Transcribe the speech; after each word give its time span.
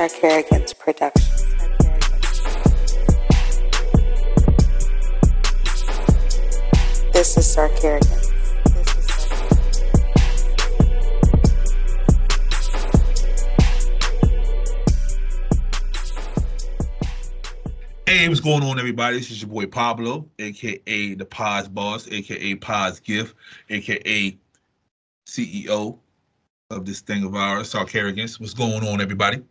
Sarkarigans 0.00 0.78
production. 0.78 1.28
This 7.12 7.36
is 7.36 7.54
Sarkarigans. 7.54 8.32
Hey, 18.06 18.26
what's 18.26 18.40
going 18.40 18.62
on, 18.62 18.78
everybody? 18.78 19.18
This 19.18 19.30
is 19.30 19.42
your 19.42 19.50
boy 19.50 19.66
Pablo, 19.66 20.26
aka 20.38 21.12
the 21.12 21.26
Pod's 21.26 21.68
Boss, 21.68 22.08
aka 22.10 22.54
Pod's 22.54 23.00
Gift, 23.00 23.34
aka 23.68 24.38
CEO 25.26 25.98
of 26.70 26.86
this 26.86 27.00
thing 27.02 27.22
of 27.22 27.34
ours, 27.34 27.74
Sarkarigans. 27.74 28.40
What's 28.40 28.54
going 28.54 28.82
on, 28.88 29.02
everybody? 29.02 29.42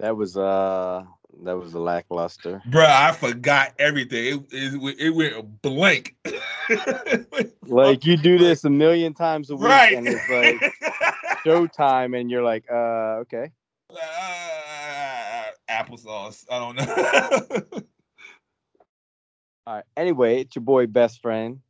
That 0.00 0.16
was 0.16 0.36
uh 0.36 1.04
that 1.42 1.58
was 1.58 1.74
a 1.74 1.78
lackluster. 1.78 2.62
Bruh, 2.68 2.86
I 2.86 3.12
forgot 3.12 3.74
everything. 3.78 4.46
It, 4.50 4.74
it, 4.74 4.96
it 4.98 5.10
went 5.10 5.62
blank. 5.62 6.16
Like 7.66 8.04
you 8.04 8.16
do 8.16 8.36
this 8.36 8.64
a 8.64 8.70
million 8.70 9.14
times 9.14 9.48
a 9.50 9.54
week 9.54 9.68
right. 9.68 9.96
and 9.96 10.08
it's 10.08 10.28
like 10.28 10.56
showtime 11.46 12.18
and 12.18 12.28
you're 12.28 12.42
like, 12.42 12.64
uh 12.68 13.22
okay. 13.22 13.52
Uh, 13.90 15.44
applesauce. 15.70 16.44
I 16.50 16.58
don't 16.58 16.74
know. 16.74 17.82
All 19.68 19.74
right. 19.76 19.84
Anyway, 19.96 20.40
it's 20.40 20.56
your 20.56 20.64
boy 20.64 20.88
best 20.88 21.22
friend, 21.22 21.60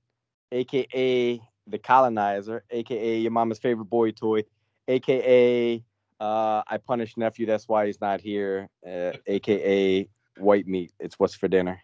aka 0.53 1.39
the 1.67 1.79
colonizer, 1.79 2.65
aka 2.71 3.19
your 3.19 3.31
mama's 3.31 3.59
favorite 3.59 3.91
boy 3.91 4.13
toy, 4.13 4.45
aka 4.89 5.85
uh 6.21 6.63
I 6.67 6.77
punished 6.77 7.17
nephew, 7.17 7.47
that's 7.47 7.69
why 7.69 7.87
he's 7.87 8.01
not 8.01 8.21
here, 8.21 8.69
uh, 8.87 9.13
aka 9.27 10.09
white 10.39 10.67
meat. 10.67 10.93
It's 11.01 11.19
what's 11.19 11.35
for 11.35 11.49
dinner. 11.49 11.81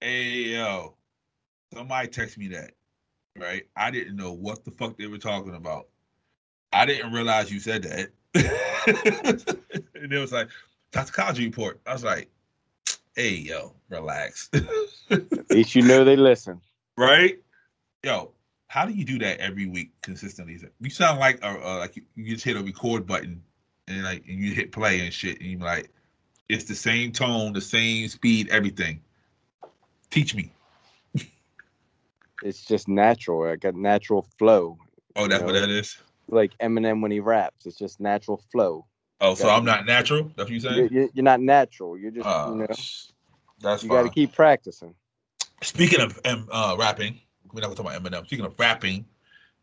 hey, 0.00 0.54
yo. 0.54 0.94
Somebody 1.72 2.08
text 2.08 2.36
me 2.36 2.48
that, 2.48 2.72
right? 3.38 3.62
I 3.76 3.90
didn't 3.90 4.16
know 4.16 4.32
what 4.32 4.62
the 4.62 4.72
fuck 4.72 4.98
they 4.98 5.06
were 5.06 5.16
talking 5.16 5.54
about. 5.54 5.88
I 6.70 6.84
didn't 6.84 7.12
realize 7.12 7.50
you 7.50 7.60
said 7.60 7.82
that. 7.84 8.10
and 9.94 10.12
it 10.12 10.18
was 10.18 10.32
like, 10.32 10.48
toxicology 10.92 11.46
report. 11.46 11.80
I 11.86 11.92
was 11.92 12.04
like, 12.04 12.30
hey, 13.16 13.34
yo, 13.34 13.74
relax. 13.88 14.50
At 15.10 15.50
least 15.50 15.74
you 15.74 15.82
know 15.82 16.04
they 16.04 16.16
listen. 16.16 16.60
right? 16.96 17.38
Yo, 18.02 18.32
how 18.68 18.86
do 18.86 18.92
you 18.92 19.04
do 19.04 19.18
that 19.18 19.38
every 19.38 19.66
week 19.66 19.92
consistently? 20.02 20.58
You 20.80 20.90
sound 20.90 21.18
like 21.18 21.42
uh, 21.44 21.56
uh, 21.62 21.78
like 21.78 21.96
you, 21.96 22.02
you 22.14 22.34
just 22.34 22.44
hit 22.44 22.56
a 22.56 22.62
record 22.62 23.06
button 23.06 23.42
and 23.92 24.04
like 24.04 24.24
and 24.28 24.38
you 24.38 24.52
hit 24.52 24.72
play 24.72 25.00
and 25.00 25.12
shit, 25.12 25.40
and 25.40 25.50
you're 25.50 25.60
like, 25.60 25.90
it's 26.48 26.64
the 26.64 26.74
same 26.74 27.12
tone, 27.12 27.52
the 27.52 27.60
same 27.60 28.08
speed, 28.08 28.48
everything. 28.50 29.00
Teach 30.10 30.34
me. 30.34 30.52
It's 32.44 32.64
just 32.64 32.88
natural, 32.88 33.46
like 33.46 33.62
a 33.62 33.70
natural 33.70 34.26
flow. 34.36 34.76
Oh, 35.14 35.28
that's 35.28 35.40
You 35.40 35.46
what 35.46 35.52
that 35.52 35.70
is. 35.70 35.96
Like 36.28 36.58
Eminem 36.58 37.00
when 37.00 37.12
he 37.12 37.20
raps. 37.20 37.66
It's 37.66 37.78
just 37.78 38.00
natural 38.00 38.42
flow. 38.50 38.86
Oh, 39.20 39.34
so 39.34 39.44
got 39.44 39.58
I'm 39.58 39.64
not 39.64 39.86
natural. 39.86 40.24
That's 40.36 40.50
what 40.50 40.50
you're 40.50 40.58
You're, 40.60 40.72
saying. 40.72 40.88
you're, 40.90 41.08
you're 41.14 41.22
not 41.22 41.40
natural. 41.40 41.96
You're 41.96 42.10
just, 42.10 42.26
Uh, 42.26 42.48
you 42.50 42.56
know, 42.56 42.66
that's 43.60 43.82
you 43.84 43.88
got 43.88 44.02
to 44.02 44.10
keep 44.10 44.32
practicing. 44.32 44.94
Speaking 45.62 46.00
of 46.00 46.18
um, 46.24 46.48
uh, 46.50 46.74
rapping, 46.76 47.20
we're 47.52 47.60
not 47.60 47.68
gonna 47.68 47.76
talk 47.76 47.86
about 47.86 48.02
Eminem. 48.02 48.26
Speaking 48.26 48.44
of 48.44 48.58
rapping, 48.58 49.04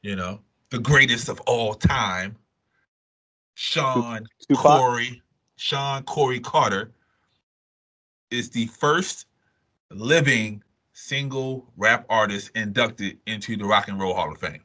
you 0.01 0.15
know, 0.15 0.39
the 0.69 0.79
greatest 0.79 1.27
of 1.27 1.41
all 1.41 1.73
time, 1.73 2.37
Sean 3.59 4.25
Tupac? 4.47 4.79
Corey, 4.79 5.21
Shawn 5.57 6.03
Corey 6.03 6.39
Carter 6.39 6.93
is 8.31 8.49
the 8.49 8.67
first 8.67 9.25
living 9.91 10.63
single 10.93 11.69
rap 11.75 12.05
artist 12.09 12.51
inducted 12.55 13.19
into 13.27 13.57
the 13.57 13.65
Rock 13.65 13.89
and 13.89 13.99
Roll 13.99 14.13
Hall 14.13 14.31
of 14.31 14.37
Fame. 14.37 14.63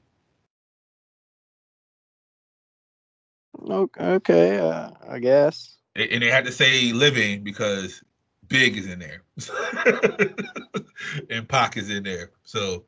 Okay, 3.69 4.04
okay 4.04 4.58
uh, 4.58 4.91
I 5.08 5.19
guess. 5.19 5.76
And 5.96 6.22
they 6.22 6.30
had 6.30 6.44
to 6.44 6.52
say 6.52 6.92
living 6.92 7.42
because 7.42 8.00
Big 8.46 8.76
is 8.76 8.86
in 8.86 9.00
there. 9.00 9.24
and 11.30 11.48
Pac 11.48 11.76
is 11.76 11.90
in 11.90 12.04
there. 12.04 12.30
So 12.44 12.84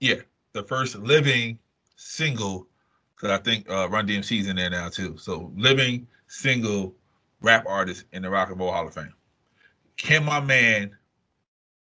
yeah, 0.00 0.16
the 0.54 0.64
first 0.64 0.96
living 0.96 1.60
single, 1.94 2.66
because 3.16 3.38
I 3.38 3.42
think 3.42 3.68
uh, 3.70 3.88
Run 3.88 4.06
DMC's 4.06 4.46
in 4.46 4.56
there 4.56 4.70
now 4.70 4.88
too. 4.88 5.16
So 5.16 5.50
living 5.56 6.06
single 6.28 6.94
rap 7.40 7.64
artist 7.66 8.04
in 8.12 8.22
the 8.22 8.30
Rock 8.30 8.50
and 8.50 8.58
Roll 8.58 8.72
Hall 8.72 8.86
of 8.86 8.94
Fame. 8.94 9.14
Can 9.96 10.24
my 10.24 10.40
man 10.40 10.96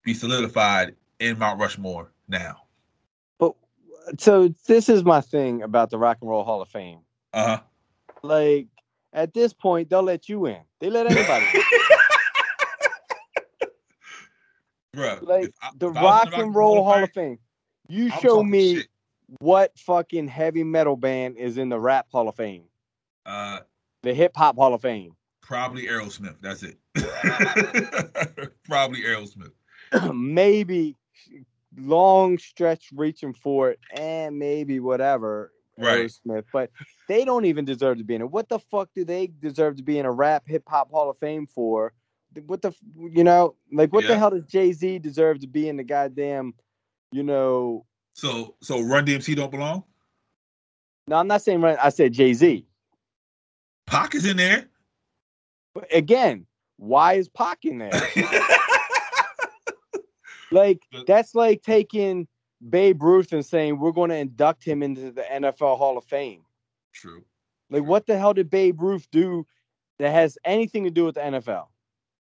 be 0.04 0.14
solidified 0.14 0.94
in 1.18 1.38
Mount 1.38 1.60
Rushmore 1.60 2.12
now? 2.28 2.62
But 3.38 3.54
so 4.18 4.54
this 4.66 4.88
is 4.88 5.04
my 5.04 5.20
thing 5.20 5.62
about 5.62 5.90
the 5.90 5.98
Rock 5.98 6.18
and 6.20 6.30
Roll 6.30 6.44
Hall 6.44 6.62
of 6.62 6.68
Fame. 6.68 7.00
Uh 7.32 7.46
huh. 7.46 7.60
Like 8.22 8.68
at 9.12 9.34
this 9.34 9.52
point, 9.52 9.90
they'll 9.90 10.02
let 10.02 10.28
you 10.28 10.46
in. 10.46 10.60
They 10.80 10.90
let 10.90 11.06
anybody. 11.06 11.46
in. 11.54 11.62
Bro, 14.92 15.18
Like 15.22 15.52
the 15.76 15.90
Rock 15.90 16.28
and 16.32 16.54
Roll 16.54 16.84
Hall 16.84 17.02
of 17.02 17.10
Fame. 17.12 17.38
You 17.88 18.10
I'm 18.12 18.20
show 18.20 18.44
me 18.44 18.76
shit. 18.76 18.86
What 19.40 19.78
fucking 19.78 20.28
heavy 20.28 20.64
metal 20.64 20.96
band 20.96 21.36
is 21.36 21.58
in 21.58 21.68
the 21.68 21.78
Rap 21.78 22.06
Hall 22.10 22.28
of 22.28 22.34
Fame, 22.34 22.64
Uh, 23.26 23.60
the 24.02 24.14
Hip 24.14 24.36
Hop 24.36 24.56
Hall 24.56 24.74
of 24.74 24.82
Fame. 24.82 25.16
probably 25.40 25.86
Aerosmith. 25.86 26.36
That's 26.40 26.62
it. 26.62 26.78
probably 28.64 29.02
Aerosmith. 29.02 29.52
maybe 30.14 30.96
long 31.76 32.38
stretch 32.38 32.90
reaching 32.94 33.34
for 33.34 33.70
it, 33.70 33.80
and 33.96 34.38
maybe 34.38 34.80
whatever. 34.80 35.52
Right. 35.76 36.06
Aerosmith, 36.06 36.44
but 36.52 36.70
they 37.08 37.24
don't 37.24 37.46
even 37.46 37.64
deserve 37.64 37.98
to 37.98 38.04
be 38.04 38.14
in 38.14 38.22
it. 38.22 38.30
What 38.30 38.48
the 38.48 38.60
fuck 38.60 38.90
do 38.94 39.04
they 39.04 39.26
deserve 39.26 39.76
to 39.76 39.82
be 39.82 39.98
in 39.98 40.06
a 40.06 40.12
rap 40.12 40.44
hip 40.46 40.62
hop 40.68 40.90
Hall 40.90 41.10
of 41.10 41.18
Fame 41.18 41.46
for? 41.46 41.92
What 42.46 42.62
the 42.62 42.72
you 42.96 43.24
know, 43.24 43.56
like 43.72 43.92
what 43.92 44.06
the 44.06 44.16
hell 44.16 44.30
does 44.30 44.44
Jay 44.44 44.72
Z 44.72 44.98
deserve 45.00 45.40
to 45.40 45.46
be 45.46 45.68
in 45.68 45.76
the 45.76 45.84
goddamn, 45.84 46.54
you 47.12 47.22
know? 47.22 47.86
So 48.14 48.54
so 48.62 48.80
Run 48.80 49.04
DMC 49.04 49.36
don't 49.36 49.50
belong. 49.50 49.84
No, 51.06 51.16
I'm 51.16 51.26
not 51.26 51.42
saying 51.42 51.60
Run. 51.60 51.76
I 51.82 51.90
said 51.90 52.12
Jay 52.12 52.32
Z. 52.32 52.66
Pac 53.86 54.14
is 54.14 54.24
in 54.24 54.38
there. 54.38 54.64
But 55.74 55.94
again, 55.94 56.46
why 56.78 57.14
is 57.14 57.28
Pac 57.28 57.64
in 57.64 57.78
there? 57.78 57.90
like 60.50 60.80
that's 61.06 61.34
like 61.34 61.62
taking 61.62 62.26
Babe 62.70 63.02
Ruth 63.02 63.32
and 63.32 63.44
saying 63.44 63.78
we're 63.78 63.92
going 63.92 64.10
to 64.10 64.16
induct 64.16 64.64
him 64.64 64.82
into 64.82 65.10
the 65.10 65.22
NFL 65.22 65.76
Hall 65.76 65.98
of 65.98 66.04
Fame. 66.04 66.42
True. 66.92 67.24
Like, 67.70 67.84
what 67.84 68.06
the 68.06 68.16
hell 68.16 68.34
did 68.34 68.50
Babe 68.50 68.80
Ruth 68.80 69.08
do 69.10 69.46
that 69.98 70.12
has 70.12 70.38
anything 70.44 70.84
to 70.84 70.90
do 70.90 71.04
with 71.04 71.16
the 71.16 71.22
NFL? 71.22 71.66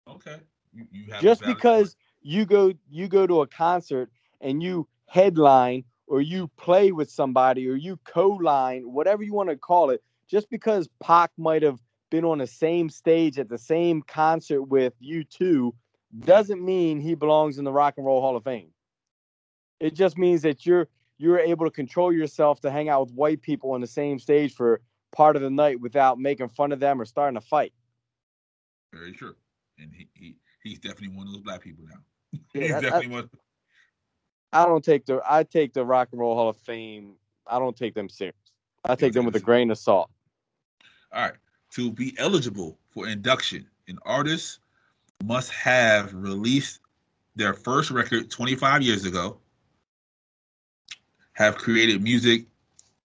Okay. 0.07 0.37
You, 0.73 0.85
you 0.91 1.13
Just 1.21 1.43
because 1.43 1.95
you 2.21 2.45
go 2.45 2.73
you 2.89 3.07
go 3.07 3.25
to 3.25 3.41
a 3.41 3.47
concert 3.47 4.09
and 4.41 4.61
you 4.61 4.87
headline 5.07 5.83
or 6.07 6.21
you 6.21 6.49
play 6.57 6.91
with 6.91 7.09
somebody 7.09 7.67
or 7.67 7.75
you 7.75 7.97
co-line, 8.05 8.83
whatever 8.83 9.23
you 9.23 9.33
want 9.33 9.49
to 9.49 9.57
call 9.57 9.89
it, 9.89 10.01
just 10.29 10.49
because 10.49 10.87
Pac 11.01 11.31
might 11.37 11.63
have 11.63 11.79
been 12.09 12.23
on 12.23 12.37
the 12.37 12.47
same 12.47 12.89
stage 12.89 13.39
at 13.39 13.49
the 13.49 13.57
same 13.57 14.01
concert 14.01 14.63
with 14.63 14.93
you 14.99 15.23
two, 15.23 15.73
doesn't 16.19 16.63
mean 16.63 16.99
he 16.99 17.15
belongs 17.15 17.57
in 17.57 17.65
the 17.65 17.71
Rock 17.71 17.95
and 17.97 18.05
Roll 18.05 18.21
Hall 18.21 18.37
of 18.37 18.43
Fame. 18.43 18.69
It 19.79 19.93
just 19.93 20.17
means 20.17 20.41
that 20.43 20.65
you're 20.65 20.87
you're 21.19 21.39
able 21.39 21.65
to 21.65 21.71
control 21.71 22.13
yourself 22.13 22.61
to 22.61 22.71
hang 22.71 22.89
out 22.89 23.07
with 23.07 23.15
white 23.15 23.41
people 23.41 23.71
on 23.71 23.81
the 23.81 23.87
same 23.87 24.19
stage 24.19 24.53
for 24.53 24.81
part 25.11 25.35
of 25.35 25.41
the 25.41 25.49
night 25.49 25.79
without 25.81 26.19
making 26.19 26.47
fun 26.49 26.71
of 26.71 26.79
them 26.79 27.01
or 27.01 27.05
starting 27.05 27.37
a 27.37 27.41
fight. 27.41 27.73
Very 28.93 29.11
true. 29.11 29.35
And 29.79 29.91
he, 29.93 30.07
he 30.13 30.37
he's 30.63 30.79
definitely 30.79 31.15
one 31.15 31.27
of 31.27 31.33
those 31.33 31.41
black 31.41 31.61
people 31.61 31.85
now. 31.89 31.99
Yeah, 32.53 32.61
he's 32.61 32.71
that- 32.71 32.81
definitely 32.81 33.07
one. 33.09 33.29
I 34.53 34.65
don't 34.65 34.83
take 34.83 35.05
the 35.05 35.21
I 35.29 35.43
take 35.43 35.73
the 35.73 35.85
Rock 35.85 36.09
and 36.11 36.19
Roll 36.19 36.35
Hall 36.35 36.49
of 36.49 36.57
Fame. 36.57 37.13
I 37.45 37.59
don't 37.59 37.75
take 37.75 37.93
them 37.93 38.09
serious. 38.09 38.35
I 38.85 38.95
take 38.95 39.13
them 39.13 39.25
with 39.25 39.35
a 39.35 39.39
grain 39.39 39.71
of 39.71 39.77
salt. 39.77 40.09
All 41.11 41.23
right. 41.23 41.33
To 41.71 41.91
be 41.91 42.15
eligible 42.17 42.77
for 42.89 43.07
induction, 43.07 43.67
an 43.87 43.99
artist 44.05 44.59
must 45.23 45.51
have 45.51 46.13
released 46.13 46.79
their 47.35 47.53
first 47.53 47.91
record 47.91 48.29
25 48.31 48.81
years 48.81 49.05
ago, 49.05 49.37
have 51.33 51.57
created 51.57 52.01
music 52.01 52.45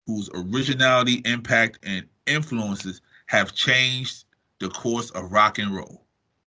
whose 0.07 0.29
originality, 0.33 1.21
impact, 1.25 1.79
and 1.83 2.05
influences 2.27 3.01
have 3.27 3.53
changed 3.53 4.25
the 4.59 4.69
course 4.69 5.09
of 5.11 5.31
rock 5.31 5.59
and 5.59 5.75
roll. 5.75 6.05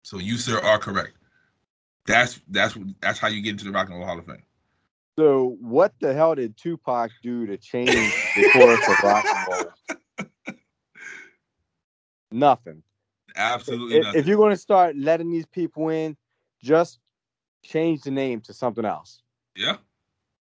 So 0.02 0.18
you, 0.18 0.36
sir, 0.36 0.60
are 0.60 0.78
correct. 0.78 1.14
That's 2.06 2.40
that's 2.48 2.76
that's 3.00 3.18
how 3.18 3.28
you 3.28 3.42
get 3.42 3.50
into 3.50 3.64
the 3.64 3.72
Rock 3.72 3.88
and 3.88 3.98
Roll 3.98 4.06
Hall 4.06 4.18
of 4.18 4.26
Fame. 4.26 4.42
So 5.18 5.56
what 5.60 5.94
the 6.00 6.12
hell 6.12 6.34
did 6.34 6.56
Tupac 6.56 7.10
do 7.22 7.46
to 7.46 7.56
change 7.56 7.90
the 7.90 8.50
course 8.52 8.86
of 8.88 9.02
rock 9.02 9.24
and 9.26 9.48
roll? 9.48 10.26
Nothing. 12.30 12.82
Absolutely 13.34 13.96
If, 13.98 14.04
nothing. 14.04 14.20
if 14.20 14.26
you're 14.26 14.36
going 14.36 14.50
to 14.50 14.56
start 14.60 14.96
letting 14.96 15.30
these 15.30 15.46
people 15.46 15.88
in, 15.88 16.16
just 16.62 16.98
change 17.62 18.02
the 18.02 18.10
name 18.10 18.40
to 18.42 18.52
something 18.52 18.84
else. 18.84 19.22
yeah. 19.56 19.76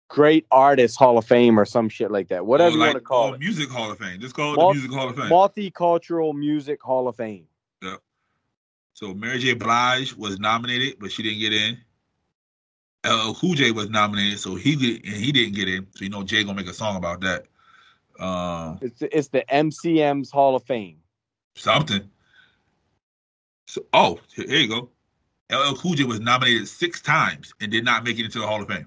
Great 0.08 0.44
Artist 0.50 0.98
Hall 0.98 1.18
of 1.18 1.24
Fame 1.24 1.56
or 1.58 1.64
some 1.64 1.88
shit 1.88 2.10
like 2.10 2.26
that. 2.28 2.44
Whatever 2.44 2.70
Or 2.70 2.72
you 2.72 2.78
want 2.80 2.94
to 2.94 3.00
call 3.00 3.30
or 3.30 3.34
it. 3.36 3.38
Music 3.38 3.70
Hall 3.70 3.92
of 3.92 3.98
Fame. 3.98 4.18
Just 4.18 4.34
call 4.34 4.54
it 4.70 4.74
Music 4.74 4.90
Hall 4.90 5.08
of 5.08 5.14
Fame. 5.14 5.26
Multicultural 5.30 6.34
Music 6.34 6.82
Hall 6.82 7.06
of 7.06 7.14
Fame. 7.14 7.46
Yep. 7.80 8.00
So 8.94 9.14
Mary 9.14 9.38
J. 9.38 9.54
Blige 9.54 10.16
was 10.16 10.40
nominated, 10.40 10.96
but 10.98 11.12
she 11.12 11.22
didn't 11.22 11.38
get 11.38 11.52
in. 11.52 11.78
LL 13.04 13.34
Cool 13.34 13.54
J 13.54 13.70
was 13.72 13.88
nominated, 13.88 14.38
so 14.38 14.54
he 14.56 14.76
did, 14.76 15.04
and 15.04 15.14
he 15.14 15.32
didn't 15.32 15.54
get 15.54 15.68
in. 15.68 15.86
So 15.94 16.04
you 16.04 16.10
know 16.10 16.22
Jay 16.22 16.44
gonna 16.44 16.56
make 16.56 16.68
a 16.68 16.74
song 16.74 16.96
about 16.96 17.20
that. 17.22 17.46
Um, 18.22 18.78
It's 18.82 19.00
it's 19.02 19.28
the 19.28 19.44
MCM's 19.50 20.30
Hall 20.30 20.54
of 20.54 20.62
Fame. 20.64 20.98
something. 21.54 22.08
So 23.66 23.86
oh, 23.94 24.18
here 24.34 24.46
you 24.58 24.68
go. 24.68 24.90
LL 25.50 25.74
Cool 25.76 25.94
J 25.94 26.04
was 26.04 26.20
nominated 26.20 26.68
six 26.68 27.00
times 27.00 27.54
and 27.60 27.72
did 27.72 27.84
not 27.84 28.04
make 28.04 28.18
it 28.18 28.24
into 28.24 28.38
the 28.40 28.46
Hall 28.46 28.60
of 28.60 28.68
Fame. 28.68 28.86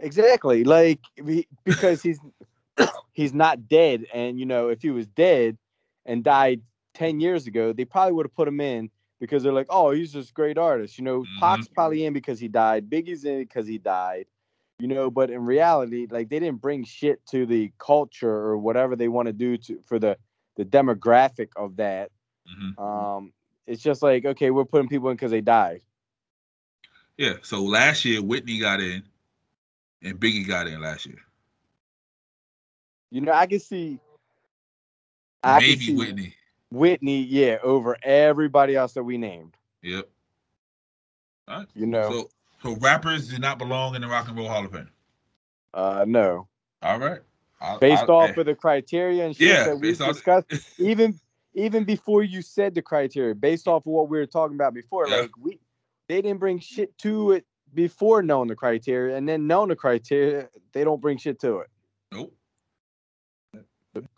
Exactly. 0.00 0.64
Like 0.64 1.00
because 1.64 2.02
he's 2.02 2.20
he's 3.12 3.34
not 3.34 3.68
dead, 3.68 4.06
and 4.14 4.38
you 4.38 4.46
know 4.46 4.68
if 4.68 4.82
he 4.82 4.90
was 4.90 5.06
dead 5.08 5.58
and 6.06 6.22
died 6.22 6.60
ten 6.94 7.20
years 7.20 7.46
ago, 7.46 7.72
they 7.72 7.84
probably 7.84 8.12
would 8.12 8.26
have 8.26 8.34
put 8.34 8.46
him 8.48 8.60
in 8.60 8.90
because 9.22 9.44
they're 9.44 9.52
like, 9.52 9.68
oh, 9.70 9.92
he's 9.92 10.12
just 10.12 10.34
great 10.34 10.58
artist. 10.58 10.98
You 10.98 11.04
know, 11.04 11.20
Mhm. 11.20 11.38
Pac's 11.38 11.68
probably 11.68 12.04
in 12.04 12.12
because 12.12 12.40
he 12.40 12.48
died. 12.48 12.90
Biggie's 12.90 13.24
in 13.24 13.38
because 13.38 13.68
he 13.68 13.78
died. 13.78 14.26
You 14.80 14.88
know, 14.88 15.12
but 15.12 15.30
in 15.30 15.46
reality, 15.46 16.08
like 16.10 16.28
they 16.28 16.40
didn't 16.40 16.60
bring 16.60 16.82
shit 16.82 17.24
to 17.26 17.46
the 17.46 17.70
culture 17.78 18.28
or 18.28 18.58
whatever 18.58 18.96
they 18.96 19.06
want 19.06 19.26
to 19.26 19.32
do 19.32 19.56
to 19.58 19.80
for 19.86 20.00
the 20.00 20.18
the 20.56 20.64
demographic 20.64 21.50
of 21.54 21.76
that. 21.76 22.10
Mhm. 22.48 22.76
Um, 22.82 23.32
it's 23.64 23.80
just 23.80 24.02
like 24.02 24.24
okay, 24.24 24.50
we're 24.50 24.64
putting 24.64 24.88
people 24.88 25.08
in 25.10 25.14
because 25.14 25.30
they 25.30 25.40
died. 25.40 25.82
Yeah. 27.16 27.34
So 27.42 27.62
last 27.62 28.04
year 28.04 28.20
Whitney 28.20 28.58
got 28.58 28.80
in, 28.80 29.04
and 30.02 30.18
Biggie 30.18 30.48
got 30.48 30.66
in 30.66 30.80
last 30.80 31.06
year. 31.06 31.22
You 33.12 33.20
know, 33.20 33.32
I 33.32 33.46
can 33.46 33.60
see. 33.60 34.00
I 35.44 35.60
can 35.60 35.68
Maybe 35.68 35.80
see 35.84 35.94
Whitney. 35.94 36.34
Whitney, 36.72 37.20
yeah, 37.22 37.58
over 37.62 37.96
everybody 38.02 38.74
else 38.76 38.92
that 38.94 39.02
we 39.04 39.18
named. 39.18 39.56
Yep. 39.82 40.08
All 41.48 41.58
right. 41.58 41.68
You 41.74 41.86
know, 41.86 42.10
So 42.10 42.30
so 42.62 42.76
rappers 42.76 43.28
do 43.28 43.38
not 43.38 43.58
belong 43.58 43.94
in 43.94 44.00
the 44.02 44.08
Rock 44.08 44.28
and 44.28 44.36
Roll 44.36 44.48
Hall 44.48 44.64
of 44.64 44.72
Fame. 44.72 44.88
uh, 45.74 46.04
no, 46.06 46.48
All 46.82 46.98
right. 46.98 47.20
I- 47.60 47.78
based 47.78 48.04
I- 48.04 48.06
off 48.06 48.36
of 48.36 48.46
the 48.46 48.54
criteria 48.54 49.24
and 49.26 49.36
shit 49.36 49.48
Yeah, 49.48 49.64
that 49.64 49.76
we 49.76 49.94
discussed, 49.94 50.46
even 50.78 51.18
even 51.54 51.84
before 51.84 52.22
you 52.22 52.40
said 52.40 52.74
the 52.74 52.80
criteria, 52.82 53.34
based 53.34 53.68
off 53.68 53.82
of 53.86 53.92
what 53.92 54.08
we 54.08 54.18
were 54.18 54.26
talking 54.26 54.54
about 54.56 54.72
before, 54.74 55.06
Yeah. 55.08 55.16
like 55.22 55.30
we 55.38 55.58
they 56.08 56.22
didn't 56.22 56.40
bring 56.40 56.58
shit 56.58 56.96
to 56.98 57.32
it 57.32 57.46
before 57.74 58.22
knowing 58.22 58.48
the 58.48 58.56
criteria, 58.56 59.16
and 59.16 59.28
then 59.28 59.46
knowing 59.46 59.68
the 59.68 59.76
criteria, 59.76 60.48
they 60.72 60.84
don't 60.84 61.00
bring 61.00 61.18
shit 61.18 61.40
to 61.40 61.58
it. 61.58 61.70
Nope. 62.12 62.34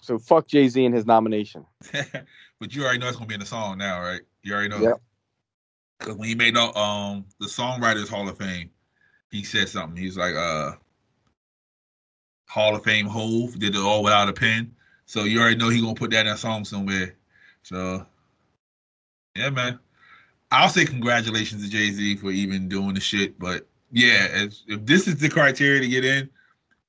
So 0.00 0.18
fuck 0.18 0.46
Jay 0.46 0.68
Z 0.68 0.84
and 0.84 0.94
his 0.94 1.06
nomination. 1.06 1.66
but 2.60 2.74
you 2.74 2.82
already 2.84 2.98
know 2.98 3.08
it's 3.08 3.16
gonna 3.16 3.26
be 3.26 3.34
in 3.34 3.40
the 3.40 3.46
song 3.46 3.78
now, 3.78 4.00
right? 4.00 4.20
You 4.42 4.54
already 4.54 4.68
know. 4.68 4.80
Yep. 4.80 5.00
Because 5.98 6.16
when 6.16 6.28
he 6.28 6.34
made 6.34 6.54
the 6.54 6.76
um 6.78 7.24
the 7.40 7.46
Songwriters 7.46 8.08
Hall 8.08 8.28
of 8.28 8.38
Fame, 8.38 8.70
he 9.30 9.42
said 9.42 9.68
something. 9.68 10.00
He's 10.00 10.16
like, 10.16 10.34
uh, 10.34 10.72
Hall 12.48 12.74
of 12.74 12.84
Fame 12.84 13.06
Hove 13.06 13.58
did 13.58 13.74
it 13.74 13.80
all 13.80 14.02
without 14.02 14.28
a 14.28 14.32
pen. 14.32 14.74
So 15.06 15.24
you 15.24 15.40
already 15.40 15.56
know 15.56 15.68
he 15.68 15.80
gonna 15.80 15.94
put 15.94 16.10
that 16.12 16.26
in 16.26 16.32
a 16.32 16.36
song 16.36 16.64
somewhere. 16.64 17.16
So 17.62 18.06
yeah, 19.36 19.50
man. 19.50 19.78
I'll 20.50 20.68
say 20.68 20.84
congratulations 20.84 21.64
to 21.64 21.70
Jay 21.70 21.90
Z 21.90 22.16
for 22.16 22.30
even 22.30 22.68
doing 22.68 22.94
the 22.94 23.00
shit. 23.00 23.36
But 23.40 23.66
yeah, 23.90 24.28
if, 24.30 24.54
if 24.68 24.86
this 24.86 25.08
is 25.08 25.18
the 25.18 25.28
criteria 25.28 25.80
to 25.80 25.88
get 25.88 26.04
in, 26.04 26.30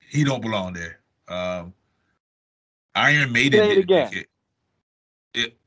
he 0.07 0.23
don't 0.23 0.41
belong 0.41 0.73
there. 0.73 0.99
Um, 1.27 1.73
Iron 2.95 3.31
Maiden 3.31 3.59
Say 3.59 3.71
it 3.73 3.77
again. 3.79 4.13
it. 4.13 4.27
It. 5.33 5.57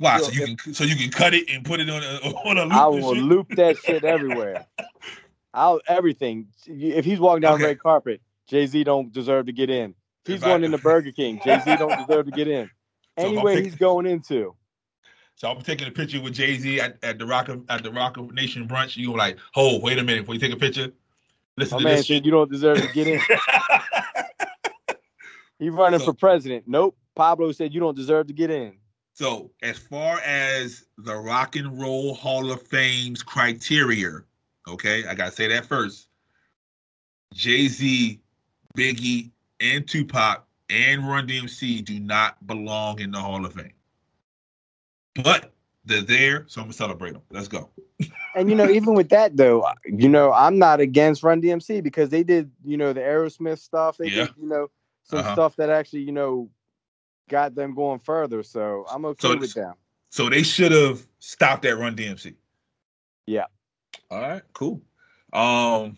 So 0.00 0.30
Yo, 0.32 0.46
you 0.46 0.56
can 0.56 0.74
so 0.74 0.84
you 0.84 0.96
can 0.96 1.10
cut 1.10 1.34
it 1.34 1.48
and 1.50 1.64
put 1.64 1.80
it 1.80 1.88
on 1.90 2.02
a 2.02 2.06
on 2.48 2.58
a 2.58 2.62
loop. 2.64 2.72
I 2.72 2.86
will 2.86 3.16
loop 3.16 3.48
that 3.56 3.78
shit 3.78 4.04
everywhere. 4.04 4.66
I'll 5.52 5.80
everything. 5.86 6.48
If 6.66 7.04
he's 7.04 7.20
walking 7.20 7.42
down 7.42 7.54
Okay. 7.54 7.64
red 7.66 7.78
carpet, 7.80 8.20
Jay 8.48 8.66
Z 8.66 8.84
don't 8.84 9.12
deserve 9.12 9.46
to 9.46 9.52
get 9.52 9.70
in. 9.70 9.94
If 10.24 10.26
he's 10.26 10.36
If 10.36 10.44
I- 10.44 10.48
going 10.48 10.64
into 10.64 10.78
Burger 10.78 11.12
King, 11.12 11.40
Jay 11.44 11.58
Z 11.60 11.76
don't 11.76 11.96
deserve 12.06 12.26
to 12.26 12.32
get 12.32 12.48
in. 12.48 12.70
So 13.18 13.26
Anywhere 13.28 13.60
he's 13.60 13.76
going 13.76 14.06
into. 14.06 14.54
So 15.36 15.50
I'm 15.50 15.60
taking 15.62 15.88
a 15.88 15.90
picture 15.90 16.20
with 16.20 16.34
Jay 16.34 16.56
Z 16.58 16.80
at, 16.80 16.96
at 17.02 17.18
the 17.18 17.26
Rock 17.26 17.48
of, 17.48 17.62
at 17.68 17.82
the 17.82 17.90
Rock 17.92 18.16
of 18.16 18.32
Nation 18.32 18.68
brunch. 18.68 18.96
You 18.96 19.16
like, 19.16 19.38
oh, 19.56 19.78
wait 19.80 19.98
a 19.98 20.02
minute, 20.04 20.22
before 20.22 20.34
you 20.34 20.40
take 20.40 20.52
a 20.52 20.56
picture, 20.56 20.92
listen 21.56 21.76
My 21.76 21.78
to 21.80 21.84
man 21.84 21.96
this 21.96 22.06
said 22.06 22.14
shit. 22.16 22.24
you 22.24 22.30
don't 22.32 22.50
deserve 22.50 22.78
to 22.78 22.88
get 22.92 23.06
in. 23.08 23.20
He's 25.58 25.70
running 25.72 26.00
So- 26.00 26.06
for 26.06 26.12
president. 26.14 26.64
Nope. 26.66 26.96
Pablo 27.14 27.52
said 27.52 27.72
you 27.72 27.80
don't 27.80 27.96
deserve 27.96 28.26
to 28.26 28.32
get 28.32 28.50
in. 28.50 28.76
so 29.12 29.52
as 29.62 29.78
far 29.78 30.18
as 30.20 30.86
the 30.98 31.14
Rock 31.14 31.54
and 31.54 31.80
Roll 31.80 32.14
Hall 32.14 32.50
of 32.50 32.60
Fame's 32.66 33.22
criteria, 33.22 34.24
okay, 34.66 35.06
I 35.06 35.14
gotta 35.14 35.30
say 35.30 35.46
that 35.48 35.66
first. 35.66 36.08
Jay 37.32 37.68
Z, 37.68 38.20
Biggie, 38.76 39.30
and 39.60 39.86
Tupac 39.88 40.44
and 40.70 41.06
Run 41.06 41.28
DMC 41.28 41.84
do 41.84 42.00
not 42.00 42.44
belong 42.48 42.98
in 43.00 43.12
the 43.12 43.20
Hall 43.20 43.44
of 43.46 43.52
Fame. 43.52 43.72
But 45.22 45.52
they're 45.84 46.02
there, 46.02 46.44
so 46.48 46.60
I'm 46.60 46.66
gonna 46.66 46.72
celebrate 46.72 47.12
them. 47.12 47.22
Let's 47.30 47.46
go. 47.48 47.70
And 48.34 48.48
you 48.50 48.56
know, 48.56 48.68
even 48.68 48.94
with 48.94 49.10
that 49.10 49.36
though, 49.36 49.64
you 49.84 50.08
know, 50.08 50.32
I'm 50.32 50.58
not 50.58 50.80
against 50.80 51.22
Run 51.22 51.40
DMC 51.40 51.80
because 51.82 52.08
they 52.10 52.24
did, 52.24 52.50
you 52.64 52.76
know, 52.76 52.92
the 52.92 53.00
Aerosmith 53.00 53.58
stuff. 53.60 53.96
They 53.96 54.06
Yeah. 54.08 54.26
did, 54.26 54.30
you 54.40 54.48
know, 54.48 54.68
some 55.04 55.20
Uh-huh. 55.20 55.34
stuff 55.34 55.56
that 55.56 55.70
actually, 55.70 56.00
you 56.02 56.12
know, 56.12 56.50
got 57.28 57.54
them 57.54 57.74
going 57.74 58.00
further. 58.00 58.42
So 58.42 58.84
I'm 58.90 59.04
okay 59.06 59.28
So- 59.28 59.38
with 59.38 59.54
them. 59.54 59.74
So 60.10 60.28
they 60.28 60.42
should 60.44 60.70
have 60.72 61.04
stopped 61.18 61.64
at 61.64 61.76
Run 61.76 61.96
DMC. 61.96 62.36
Yeah. 63.26 63.46
All 64.10 64.20
right, 64.20 64.42
cool. 64.52 64.80
Um, 65.32 65.96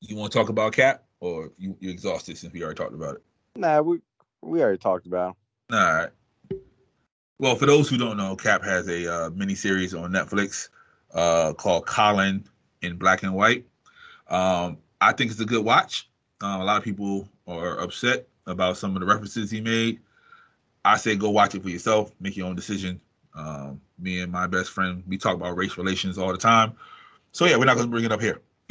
you 0.00 0.16
want 0.16 0.32
to 0.32 0.38
talk 0.38 0.48
about 0.48 0.72
Kap, 0.72 1.04
or 1.20 1.50
you 1.58 1.76
you 1.80 1.90
exhausted 1.90 2.38
since 2.38 2.52
we 2.52 2.62
already 2.62 2.76
talked 2.78 2.94
about 2.94 3.16
it? 3.16 3.22
Nah, 3.56 3.80
we 3.80 4.00
we 4.42 4.62
already 4.62 4.78
talked 4.78 5.06
about 5.06 5.36
them. 5.68 5.78
All 5.78 5.94
right. 5.94 6.10
Well, 7.38 7.56
for 7.56 7.66
those 7.66 7.90
who 7.90 7.98
don't 7.98 8.16
know, 8.16 8.34
Kap 8.36 8.62
has 8.64 8.88
a 8.88 9.12
uh, 9.26 9.30
mini 9.30 9.54
series 9.54 9.92
on 9.92 10.10
Netflix 10.12 10.68
uh, 11.12 11.52
called 11.52 11.86
Colin 11.86 12.46
in 12.80 12.96
Black 12.96 13.22
and 13.22 13.34
White. 13.34 13.66
Um, 14.28 14.78
I 15.02 15.12
think 15.12 15.30
it's 15.30 15.40
a 15.40 15.44
good 15.44 15.64
watch. 15.64 16.08
Um, 16.40 16.60
a 16.62 16.64
lot 16.64 16.78
of 16.78 16.84
people 16.84 17.28
are 17.46 17.80
upset 17.80 18.28
about 18.46 18.76
some 18.76 18.94
of 18.94 19.00
the 19.00 19.06
references 19.06 19.50
he 19.50 19.60
made. 19.60 20.00
I 20.84 20.96
say 20.96 21.16
go 21.16 21.30
watch 21.30 21.54
it 21.54 21.62
for 21.62 21.68
yourself, 21.68 22.12
make 22.20 22.36
your 22.36 22.46
own 22.46 22.56
decision. 22.56 23.00
Um, 23.34 23.80
me 23.98 24.20
and 24.20 24.30
my 24.30 24.46
best 24.46 24.70
friend, 24.70 25.02
we 25.06 25.18
talk 25.18 25.34
about 25.34 25.56
race 25.56 25.76
relations 25.76 26.16
all 26.18 26.32
the 26.32 26.38
time. 26.38 26.74
So 27.32 27.44
yeah, 27.44 27.56
we're 27.56 27.64
not 27.64 27.76
going 27.76 27.88
to 27.88 27.90
bring 27.90 28.04
it 28.04 28.12
up 28.12 28.20
here. 28.20 28.40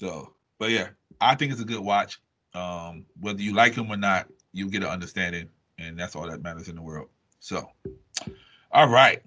so, 0.00 0.32
but 0.58 0.70
yeah, 0.70 0.88
I 1.20 1.34
think 1.34 1.52
it's 1.52 1.60
a 1.60 1.64
good 1.64 1.80
watch. 1.80 2.20
Um, 2.54 3.04
whether 3.20 3.42
you 3.42 3.52
like 3.52 3.74
him 3.74 3.90
or 3.90 3.96
not, 3.96 4.28
you'll 4.52 4.70
get 4.70 4.82
an 4.82 4.88
understanding, 4.88 5.48
and 5.78 5.98
that's 5.98 6.14
all 6.14 6.28
that 6.30 6.42
matters 6.42 6.68
in 6.68 6.76
the 6.76 6.82
world. 6.82 7.08
So, 7.40 7.68
all 8.70 8.88
right. 8.88 9.22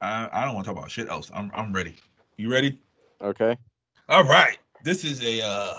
I, 0.00 0.28
I 0.30 0.44
don't 0.44 0.54
want 0.54 0.66
to 0.66 0.72
talk 0.72 0.78
about 0.78 0.90
shit 0.90 1.08
else. 1.08 1.30
I'm 1.32 1.50
I'm 1.54 1.72
ready. 1.72 1.96
You 2.36 2.50
ready? 2.50 2.78
Okay. 3.22 3.56
All 4.08 4.24
right. 4.24 4.58
This 4.82 5.04
is 5.04 5.22
a 5.22 5.42
uh 5.44 5.74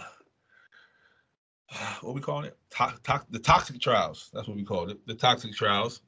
what 2.01 2.15
we 2.15 2.21
call 2.21 2.43
it? 2.43 2.57
To- 2.71 2.97
to- 3.03 3.25
the 3.29 3.39
toxic 3.39 3.79
trials. 3.79 4.29
That's 4.33 4.47
what 4.47 4.57
we 4.57 4.63
called 4.63 4.89
it. 4.91 5.05
The 5.07 5.15
toxic 5.15 5.53
trials. 5.53 6.01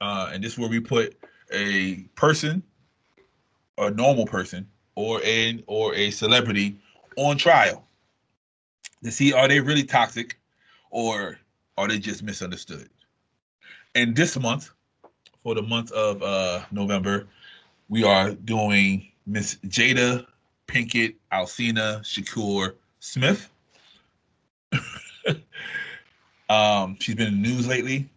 Uh, 0.00 0.30
and 0.32 0.42
this 0.42 0.54
is 0.54 0.58
where 0.58 0.70
we 0.70 0.80
put 0.80 1.16
a 1.52 1.96
person, 2.14 2.62
a 3.76 3.90
normal 3.90 4.24
person, 4.24 4.66
or 4.94 5.20
an 5.24 5.62
or 5.66 5.94
a 5.94 6.10
celebrity 6.10 6.78
on 7.16 7.36
trial 7.36 7.84
to 9.04 9.10
see 9.10 9.32
are 9.32 9.48
they 9.48 9.60
really 9.60 9.84
toxic 9.84 10.38
or 10.90 11.38
are 11.76 11.88
they 11.88 11.98
just 11.98 12.22
misunderstood. 12.22 12.88
And 13.94 14.14
this 14.14 14.38
month, 14.38 14.70
for 15.42 15.54
the 15.54 15.62
month 15.62 15.90
of 15.92 16.22
uh, 16.22 16.62
November, 16.70 17.26
we 17.88 18.04
are 18.04 18.32
doing 18.32 19.10
Miss 19.26 19.56
Jada 19.66 20.26
Pinkett 20.70 21.16
Alcina 21.32 22.00
Shakur 22.02 22.74
Smith. 23.00 23.50
um, 26.48 26.96
she's 27.00 27.16
been 27.16 27.28
in 27.28 27.42
the 27.42 27.48
news 27.48 27.66
lately, 27.66 28.08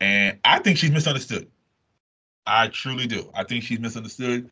and 0.00 0.38
I 0.44 0.58
think 0.58 0.76
she's 0.76 0.90
misunderstood. 0.90 1.48
I 2.46 2.68
truly 2.68 3.06
do. 3.06 3.30
I 3.34 3.44
think 3.44 3.64
she's 3.64 3.80
misunderstood. 3.80 4.50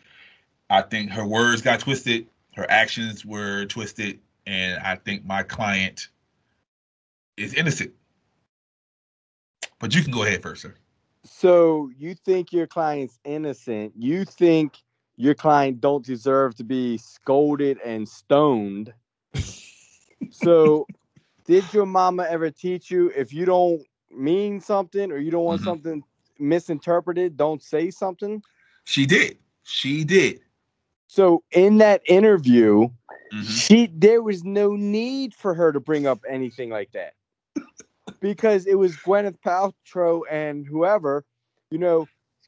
I 0.70 0.82
think 0.82 1.10
her 1.10 1.26
words 1.26 1.60
got 1.60 1.80
twisted, 1.80 2.26
her 2.54 2.66
actions 2.70 3.24
were 3.26 3.66
twisted, 3.66 4.18
and 4.46 4.82
I 4.82 4.96
think 4.96 5.24
my 5.24 5.42
client 5.42 6.08
is 7.36 7.52
innocent. 7.52 7.92
But 9.78 9.94
you 9.94 10.02
can 10.02 10.12
go 10.12 10.22
ahead 10.22 10.42
first, 10.42 10.62
sir. 10.62 10.74
So 11.24 11.90
you 11.98 12.14
think 12.14 12.52
your 12.52 12.66
client's 12.66 13.18
innocent? 13.24 13.92
You 13.96 14.24
think 14.24 14.78
your 15.16 15.35
client 15.35 15.80
don't 15.80 16.04
deserve 16.04 16.54
to 16.56 16.64
be 16.64 16.99
scolded 16.99 17.78
and 17.85 18.08
stoned? 18.08 18.92
so, 20.30 20.87
did 21.46 21.73
your 21.73 21.87
mama 21.87 22.26
ever 22.28 22.50
teach 22.50 22.90
you 22.90 23.12
if 23.16 23.32
you 23.32 23.44
don't 23.44 23.82
mean 24.11 24.61
something 24.61 25.11
or 25.12 25.18
you 25.18 25.30
don't 25.30 25.44
want 25.44 25.61
Mhm. 25.61 25.64
something 25.64 26.04
misinterpreted, 26.38 27.37
don't 27.37 27.62
say 27.62 27.90
something? 27.90 28.42
She 28.85 29.06
did. 29.06 29.38
She 29.62 30.04
did. 30.04 30.40
So 31.08 31.42
in 31.52 31.78
that 31.78 32.02
interview, 32.06 32.88
Mhm. 33.32 33.42
she 33.42 33.87
there 33.87 34.23
was 34.23 34.44
no 34.44 34.75
need 34.76 35.35
for 35.35 35.54
her 35.54 35.73
to 35.73 35.80
bring 35.80 36.06
up 36.06 36.20
anything 36.28 36.70
like 36.70 36.92
that 36.92 37.14
because 38.20 38.66
it 38.66 38.75
was 38.75 38.96
Gwyneth 38.96 39.38
Paltrow 39.40 40.23
and 40.30 40.66
whoever, 40.66 41.25
you 41.70 41.78
know, 41.78 42.06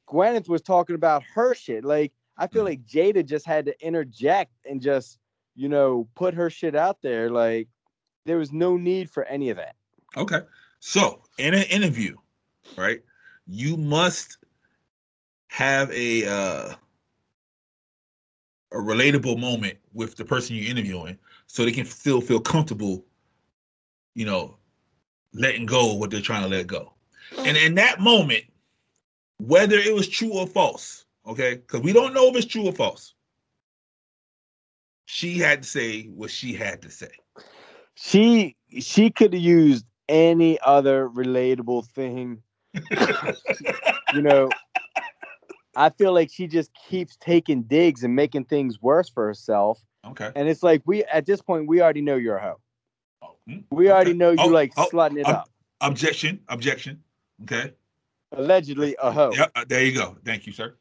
Gwyneth 0.08 0.48
was 0.48 0.62
talking 0.62 0.94
about 0.96 1.22
her 1.34 1.54
shit. 1.54 1.84
Like 1.84 2.12
I 2.38 2.47
feel 2.47 2.64
like 2.64 2.85
Jada 2.87 3.26
just 3.26 3.45
had 3.45 3.66
to 3.66 3.87
interject 3.87 4.52
and 4.64 4.80
just 4.80 5.18
you 5.54 5.68
know 5.68 6.09
put 6.14 6.35
her 6.35 6.49
shit 6.49 6.76
out 6.76 7.02
there. 7.02 7.30
Like 7.30 7.68
there 8.25 8.38
was 8.38 8.52
no 8.52 8.76
need 8.76 9.11
for 9.11 9.25
any 9.25 9.50
of 9.50 9.57
that. 9.57 9.75
Okay. 10.16 10.40
So 10.80 11.23
in 11.38 11.54
an 11.54 11.64
interview, 11.64 12.16
right, 12.76 13.02
you 13.47 13.76
must 13.76 14.38
have 15.49 15.90
a 15.90 16.26
uh 16.26 16.75
a 18.73 18.76
relatable 18.76 19.40
moment 19.40 19.78
with 19.95 20.16
the 20.16 20.25
person 20.25 20.54
you're 20.54 20.71
interviewing 20.71 21.18
so 21.47 21.64
they 21.64 21.73
can 21.73 21.87
still 21.87 22.21
feel 22.21 22.38
comfortable, 22.38 23.04
you 24.14 24.26
know, 24.26 24.57
letting 25.33 25.64
go 25.64 25.92
of 25.92 25.99
what 25.99 26.11
they're 26.11 26.21
trying 26.21 26.42
to 26.42 26.49
let 26.49 26.66
go. 26.66 26.92
And 27.38 27.57
in 27.57 27.75
that 27.76 28.00
moment, 28.00 28.45
whether 29.38 29.76
it 29.76 29.95
was 29.95 30.09
true 30.09 30.33
or 30.33 30.47
false, 30.47 31.07
okay, 31.28 31.54
because 31.56 31.80
we 31.80 31.92
don't 31.92 32.14
know 32.14 32.28
if 32.28 32.37
it's 32.37 32.47
true 32.47 32.66
or 32.66 32.73
false. 32.73 33.14
She 35.06 35.38
had 35.38 35.62
to 35.62 35.68
say 35.68 36.04
what 36.04 36.30
she 36.30 36.52
had 36.54 36.82
to 36.82 36.90
say. 36.90 37.11
She 37.94 38.56
she 38.78 39.11
could 39.11 39.32
have 39.32 39.42
used 39.42 39.85
any 40.08 40.58
other 40.61 41.08
relatable 41.08 41.87
thing 41.87 42.42
you 44.14 44.23
know, 44.23 44.49
I 45.76 45.90
feel 45.90 46.12
like 46.12 46.30
she 46.32 46.47
just 46.47 46.70
keeps 46.88 47.16
taking 47.16 47.62
digs 47.62 48.04
and 48.04 48.14
making 48.14 48.44
things 48.44 48.80
worse 48.80 49.08
for 49.08 49.26
herself. 49.26 49.80
okay. 50.06 50.30
And 50.37 50.49
it's 50.49 50.62
like 50.62 50.82
we 50.85 51.04
at 51.04 51.26
this 51.26 51.40
point 51.40 51.66
we 51.66 51.80
already 51.80 52.00
know 52.02 52.16
you're 52.16 52.37
a 52.37 52.42
hoe. 52.42 52.61
Oh, 53.23 53.35
hmm, 53.47 53.58
We 53.70 53.90
already 53.90 54.14
know 54.14 54.30
you 54.30 54.37
Oh, 54.40 54.47
like 54.49 54.73
oh, 54.76 54.88
slutting 54.92 55.18
it 55.18 55.26
oh. 55.26 55.32
up. 55.32 55.50
Objection. 55.80 56.40
Objection. 56.49 57.02
Okay. 57.42 57.73
Allegedly 58.32 58.97
a 59.00 59.11
hoe. 59.11 59.32
Yeah. 59.35 59.47
uh, 59.54 59.64
there 59.66 59.85
you 59.85 59.94
go. 59.94 60.16
Thank 60.25 60.47
you, 60.47 60.52
sir. 60.52 60.76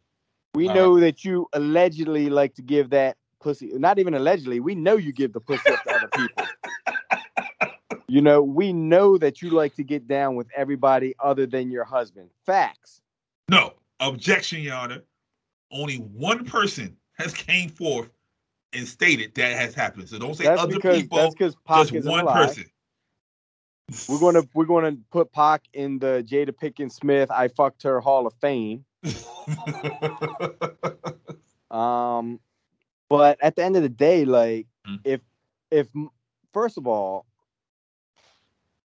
We 0.58 0.68
all 0.70 0.74
know 0.74 1.00
that 1.00 1.24
you 1.24 1.48
allegedly 1.54 2.32
like 2.32 2.56
to 2.56 2.64
give 2.64 2.90
that 2.90 3.16
pussy. 3.40 3.72
Not 3.76 4.00
even 4.00 4.16
allegedly. 4.16 4.60
We 4.60 4.74
know 4.74 4.98
you 4.98 5.14
give 5.14 5.32
the 5.32 5.40
pussy 5.40 5.72
up 5.72 5.84
to 5.84 5.92
other 5.92 6.10
people. 6.16 6.46
You 8.10 8.22
know, 8.22 8.42
we 8.42 8.72
know 8.72 9.18
that 9.18 9.42
you 9.42 9.50
like 9.50 9.76
to 9.76 9.84
get 9.84 10.08
down 10.08 10.36
with 10.36 10.48
everybody 10.56 11.14
other 11.20 11.46
than 11.46 11.70
your 11.70 11.84
husband. 11.84 12.30
Facts. 12.46 13.02
No 13.50 13.74
objection, 14.00 14.62
Your 14.62 14.76
Honor. 14.76 15.04
Only 15.74 15.96
one 15.98 16.46
person 16.46 16.96
has 17.18 17.34
came 17.34 17.68
forth 17.68 18.10
and 18.72 18.88
stated 18.88 19.36
that 19.36 19.58
has 19.58 19.76
happened. 19.76 20.08
So 20.08 20.20
don't 20.20 20.36
say 20.36 20.46
That's 20.46 20.62
other 20.62 20.76
because 20.76 21.02
people. 21.02 21.18
that's 21.18 21.36
because 21.36 21.58
Pac 21.68 21.88
Just 21.88 22.08
one 22.08 22.26
person. 22.26 22.66
We're 24.08 24.20
gonna 24.20 24.48
we're 24.54 24.64
gonna 24.64 24.96
put 25.12 25.34
Pac 25.34 25.64
in 25.74 26.00
the 26.00 26.26
Jada 26.26 26.52
Pinkett 26.52 26.94
Smith 26.94 27.30
I 27.30 27.50
fucked 27.50 27.84
her 27.84 28.00
Hall 28.00 28.26
of 28.26 28.34
Fame. 28.36 28.86
Um, 31.70 32.40
but 33.10 33.38
at 33.42 33.56
the 33.56 33.64
end 33.64 33.76
of 33.76 33.84
the 33.84 33.90
day, 33.90 34.26
like 34.26 34.68
Mm. 34.88 35.00
if 35.04 35.22
if 35.70 35.88
first 36.54 36.78
of 36.78 36.88
all, 36.88 37.26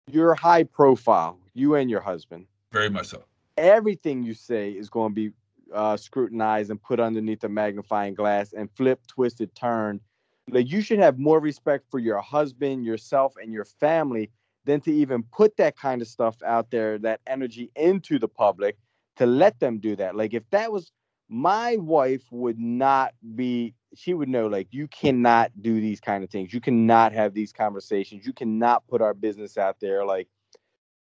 you're 0.07 0.35
high 0.35 0.63
profile, 0.63 1.39
you 1.55 1.75
and 1.75 1.91
your 1.91 2.01
husband. 2.01 2.47
Very 2.73 2.89
much 2.89 3.09
so. 3.09 3.25
Everything 3.57 4.23
you 4.23 4.35
say 4.35 4.71
is 4.71 4.89
going 4.89 5.11
to 5.11 5.15
be 5.15 5.33
uh, 5.73 5.97
scrutinized 5.97 6.71
and 6.71 6.81
put 6.81 7.01
underneath 7.01 7.43
a 7.43 7.49
magnifying 7.49 8.15
glass 8.15 8.53
and 8.53 8.71
flip, 8.71 9.05
twisted, 9.09 9.55
turned. 9.55 10.01
Like 10.49 10.71
you 10.71 10.81
should 10.81 11.01
have 11.01 11.19
more 11.19 11.41
respect 11.41 11.91
for 11.91 11.99
your 11.99 12.21
husband, 12.21 12.85
yourself, 12.85 13.35
and 13.43 13.53
your 13.53 13.65
family 13.65 14.31
than 14.65 14.81
to 14.83 14.93
even 14.93 15.25
put 15.25 15.57
that 15.57 15.77
kind 15.77 16.01
of 16.01 16.09
stuff 16.09 16.41
out 16.43 16.71
there, 16.71 16.99
that 16.99 17.21
energy 17.27 17.71
into 17.75 18.19
the 18.19 18.29
public 18.29 18.79
to 19.19 19.27
let 19.27 19.61
them 19.61 19.79
do 19.79 19.97
that. 19.97 20.17
Like 20.17 20.35
if 20.35 20.49
that 20.51 20.73
was 20.73 20.91
my 21.29 21.77
wife 21.77 22.23
would 22.31 22.59
not 22.59 23.13
be 23.35 23.75
she 23.95 24.15
would 24.15 24.29
know 24.29 24.47
like 24.47 24.69
you 24.71 24.89
cannot 24.89 25.51
do 25.61 25.81
these 25.81 26.01
kind 26.01 26.25
of 26.25 26.31
things. 26.31 26.53
You 26.53 26.61
cannot 26.61 27.13
have 27.13 27.35
these 27.35 27.53
conversations. 27.53 28.27
You 28.27 28.33
cannot 28.33 28.87
put 28.89 29.03
our 29.03 29.15
business 29.15 29.59
out 29.59 29.77
there 29.81 30.05
like 30.05 30.29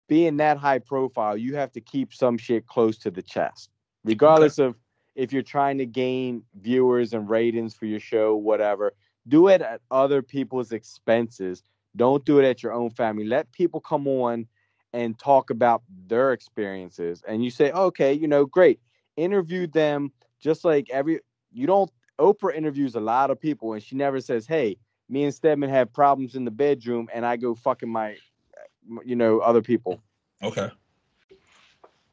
being 0.09 0.37
that 0.37 0.57
high 0.57 0.79
profile, 0.79 1.37
you 1.37 1.55
have 1.55 1.71
to 1.73 1.81
keep 1.81 2.13
some 2.13 2.37
shit 2.37 2.67
close 2.67 2.97
to 2.97 3.11
the 3.11 3.21
chest. 3.21 3.69
Regardless 4.03 4.57
of 4.57 4.75
if 5.15 5.31
you're 5.31 5.43
trying 5.43 5.77
to 5.77 5.85
gain 5.85 6.43
viewers 6.59 7.13
and 7.13 7.29
ratings 7.29 7.75
for 7.75 7.85
your 7.85 7.99
show, 7.99 8.35
whatever, 8.35 8.93
do 9.27 9.47
it 9.47 9.61
at 9.61 9.81
other 9.91 10.21
people's 10.21 10.71
expenses. 10.71 11.63
Don't 11.95 12.25
do 12.25 12.39
it 12.39 12.45
at 12.45 12.63
your 12.63 12.73
own 12.73 12.89
family. 12.89 13.25
Let 13.25 13.51
people 13.51 13.79
come 13.79 14.07
on 14.07 14.47
and 14.93 15.17
talk 15.17 15.49
about 15.49 15.83
their 16.07 16.33
experiences. 16.33 17.23
And 17.27 17.43
you 17.43 17.51
say, 17.51 17.71
okay, 17.71 18.13
you 18.13 18.27
know, 18.27 18.45
great. 18.45 18.79
Interview 19.17 19.67
them 19.67 20.11
just 20.39 20.63
like 20.63 20.89
every, 20.89 21.19
you 21.51 21.67
don't, 21.67 21.91
Oprah 22.19 22.55
interviews 22.55 22.95
a 22.95 22.99
lot 22.99 23.31
of 23.31 23.39
people 23.39 23.73
and 23.73 23.83
she 23.83 23.95
never 23.95 24.19
says, 24.19 24.45
hey, 24.45 24.77
me 25.07 25.23
and 25.23 25.33
Stedman 25.33 25.69
have 25.69 25.91
problems 25.93 26.35
in 26.35 26.45
the 26.45 26.51
bedroom 26.51 27.07
and 27.13 27.25
I 27.25 27.37
go 27.37 27.55
fucking 27.55 27.89
my, 27.89 28.11
eh, 28.11 28.97
you 29.05 29.15
know, 29.15 29.39
other 29.39 29.61
people. 29.61 30.01
Okay. 30.43 30.69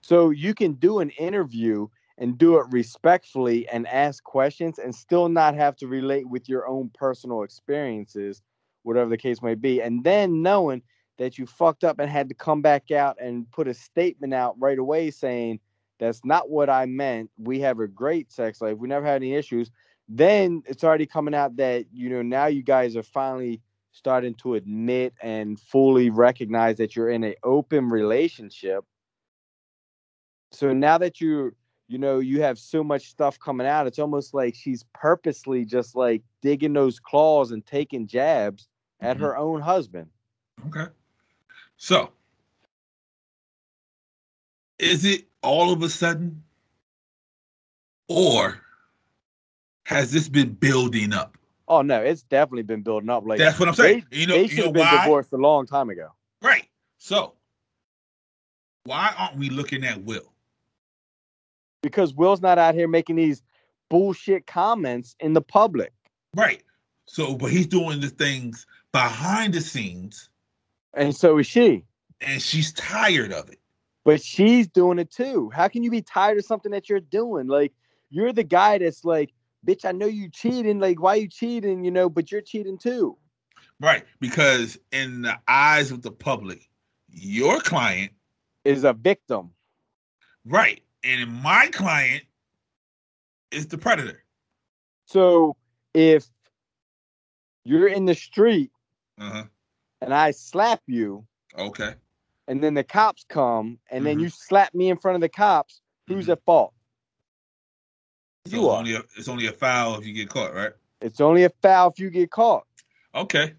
So 0.01 0.31
you 0.31 0.55
can 0.55 0.75
do 0.75 1.01
an 1.01 1.11
interview 1.11 1.89
and 2.19 2.39
do 2.39 2.59
it 2.59 2.67
respectfully 2.71 3.69
and 3.69 3.87
ask 3.89 4.23
questions 4.23 4.79
and 4.79 4.95
still 4.95 5.29
not 5.29 5.55
have 5.55 5.77
to 5.77 5.87
relate 5.87 6.29
with 6.29 6.49
your 6.49 6.67
own 6.67 6.91
personal 6.95 7.43
experiences, 7.43 8.43
whatever 8.85 9.11
the 9.11 9.17
case 9.17 9.43
may 9.43 9.55
be. 9.55 9.83
And 9.83 10.05
then 10.05 10.43
knowing 10.43 10.83
that 11.19 11.39
you 11.39 11.47
fucked 11.47 11.85
up 11.85 11.99
and 11.99 12.11
had 12.11 12.29
to 12.29 12.35
come 12.35 12.63
back 12.63 12.91
out 12.91 13.17
and 13.21 13.51
put 13.51 13.69
a 13.69 13.75
statement 13.75 14.35
out 14.35 14.55
right 14.59 14.79
away 14.79 15.11
saying, 15.11 15.61
that's 15.99 16.25
not 16.25 16.51
what 16.51 16.69
I 16.69 16.85
meant. 16.87 17.31
We 17.39 17.61
have 17.61 17.81
a 17.81 17.89
great 17.89 18.31
sex 18.31 18.61
life. 18.61 18.77
We 18.77 18.89
never 18.89 19.07
had 19.07 19.17
any 19.17 19.35
issues. 19.35 19.71
Then 20.09 20.63
it's 20.67 20.85
already 20.85 21.07
coming 21.07 21.35
out 21.35 21.57
that, 21.57 21.87
you 21.93 22.11
know, 22.11 22.23
now 22.23 22.47
you 22.47 22.63
guys 22.63 22.97
are 22.97 23.03
finally 23.03 23.61
starting 23.93 24.35
to 24.35 24.55
admit 24.55 25.15
and 25.23 25.59
fully 25.59 26.11
recognize 26.11 26.77
that 26.77 26.95
you're 26.95 27.09
in 27.09 27.25
an 27.25 27.35
open 27.43 27.89
relationship. 27.89 28.85
So 30.53 30.73
now 30.73 30.99
that 30.99 31.21
you 31.21 31.55
you 31.89 31.99
know 31.99 32.19
you 32.19 32.43
have 32.43 32.59
so 32.59 32.83
much 32.85 33.09
stuff 33.09 33.39
coming 33.39 33.67
out, 33.67 33.87
it's 33.87 33.99
almost 33.99 34.35
like 34.35 34.55
she's 34.55 34.85
purposely 34.95 35.65
just 35.65 35.95
like 35.97 36.23
digging 36.43 36.73
those 36.73 36.99
claws 36.99 37.53
and 37.53 37.65
taking 37.65 38.07
jabs 38.07 38.69
at 39.01 39.17
Mhm. 39.17 39.21
her 39.21 39.37
own 39.37 39.61
husband. 39.61 40.11
Okay. 40.67 40.87
So, 41.77 42.11
is 44.79 45.05
it 45.05 45.27
all 45.43 45.73
of 45.73 45.83
a 45.83 45.89
sudden, 45.89 46.43
or 48.09 48.61
has 49.85 50.13
this 50.13 50.29
been 50.29 50.53
building 50.53 51.13
up? 51.13 51.37
Oh 51.69 51.83
no, 51.83 52.01
it's 52.01 52.23
definitely 52.23 52.63
been 52.63 52.83
building 52.83 53.11
up. 53.11 53.25
Like 53.27 53.39
That's 53.39 53.59
what 53.59 53.69
I'm 53.69 53.75
saying. 53.75 54.07
They, 54.11 54.19
you 54.19 54.27
know, 54.27 54.35
they 54.35 54.43
you 54.43 54.49
should 54.49 54.59
know 54.59 54.65
have 54.65 54.73
been 54.75 54.87
why? 54.87 55.05
divorced 55.05 55.33
a 55.33 55.37
long 55.37 55.67
time 55.67 55.91
ago. 55.91 56.09
Right. 56.43 56.69
So, 56.99 57.35
why 58.85 59.15
aren't 59.19 59.37
we 59.37 59.51
looking 59.51 59.85
at 59.85 60.03
Will? 60.05 60.33
Because 61.83 62.15
Will's 62.15 62.41
not 62.41 62.59
out 62.59 62.75
here 62.75 62.89
making 62.89 63.17
these 63.17 63.43
bullshit 63.91 64.47
comments 64.47 65.15
in 65.21 65.33
the 65.33 65.43
public. 65.43 65.93
Right. 66.35 66.63
So, 67.07 67.35
but 67.35 67.51
he's 67.51 67.67
doing 67.67 68.01
the 68.01 68.09
things 68.09 68.67
behind 68.93 69.55
the 69.55 69.61
scenes, 69.61 70.29
And 70.97 71.15
so 71.15 71.39
is 71.39 71.47
she. 71.47 71.85
and 72.21 72.41
she's 72.43 72.73
tired 72.73 73.33
of 73.33 73.49
it. 73.51 73.61
But 74.05 74.23
she's 74.23 74.67
doing 74.69 74.99
it 74.99 75.11
too. 75.11 75.51
How 75.55 75.69
can 75.69 75.83
you 75.83 75.91
be 75.91 76.03
tired 76.03 76.39
of 76.39 76.45
something 76.45 76.73
that 76.73 76.89
you're 76.89 77.01
doing? 77.01 77.47
Like 77.49 77.73
you're 78.11 78.33
the 78.33 78.45
guy 78.45 78.79
that's 78.79 79.05
like, 79.05 79.33
bitch, 79.67 79.85
I 79.85 79.93
know 79.93 80.07
you 80.07 80.29
cheating. 80.31 80.79
Like, 80.81 81.01
why 81.03 81.17
you 81.17 81.29
cheating? 81.29 81.85
You 81.85 81.91
know, 81.91 82.09
but 82.09 82.33
you're 82.33 82.41
cheating 82.41 82.79
too. 82.79 83.19
Right. 83.81 84.05
Because 84.21 84.79
in 84.93 85.23
the 85.23 85.39
eyes 85.49 85.91
of 85.91 86.03
the 86.03 86.13
public, 86.13 86.69
your 87.11 87.61
client, 87.61 88.13
Is 88.65 88.85
a 88.85 88.93
victim. 88.93 89.51
right, 90.45 90.83
and 91.05 91.31
my 91.43 91.67
client 91.73 92.23
is 93.51 93.67
the 93.67 93.79
predator. 93.79 94.23
So 95.07 95.57
if 95.95 96.27
you're 97.65 97.89
in 97.89 98.07
the 98.07 98.15
street 98.15 98.71
Uh 99.19 99.31
huh. 99.31 99.45
And 100.07 100.15
I 100.15 100.31
slap 100.31 100.81
you, 100.87 101.27
Okay. 101.59 101.95
and 102.47 102.63
then 102.63 102.75
the 102.75 102.85
cops 102.85 103.25
come, 103.29 103.79
and 103.91 104.07
then 104.07 104.19
Mhm. 104.19 104.23
you 104.23 104.29
slap 104.31 104.73
me 104.73 104.89
in 104.89 104.97
front 104.99 105.17
of 105.17 105.21
the 105.21 105.29
cops, 105.29 105.81
who's 106.07 106.27
Mhm. 106.29 106.33
at 106.33 106.45
fault? 106.45 106.73
So 108.47 108.53
You 108.57 108.63
it's 108.63 108.69
are. 108.69 108.79
only 108.79 108.95
a, 108.95 108.99
it's 109.17 109.29
only 109.29 109.47
a 109.49 109.53
foul 109.53 109.99
if 109.99 110.07
you 110.07 110.13
get 110.13 110.29
caught, 110.31 110.55
right? 110.55 110.73
It's 111.01 111.21
only 111.21 111.43
a 111.43 111.51
foul 111.61 111.91
if 111.91 111.99
you 111.99 112.09
get 112.09 112.31
caught. 112.31 112.65
Okay. 113.17 113.55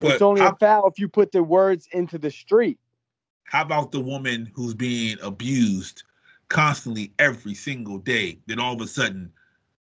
But 0.00 0.14
it's 0.14 0.22
only 0.22 0.40
how, 0.40 0.50
a 0.50 0.56
foul 0.56 0.88
if 0.88 0.98
you 0.98 1.08
put 1.08 1.30
the 1.30 1.44
words 1.44 1.86
into 1.92 2.18
the 2.18 2.30
street. 2.30 2.78
how 3.44 3.62
about 3.62 3.92
the 3.92 4.00
woman 4.00 4.50
who's 4.54 4.74
being 4.74 5.16
abused 5.22 6.02
constantly 6.48 7.12
every 7.20 7.54
single 7.54 7.98
day? 7.98 8.40
Then 8.46 8.58
all 8.58 8.74
of 8.74 8.80
a 8.80 8.88
sudden, 8.88 9.32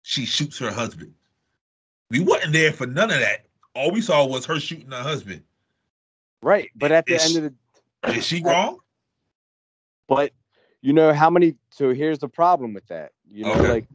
she 0.04 0.26
shoots 0.28 0.60
her 0.60 0.72
husband. 0.72 1.16
We 2.12 2.20
wasn't 2.20 2.54
there 2.54 2.72
for 2.72 2.86
none 2.86 3.10
of 3.10 3.20
that. 3.20 3.48
All 3.74 3.90
we 3.92 4.02
saw 4.02 4.28
was 4.28 4.46
her 4.46 4.60
shooting 4.60 4.92
her 4.92 5.02
husband. 5.02 5.44
Right. 6.44 6.70
But 6.76 6.92
at 6.92 7.06
the 7.06 7.16
Is- 7.16 7.36
end 7.36 7.46
of 7.46 7.54
the 8.04 8.14
Is 8.18 8.26
she 8.26 8.44
wrong? 8.44 8.80
but 10.08 10.32
you 10.82 10.92
know 10.94 11.14
how 11.14 11.30
many 11.30 11.56
so 11.70 11.94
here's 11.94 12.20
the 12.20 12.28
problem 12.28 12.74
with 12.74 12.86
that. 12.88 13.12
You 13.28 13.46
know, 13.46 13.54
Okay. 13.54 13.70
like 13.70 13.88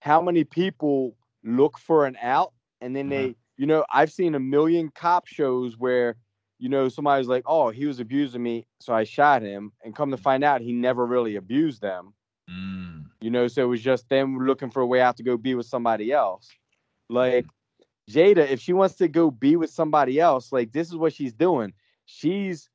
how 0.00 0.20
many 0.22 0.44
people 0.44 1.14
look 1.44 1.78
for 1.78 2.06
an 2.06 2.16
out 2.22 2.52
and 2.80 2.96
then 2.96 3.08
they 3.08 3.36
you 3.56 3.66
know, 3.66 3.84
I've 3.90 4.12
seen 4.12 4.34
a 4.36 4.40
million 4.40 4.88
cop 4.94 5.26
shows 5.26 5.76
where, 5.76 6.14
you 6.60 6.68
know, 6.68 6.88
somebody's 6.88 7.26
like, 7.28 7.42
Oh, 7.44 7.70
he 7.70 7.86
was 7.86 7.98
abusing 8.00 8.42
me, 8.42 8.66
so 8.80 8.94
I 8.94 9.02
shot 9.04 9.42
him, 9.42 9.72
and 9.84 9.94
come 9.96 10.10
to 10.12 10.16
find 10.16 10.44
out 10.44 10.60
he 10.60 10.72
never 10.72 11.04
really 11.04 11.36
abused 11.36 11.82
them. 11.82 12.14
Mm. 12.48 13.06
You 13.20 13.30
know, 13.30 13.48
so 13.48 13.62
it 13.62 13.66
was 13.66 13.82
just 13.82 14.08
them 14.08 14.38
looking 14.46 14.70
for 14.70 14.80
a 14.80 14.86
way 14.86 15.00
out 15.00 15.16
to 15.16 15.22
go 15.24 15.36
be 15.36 15.54
with 15.56 15.66
somebody 15.66 16.12
else. 16.12 16.48
Like 17.10 17.46
Jada, 18.08 18.48
if 18.48 18.60
she 18.60 18.72
wants 18.72 18.96
to 18.96 19.08
go 19.08 19.30
be 19.30 19.56
with 19.56 19.70
somebody 19.70 20.18
else, 20.18 20.52
like 20.52 20.72
this 20.72 20.88
is 20.88 20.96
what 20.96 21.12
she's 21.12 21.32
doing. 21.32 21.72
She's, 22.06 22.70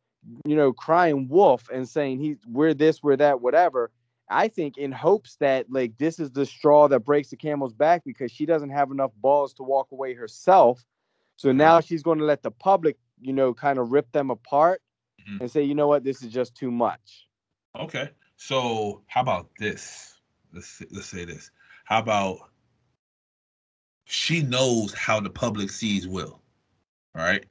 you 0.46 0.56
know, 0.56 0.72
crying 0.74 1.28
wolf 1.28 1.70
and 1.74 1.88
saying 1.90 2.20
he's 2.20 2.38
we're 2.48 2.74
this, 2.74 3.02
we're 3.02 3.18
that, 3.18 3.42
whatever. 3.42 3.92
I 4.30 4.48
think 4.48 4.78
in 4.78 4.92
hopes 4.92 5.36
that 5.40 5.66
like 5.70 5.98
this 5.98 6.20
is 6.20 6.32
the 6.32 6.46
straw 6.46 6.88
that 6.88 7.02
breaks 7.02 7.30
the 7.30 7.36
camel's 7.36 7.74
back 7.74 8.04
because 8.06 8.32
she 8.32 8.46
doesn't 8.46 8.70
have 8.70 8.92
enough 8.92 9.12
balls 9.16 9.54
to 9.56 9.64
walk 9.64 9.92
away 9.92 10.14
herself. 10.14 10.86
So 11.36 11.52
now 11.52 11.80
she's 11.82 12.04
going 12.04 12.20
to 12.20 12.26
let 12.26 12.44
the 12.44 12.52
public, 12.52 12.98
you 13.20 13.34
know, 13.34 13.54
kind 13.54 13.80
of 13.80 13.92
rip 13.92 14.12
them 14.12 14.30
apart 14.30 14.82
Mhm. 15.28 15.42
and 15.42 15.52
say, 15.52 15.64
you 15.64 15.76
know 15.76 15.88
what, 15.88 16.04
this 16.04 16.22
is 16.22 16.32
just 16.32 16.56
too 16.56 16.72
much. 16.72 17.28
Okay. 17.76 18.10
So 18.38 19.04
how 19.08 19.22
about 19.22 19.50
this? 19.58 20.20
Let's 20.54 20.82
let's 20.92 21.08
say 21.08 21.26
this. 21.26 21.50
How 21.86 22.00
about 22.00 22.50
she 24.14 24.44
knows 24.44 24.94
how 24.94 25.20
the 25.20 25.30
public 25.30 25.72
sees 25.72 26.08
Will. 26.08 26.40
All 27.16 27.24
right. 27.24 27.44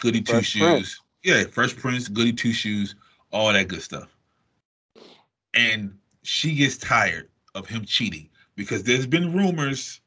Goody 0.00 0.22
two 0.22 0.42
shoes. 0.42 0.62
Prince. 0.62 1.00
Yeah, 1.22 1.44
Fresh 1.44 1.76
Prince, 1.76 2.08
goody 2.08 2.32
two 2.32 2.52
shoes, 2.52 2.94
all 3.32 3.52
that 3.52 3.68
good 3.68 3.82
stuff. 3.82 4.08
And 5.52 5.96
she 6.22 6.54
gets 6.54 6.78
tired 6.78 7.28
of 7.54 7.66
him 7.66 7.84
cheating 7.84 8.30
because 8.54 8.82
there's 8.82 9.06
been 9.06 9.36
rumors. 9.36 10.00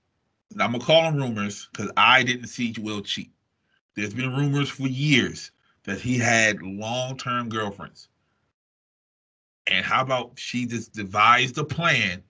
And 0.52 0.64
I'm 0.64 0.72
gonna 0.72 0.84
call 0.84 1.04
them 1.04 1.18
rumors 1.18 1.70
because 1.72 1.92
I 1.96 2.24
didn't 2.24 2.48
see 2.48 2.74
Will 2.80 3.02
cheat. 3.02 3.32
There's 3.96 4.14
been 4.14 4.36
rumors 4.36 4.70
for 4.70 4.88
years 4.88 5.52
that 5.84 6.00
he 6.00 6.18
had 6.18 6.62
long-term 6.62 7.50
girlfriends. 7.50 8.10
And 9.68 9.86
how 9.86 10.02
about 10.02 10.32
she 10.40 10.66
just 10.66 10.94
devised 10.94 11.58
a 11.60 11.64
plan 11.64 12.24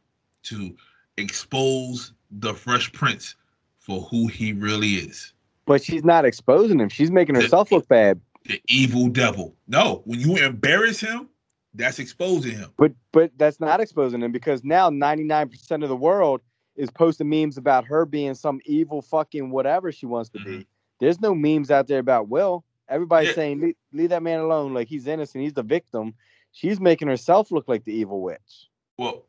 to 0.44 0.75
expose 1.20 2.14
the 2.32 2.54
Fresh 2.54 2.94
Prince 2.94 3.36
for 3.78 4.02
who 4.02 4.28
he 4.28 4.54
really 4.54 4.96
is? 4.96 5.34
But 5.66 5.84
she's 5.84 6.04
not 6.04 6.26
exposing 6.26 6.80
him. 6.80 6.90
She's 6.90 7.12
making 7.12 7.36
The- 7.36 7.42
herself 7.44 7.72
look 7.72 7.88
bad. 7.88 8.20
The 8.46 8.62
evil 8.67 9.10
devil. 9.10 9.56
No, 9.67 10.02
when 10.06 10.20
you 10.20 10.38
embarrass 10.38 11.00
him, 11.00 11.30
that's 11.76 12.00
exposing 12.00 12.54
him. 12.58 12.72
But 12.78 12.93
but 13.12 13.32
that's 13.38 13.60
not 13.60 13.80
exposing 13.80 14.24
him 14.24 14.32
because 14.32 14.63
now 14.63 14.89
99% 14.89 15.84
of 15.84 15.89
the 15.89 15.96
world 15.96 16.41
is 16.76 16.89
posting 16.89 17.30
memes 17.30 17.58
about 17.58 17.86
her 17.86 18.06
being 18.06 18.34
some 18.34 18.60
evil 18.65 19.02
fucking 19.02 19.52
whatever 19.52 19.91
she 19.91 20.06
wants 20.06 20.30
to 20.32 20.39
be. 20.39 20.50
Mm-hmm. 20.52 20.62
There's 21.00 21.20
no 21.22 21.36
memes 21.36 21.70
out 21.70 21.88
there 21.88 22.00
about 22.00 22.30
Will. 22.30 22.63
Everybody's 22.88 23.30
Yeah. 23.30 23.36
saying 23.36 23.60
leave, 23.62 23.76
leave 23.93 24.10
that 24.10 24.24
man 24.24 24.39
alone, 24.39 24.74
like 24.74 24.88
he's 24.88 25.06
innocent, 25.06 25.43
he's 25.43 25.54
the 25.54 25.62
victim. 25.63 26.15
She's 26.52 26.80
making 26.80 27.08
herself 27.08 27.52
look 27.52 27.67
like 27.67 27.84
the 27.86 27.93
evil 27.93 28.22
witch. 28.22 28.70
Well, 28.98 29.26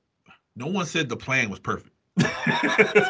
no 0.57 0.67
one 0.67 0.87
said 0.87 1.09
the 1.09 1.17
plan 1.17 1.51
was 1.51 1.61
perfect. 1.61 1.95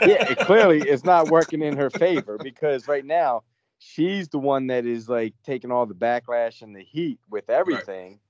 Yeah, 0.02 0.30
it 0.30 0.38
clearly 0.38 0.80
it's 0.80 1.04
not 1.04 1.28
working 1.28 1.62
in 1.62 1.76
her 1.76 1.90
favor 1.90 2.38
because 2.38 2.88
right 2.88 3.04
now 3.04 3.42
she's 3.78 4.28
the 4.28 4.38
one 4.38 4.68
that 4.68 4.86
is 4.86 5.08
like 5.08 5.34
taking 5.44 5.70
all 5.70 5.86
the 5.86 5.94
backlash 5.94 6.62
and 6.62 6.74
the 6.74 6.82
heat 6.82 7.18
with 7.28 7.50
everything. 7.50 8.20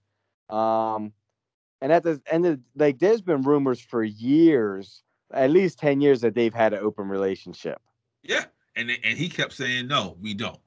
Um, 0.49 1.13
and 1.81 1.93
at 1.93 2.03
the 2.03 2.21
end 2.27 2.47
of 2.47 2.61
like, 2.77 2.99
there's 2.99 3.21
been 3.21 3.43
rumors 3.43 3.81
for 3.81 4.03
years, 4.03 5.03
at 5.33 5.51
least 5.51 5.79
ten 5.79 6.01
years, 6.01 6.23
that 6.23 6.35
they've 6.35 6.55
had 6.55 6.73
an 6.73 6.81
open 6.81 7.09
relationship. 7.09 7.81
Yeah, 8.23 8.45
and 8.77 8.91
and 8.91 9.19
he 9.19 9.29
kept 9.29 9.53
saying 9.53 9.87
no, 9.87 10.17
we 10.21 10.35
don't. 10.35 10.59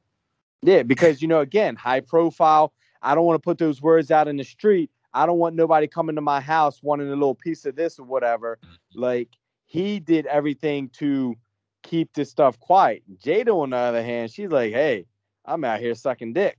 Yeah, 0.62 0.84
because 0.84 1.22
you 1.22 1.28
know, 1.28 1.42
again, 1.42 1.76
high 1.76 2.02
profile. 2.02 2.74
I 3.02 3.16
don't 3.16 3.26
want 3.26 3.42
to 3.42 3.46
put 3.46 3.58
those 3.58 3.82
words 3.82 4.12
out 4.12 4.28
in 4.28 4.38
the 4.38 4.46
street. 4.46 4.90
I 5.14 5.26
don't 5.26 5.38
want 5.38 5.56
nobody 5.56 5.88
coming 5.88 6.16
to 6.16 6.22
my 6.22 6.40
house 6.42 6.82
wanting 6.82 7.08
a 7.08 7.12
little 7.12 7.36
piece 7.36 7.66
of 7.66 7.76
this 7.76 8.00
or 8.00 8.04
whatever. 8.04 8.58
Mm-hmm. 8.64 9.00
Like 9.02 9.30
he 9.66 10.00
did 10.00 10.26
everything 10.26 10.90
to 10.90 11.36
keep 11.84 12.14
this 12.14 12.30
stuff 12.30 12.60
quiet. 12.60 13.04
Jada, 13.24 13.50
on 13.50 13.72
the 13.72 13.78
other 13.78 14.04
hand, 14.04 14.32
she's 14.32 14.50
like, 14.50 14.72
"Hey, 14.74 15.06
I'm 15.46 15.64
out 15.64 15.80
here 15.80 15.94
sucking 15.96 16.34
dick." 16.34 16.58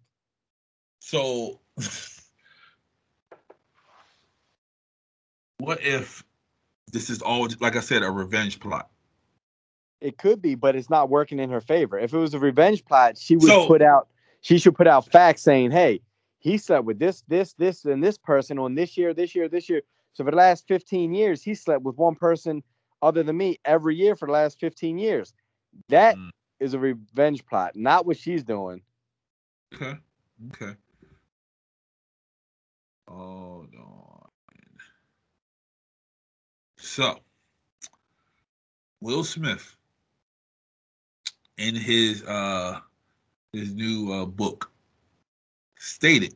So, 1.01 1.61
what 5.59 5.83
if 5.83 6.25
this 6.93 7.11
is 7.11 7.21
all, 7.23 7.49
like 7.61 7.77
I 7.77 7.81
said, 7.81 8.03
a 8.03 8.11
revenge 8.11 8.61
plot? 8.61 8.89
It 10.01 10.19
could 10.19 10.43
be, 10.43 10.55
but 10.55 10.77
it's 10.77 10.91
not 10.91 11.09
working 11.09 11.39
in 11.39 11.51
her 11.51 11.61
favor. 11.61 11.99
If 11.99 12.13
it 12.13 12.19
was 12.19 12.35
a 12.35 12.39
revenge 12.39 12.85
plot, 12.85 13.17
she 13.19 13.37
would 13.37 13.49
So- 13.49 13.67
put 13.67 13.83
out. 13.83 14.09
She 14.43 14.59
should 14.59 14.75
put 14.75 14.87
out 14.87 15.11
facts 15.11 15.41
saying, 15.41 15.71
"Hey, 15.71 16.03
he 16.45 16.59
slept 16.59 16.85
with 16.85 16.99
this, 17.01 17.23
this, 17.27 17.55
this, 17.55 17.85
and 17.87 18.05
this 18.05 18.19
person 18.19 18.59
on 18.59 18.75
this 18.75 18.97
year, 18.97 19.15
this 19.15 19.35
year, 19.35 19.49
this 19.49 19.69
year." 19.69 19.83
So 20.13 20.25
for 20.25 20.31
the 20.31 20.37
last 20.37 20.69
15 20.69 21.13
years, 21.13 21.43
he 21.43 21.55
slept 21.55 21.83
with 21.83 21.97
one 21.97 22.15
person 22.15 22.63
other 23.03 23.25
than 23.25 23.37
me 23.37 23.59
every 23.65 23.97
year 23.97 24.15
for 24.15 24.27
the 24.27 24.33
last 24.33 24.61
15 24.61 24.99
years. 24.99 25.35
That 25.89 26.17
is 26.61 26.73
Mm. 26.73 26.77
a 26.77 26.79
revenge 26.79 27.45
plot, 27.47 27.75
not 27.75 28.07
what 28.07 28.17
she's 28.17 28.45
doing. 28.45 28.83
Okay, 29.75 29.99
okay. 30.53 30.77
Hold 33.09 33.75
on. 33.75 34.29
So, 36.77 37.21
Will 39.01 39.25
Smith, 39.25 39.77
in 41.59 41.75
his 41.75 42.23
uh 42.25 42.81
his 43.53 43.75
new 43.75 44.13
uh, 44.13 44.27
book, 44.27 44.71
stated 45.85 46.35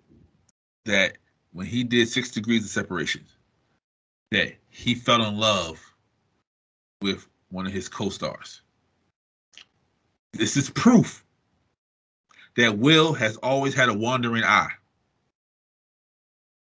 that 0.85 1.17
when 1.53 1.67
he 1.67 1.83
did 1.83 2.09
Six 2.09 2.31
Degrees 2.31 2.65
of 2.65 2.71
Separation, 2.71 3.25
that 4.31 4.53
he 4.69 4.95
fell 4.95 5.25
in 5.25 5.39
love 5.39 5.81
with 7.01 7.27
one 7.51 7.67
of 7.67 7.73
his 7.73 7.89
co-stars. 7.89 8.61
This 10.35 10.57
is 10.57 10.69
proof 10.71 11.25
that 12.57 12.77
Will 12.77 13.15
has 13.15 13.37
always 13.39 13.75
had 13.75 13.89
a 13.89 13.95
wandering 13.95 14.45
eye. 14.45 14.71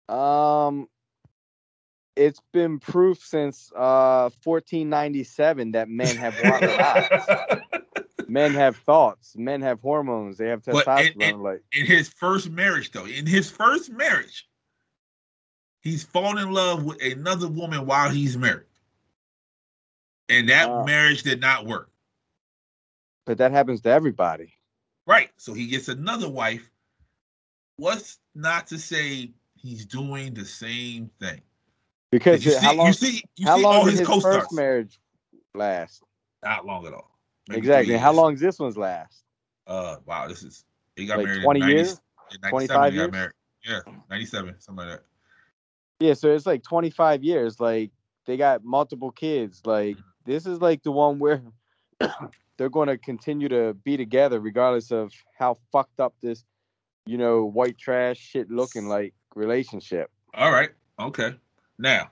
Um, 0.07 0.87
it's 2.15 2.41
been 2.53 2.79
proof 2.79 3.17
since 3.17 3.71
uh 3.75 4.29
1497 4.43 5.71
that 5.71 5.89
men 5.89 6.15
have 6.17 6.35
wandering 6.43 6.79
eyes. 6.79 7.71
Men 8.27 8.53
have 8.53 8.75
thoughts. 8.77 9.35
Men 9.37 9.61
have 9.61 9.79
hormones. 9.81 10.37
They 10.37 10.47
have 10.49 10.61
testosterone. 10.61 11.21
it- 11.21 11.37
like 11.37 11.61
in 11.71 11.85
his 11.85 12.09
first 12.09 12.49
marriage, 12.49 12.91
though, 12.91 13.05
in 13.05 13.25
his 13.25 13.49
first 13.49 13.89
marriage, 13.91 14.47
he's 15.81 16.03
fallen 16.03 16.37
in 16.39 16.51
love 16.51 16.83
with 16.83 17.01
another 17.01 17.47
woman 17.47 17.85
while 17.85 18.09
he's 18.09 18.37
married. 18.37 18.65
And 20.29 20.49
that 20.49 20.69
Wow. 20.69 20.83
marriage 20.85 21.23
did 21.23 21.39
not 21.41 21.65
work. 21.65 21.91
but 23.27 23.39
that 23.39 23.51
happens 23.51 23.81
to 23.81 23.89
everybody. 23.89 24.53
Right. 25.07 25.31
So 25.37 25.53
he 25.55 25.65
gets 25.65 25.87
another 25.87 26.29
wife. 26.29 26.69
What's 27.77 28.19
not 28.35 28.67
to 28.67 28.77
say 28.77 29.33
he's 29.55 29.83
doing 29.87 30.35
the 30.35 30.45
same 30.45 31.09
thing? 31.19 31.41
Because 32.11 32.45
You 32.45 32.51
see, 32.51 32.57
how 32.63 32.73
long? 32.75 32.87
you 32.87 32.93
see, 32.93 33.23
you 33.35 33.47
how 33.47 33.57
see 33.57 33.63
long 33.63 33.75
all 33.77 33.85
his 33.85 33.97
his 33.99 34.07
co-stars. 34.07 34.43
first 34.43 34.53
marriage 34.53 34.99
last? 35.55 36.03
Not 36.43 36.67
long 36.67 36.85
at 36.85 36.93
all. 36.93 37.14
Maybe 37.47 37.59
exactly. 37.59 37.97
How 37.97 38.13
long 38.13 38.33
does 38.33 38.41
this 38.41 38.59
one's 38.59 38.77
last? 38.77 39.23
Uh, 39.67 39.97
wow, 40.05 40.27
this 40.27 40.43
is 40.43 40.65
he 40.95 41.05
got 41.05 41.17
Like 41.17 41.27
married 41.27 41.43
20 41.43 41.59
in 41.59 41.65
90, 41.67 41.75
years? 41.75 42.01
25 42.49 42.93
years? 42.93 43.11
married. 43.11 43.31
Yeah, 43.63 43.79
97, 44.09 44.55
something 44.59 44.87
like 44.87 44.99
that. 44.99 45.05
Yeah, 45.99 46.13
so 46.13 46.33
it's 46.33 46.45
like 46.45 46.63
25 46.63 47.23
years. 47.23 47.59
Like 47.59 47.91
they 48.25 48.37
got 48.37 48.63
multiple 48.63 49.11
kids. 49.11 49.61
Like 49.65 49.97
this 50.25 50.45
is 50.45 50.61
like 50.61 50.83
the 50.83 50.91
one 50.91 51.19
where 51.19 51.41
they're 52.57 52.69
going 52.69 52.89
to 52.89 52.97
continue 52.97 53.49
to 53.49 53.73
be 53.73 53.97
together 53.97 54.39
regardless 54.39 54.91
of 54.91 55.11
how 55.37 55.57
fucked 55.71 55.99
up 55.99 56.13
this 56.21 56.43
you 57.05 57.17
know, 57.17 57.45
white 57.45 57.77
trash 57.77 58.17
shit 58.17 58.49
looking 58.49 58.87
like 58.87 59.13
relationship. 59.35 60.09
All 60.33 60.51
right. 60.51 60.71
Okay. 60.99 61.35
Now, 61.77 62.09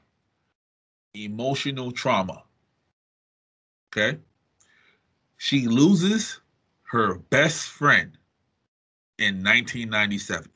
emotional 1.14 1.92
trauma. 1.92 2.44
Okay. 3.96 4.20
She 5.44 5.68
loses 5.68 6.40
her 6.84 7.16
best 7.16 7.68
friend 7.68 8.18
in 9.18 9.44
1997. 9.44 10.50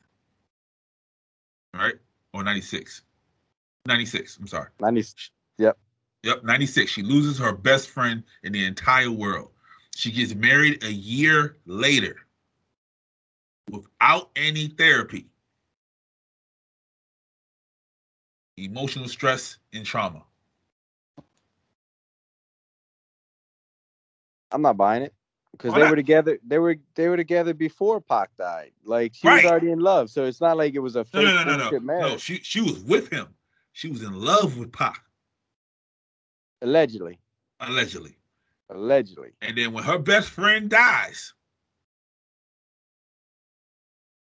All 1.74 1.80
right. 1.82 1.96
Or 2.32 2.42
96. 2.42 3.02
96. 3.84 4.38
I'm 4.38 4.46
sorry. 4.46 4.68
90, 4.80 5.04
Yep, 6.22 6.42
96. 6.42 6.90
She 6.90 7.02
loses 7.02 7.38
her 7.38 7.52
best 7.52 7.90
friend 7.90 8.22
in 8.44 8.52
the 8.52 8.64
entire 8.64 9.10
world. 9.10 9.50
She 9.94 10.10
gets 10.10 10.34
married 10.34 10.82
a 10.82 10.90
year 10.90 11.58
later 11.66 12.16
without 13.70 14.30
any 14.36 14.68
therapy. 14.68 15.26
Emotional 18.56 19.06
stress 19.06 19.58
and 19.74 19.84
trauma. 19.84 20.22
I'm 24.50 24.62
not 24.62 24.76
buying 24.76 25.02
it 25.02 25.14
because 25.52 25.74
they 25.74 25.80
not? 25.80 25.90
were 25.90 25.96
together. 25.96 26.38
They 26.46 26.58
were 26.58 26.76
they 26.94 27.08
were 27.08 27.16
together 27.16 27.54
before 27.54 28.00
Pac 28.00 28.30
died. 28.36 28.72
Like 28.84 29.14
she 29.14 29.26
Right. 29.26 29.42
was 29.42 29.50
already 29.50 29.70
in 29.70 29.80
love, 29.80 30.10
so 30.10 30.24
it's 30.24 30.40
not 30.40 30.56
like 30.56 30.74
it 30.74 30.80
was 30.80 30.96
a 30.96 31.04
fake 31.04 31.26
no, 31.26 31.44
no, 31.44 31.56
no, 31.56 31.70
no. 31.70 31.80
marriage. 31.80 32.12
No, 32.12 32.16
she 32.18 32.36
she 32.36 32.60
was 32.60 32.78
with 32.80 33.10
him. 33.10 33.28
She 33.72 33.88
was 33.88 34.02
in 34.02 34.12
love 34.12 34.58
with 34.58 34.72
Pac, 34.72 35.02
allegedly, 36.62 37.18
allegedly. 37.60 38.16
allegedly. 38.70 39.30
And 39.42 39.56
then 39.56 39.72
when 39.72 39.84
her 39.84 39.98
best 39.98 40.30
friend 40.30 40.68
dies, 40.68 41.32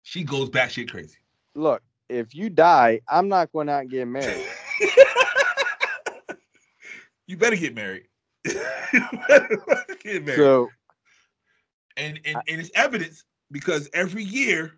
she 0.03 0.23
goes 0.23 0.49
back 0.49 0.69
batshit 0.69 0.89
crazy. 0.89 1.17
Look, 1.55 1.81
if 2.09 2.35
you 2.35 2.49
die, 2.49 3.01
I'm 3.07 3.29
not 3.29 3.51
going 3.51 3.69
out 3.69 3.81
and 3.81 3.89
get 3.89 4.07
married. 4.07 4.45
you 7.27 7.37
better 7.37 7.55
get 7.55 7.75
married. 7.75 8.07
You 8.45 9.01
better 9.27 9.57
get 9.99 10.25
married. 10.25 10.37
So 10.37 10.69
and, 11.97 12.19
and 12.25 12.37
and 12.47 12.61
it's 12.61 12.71
evidence 12.75 13.23
because 13.51 13.89
every 13.93 14.23
year, 14.23 14.73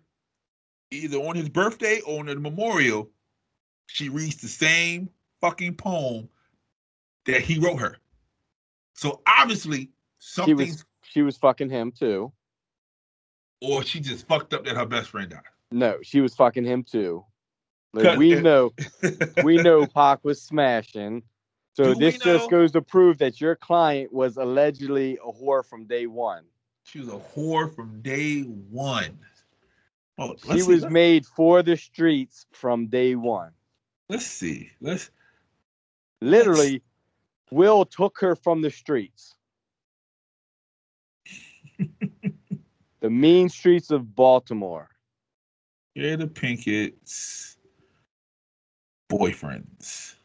either 0.90 1.18
on 1.18 1.36
his 1.36 1.48
birthday 1.48 2.00
or 2.06 2.20
on 2.20 2.26
the 2.26 2.36
memorial, 2.36 3.10
she 3.86 4.08
reads 4.08 4.36
the 4.36 4.48
same 4.48 5.10
fucking 5.40 5.74
poem 5.74 6.28
that 7.26 7.40
he 7.40 7.58
wrote 7.58 7.78
her. 7.78 7.96
So 8.94 9.20
obviously 9.26 9.80
she 9.80 9.90
something, 10.18 10.56
was 10.56 10.84
she 11.02 11.22
was 11.22 11.36
fucking 11.36 11.70
him 11.70 11.92
too. 11.92 12.32
or 13.60 13.82
she 13.82 14.00
just 14.00 14.26
fucked 14.26 14.54
up 14.54 14.64
that 14.64 14.76
her 14.76 14.86
best 14.86 15.10
friend 15.10 15.30
died. 15.30 15.42
No, 15.70 15.98
she 16.02 16.20
was 16.20 16.34
fucking 16.34 16.64
him 16.64 16.84
too. 16.84 17.24
Like 17.92 18.18
we 18.18 18.34
know, 18.34 18.72
we 19.44 19.56
know 19.56 19.86
Pac 19.86 20.24
was 20.24 20.40
smashing. 20.40 21.22
So 21.78 21.94
Do 21.94 22.00
this 22.00 22.18
just 22.18 22.50
goes 22.50 22.72
to 22.72 22.82
prove 22.82 23.18
that 23.18 23.40
your 23.40 23.54
client 23.54 24.12
was 24.12 24.36
allegedly 24.36 25.16
a 25.24 25.30
whore 25.30 25.64
from 25.64 25.84
day 25.84 26.08
one. 26.08 26.42
she 26.82 26.98
was 26.98 27.06
a 27.06 27.12
whore 27.12 27.72
from 27.72 28.00
day 28.02 28.40
one. 28.40 29.16
Oh, 30.18 30.34
She 30.42 30.48
let's 30.48 30.62
see, 30.64 30.68
was 30.72 30.82
let's- 30.82 30.92
made 30.92 31.24
for 31.24 31.62
the 31.62 31.76
streets 31.76 32.46
from 32.50 32.88
day 32.88 33.14
one. 33.14 33.52
Let's 34.08 34.26
see. 34.26 34.70
Let's 34.80 35.12
Literally, 36.20 36.82
Will 37.52 37.84
took 37.84 38.18
her 38.22 38.34
from 38.34 38.60
the 38.60 38.72
streets. 38.72 39.36
the 41.78 43.08
mean 43.08 43.48
streets 43.48 43.92
of 43.92 44.16
Baltimore. 44.16 44.90
Jada 45.96 46.26
Pinkett's 46.28 47.56
boyfriends. 49.08 50.16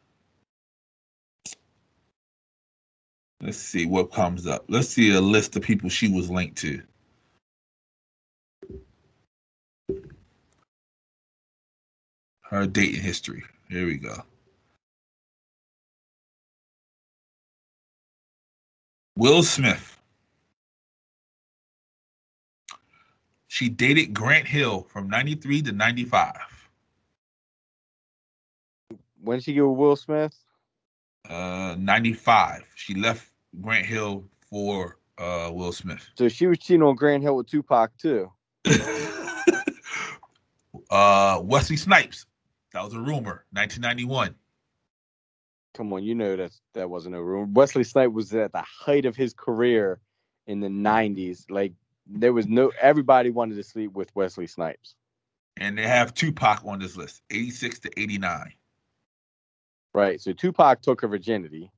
Let's 3.43 3.57
see 3.57 3.85
what 3.85 4.13
comes 4.13 4.47
up. 4.47 4.63
Let's 4.69 4.87
see 4.87 5.13
a 5.13 5.19
list 5.19 5.57
of 5.57 5.63
people 5.63 5.89
she 5.89 6.07
was 6.07 6.29
linked 6.29 6.57
to. 6.59 6.81
Her 12.43 12.65
dating 12.65 13.01
history. 13.01 13.43
Here 13.67 13.85
we 13.85 13.97
go. 13.97 14.23
Will 19.17 19.43
Smith. 19.43 19.99
She 23.49 23.67
dated 23.67 24.13
Grant 24.13 24.47
Hill 24.47 24.87
from 24.89 25.09
93 25.09 25.63
to 25.63 25.71
95. 25.73 26.33
When 29.21 29.37
did 29.37 29.43
she 29.43 29.53
get 29.53 29.61
with 29.61 29.77
Will 29.77 29.95
Smith? 29.97 30.33
Uh, 31.29 31.75
95. 31.77 32.63
She 32.75 32.95
left 32.95 33.32
Grant 33.61 33.85
Hill 33.85 34.25
for 34.49 34.97
uh, 35.17 35.51
Will 35.53 35.71
Smith. 35.71 36.05
So 36.15 36.27
she 36.29 36.47
was 36.47 36.59
cheating 36.59 36.83
on 36.83 36.95
Grant 36.95 37.23
Hill 37.23 37.35
with 37.35 37.47
Tupac 37.47 37.95
too. 37.97 38.31
uh, 40.89 41.41
Wesley 41.43 41.77
Snipes. 41.77 42.25
That 42.73 42.83
was 42.83 42.93
a 42.93 42.99
rumor. 42.99 43.45
1991. 43.51 44.35
Come 45.73 45.93
on, 45.93 46.03
you 46.03 46.13
know 46.13 46.35
that 46.35 46.51
that 46.73 46.89
wasn't 46.89 47.15
a 47.15 47.21
rumor. 47.21 47.51
Wesley 47.51 47.83
Snipes 47.83 48.13
was 48.13 48.33
at 48.33 48.51
the 48.51 48.61
height 48.61 49.05
of 49.05 49.15
his 49.15 49.33
career 49.33 49.99
in 50.45 50.59
the 50.59 50.67
'90s. 50.67 51.45
Like 51.49 51.73
there 52.05 52.33
was 52.33 52.47
no 52.47 52.71
everybody 52.79 53.31
wanted 53.31 53.55
to 53.55 53.63
sleep 53.63 53.93
with 53.93 54.15
Wesley 54.15 54.47
Snipes. 54.47 54.95
And 55.57 55.77
they 55.77 55.87
have 55.87 56.13
Tupac 56.13 56.63
on 56.65 56.79
this 56.79 56.97
list. 56.97 57.21
86 57.29 57.79
to 57.81 57.91
89. 57.99 58.53
Right. 59.93 60.19
So 60.19 60.33
Tupac 60.33 60.81
took 60.81 61.01
her 61.01 61.07
virginity 61.07 61.71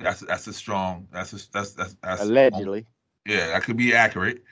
That's 0.00 0.20
that's 0.20 0.46
a 0.46 0.52
strong. 0.52 1.08
That's 1.12 1.32
a, 1.32 1.50
that's 1.50 1.72
that's, 1.72 1.96
that's 2.02 2.22
allegedly. 2.22 2.86
Yeah, 3.26 3.48
that 3.48 3.62
could 3.62 3.76
be 3.76 3.94
accurate. 3.94 4.42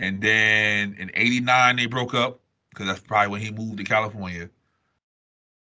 And 0.00 0.20
then 0.20 0.94
in 0.98 1.10
'89 1.14 1.76
they 1.76 1.86
broke 1.86 2.14
up 2.14 2.40
because 2.70 2.86
that's 2.86 3.00
probably 3.00 3.28
when 3.28 3.40
he 3.40 3.50
moved 3.50 3.78
to 3.78 3.84
California. 3.84 4.50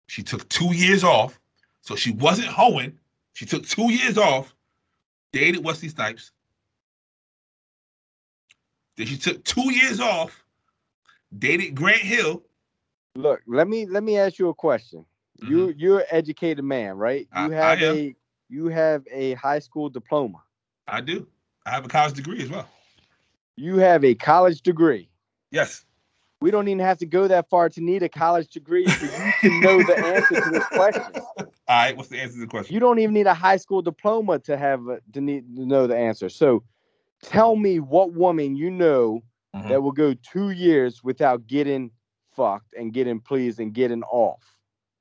She 0.07 0.23
took 0.23 0.49
two 0.49 0.75
years 0.75 1.03
off, 1.03 1.39
so 1.81 1.97
she 1.97 2.13
wasn't 2.13 2.49
hoeing. 2.49 2.99
She 3.33 3.47
took 3.47 3.67
two 3.67 3.91
years 3.91 4.19
off, 4.19 4.55
dated 5.33 5.65
Wesley 5.65 5.89
Snipes. 5.89 6.31
Then 8.97 9.07
she 9.07 9.17
took 9.17 9.43
two 9.45 9.73
years 9.73 10.01
off, 10.01 10.45
dated 11.37 11.75
Grant 11.75 12.01
Hill. 12.01 12.43
Look, 13.17 13.43
let 13.47 13.69
me 13.69 13.87
let 13.87 14.03
me 14.03 14.19
ask 14.19 14.39
you 14.39 14.49
a 14.49 14.55
question. 14.55 15.05
You 15.43 15.75
you're 15.77 16.01
an 16.01 16.07
educated 16.11 16.65
man, 16.65 16.97
right? 16.97 17.29
Mm-hmm. 17.31 17.53
You 17.53 17.59
I 17.59 17.77
have 17.77 17.83
a 17.83 18.17
you 18.55 18.69
have 18.69 19.03
a 19.11 19.35
high 19.35 19.59
school 19.59 19.89
diploma. 19.89 20.39
I 20.87 21.01
do. 21.01 21.27
I 21.67 21.71
have 21.71 21.85
a 21.85 21.89
college 21.89 22.15
degree 22.15 22.41
as 22.41 22.49
well. 22.49 22.69
You 23.57 23.79
have 23.79 24.05
a 24.05 24.15
college 24.15 24.63
degree. 24.63 25.09
Yes. 25.51 25.85
We 26.41 26.51
don't 26.53 26.69
even 26.69 26.85
have 26.85 26.99
to 26.99 27.07
go 27.07 27.27
that 27.27 27.49
far 27.49 27.69
to 27.71 27.81
need 27.81 28.03
a 28.03 28.09
college 28.09 28.49
degree 28.49 28.87
for 28.87 29.07
you 29.07 29.33
to 29.51 29.61
know 29.61 29.83
the 29.83 29.97
answer 29.97 30.41
to 30.41 30.51
this 30.51 30.67
question. 30.67 31.03
All 31.39 31.47
right. 31.69 31.97
What's 31.97 32.11
the 32.11 32.21
answer 32.21 32.35
to 32.35 32.41
the 32.41 32.47
question? 32.47 32.75
You 32.75 32.81
don't 32.81 32.99
even 33.01 33.15
need 33.15 33.27
a 33.27 33.35
high 33.35 33.57
school 33.57 33.83
diploma 33.83 34.39
to 34.41 34.57
have 34.57 34.87
a, 34.89 35.01
to 35.15 35.21
need 35.21 35.57
to 35.57 35.67
know 35.67 35.87
the 35.87 35.97
answer. 35.97 36.29
So, 36.29 36.63
tell 37.23 37.57
me 37.57 37.81
what 37.81 38.13
woman 38.13 38.55
you 38.57 38.71
know 38.71 39.23
Mhm. 39.55 39.69
that 39.69 39.83
will 39.83 39.93
go 39.93 40.15
two 40.15 40.51
years 40.51 41.03
without 41.05 41.47
getting 41.47 41.91
fucked 42.37 42.75
and 42.77 42.93
getting 42.93 43.21
pleased 43.21 43.61
and 43.61 43.73
getting 43.73 44.03
off. 44.05 44.43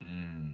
Mm. 0.03 0.52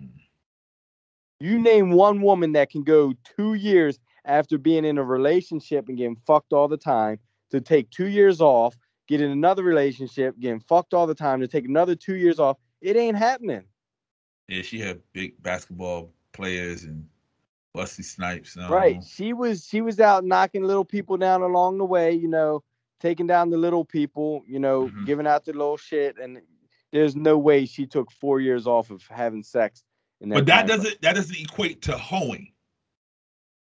You 1.40 1.58
name 1.58 1.92
one 1.92 2.22
woman 2.22 2.52
that 2.54 2.70
can 2.70 2.84
go 2.84 3.14
two 3.24 3.54
years 3.54 3.98
after 4.26 4.58
being 4.58 4.84
in 4.84 4.98
a 4.98 5.04
relationship 5.04 5.88
and 5.88 5.98
getting 5.98 6.18
fucked 6.28 6.52
all 6.52 6.68
the 6.68 6.78
time 6.78 7.20
to 7.52 7.62
take 7.62 7.90
two 7.92 8.08
years 8.08 8.42
off, 8.42 8.78
get 9.08 9.22
in 9.22 9.32
another 9.32 9.64
relationship, 9.64 10.38
getting 10.40 10.60
fucked 10.60 10.94
all 10.94 11.08
the 11.08 11.16
time 11.16 11.40
to 11.40 11.48
take 11.48 11.66
another 11.66 11.96
two 11.96 12.16
years 12.16 12.40
off. 12.40 12.58
It 12.82 12.98
ain't 12.98 13.18
happening. 13.18 13.64
Yeah, 14.50 14.64
she 14.64 14.80
had 14.80 15.02
big 15.14 15.42
basketball 15.42 16.12
players 16.34 16.84
and 16.84 17.08
Wesley 17.74 18.04
Snipes. 18.04 18.58
um, 18.58 18.72
Right. 18.72 19.04
She 19.04 19.32
was 19.32 19.66
she 19.66 19.80
was 19.82 20.00
out 20.00 20.26
knocking 20.26 20.64
little 20.64 20.86
people 20.86 21.16
down 21.18 21.42
along 21.42 21.78
the 21.78 21.86
way, 21.86 22.12
you 22.12 22.28
know, 22.28 22.64
taking 23.00 23.28
down 23.28 23.50
the 23.50 23.58
little 23.58 23.86
people, 23.86 24.44
you 24.46 24.60
know, 24.60 24.88
Mhm. 24.88 25.06
giving 25.06 25.28
out 25.28 25.46
the 25.46 25.54
little 25.54 25.78
shit. 25.78 26.18
And 26.18 26.42
there's 26.92 27.16
no 27.16 27.38
way 27.38 27.66
she 27.66 27.86
took 27.86 28.12
four 28.12 28.42
years 28.42 28.68
off 28.68 28.90
of 28.90 29.06
having 29.08 29.44
sex. 29.44 29.84
That 30.22 30.30
But 30.30 30.46
that 30.48 30.68
doesn't 30.68 31.02
that 31.02 31.16
doesn't 31.16 31.40
equate 31.40 31.82
to 31.84 31.98
hoeing. 31.98 32.52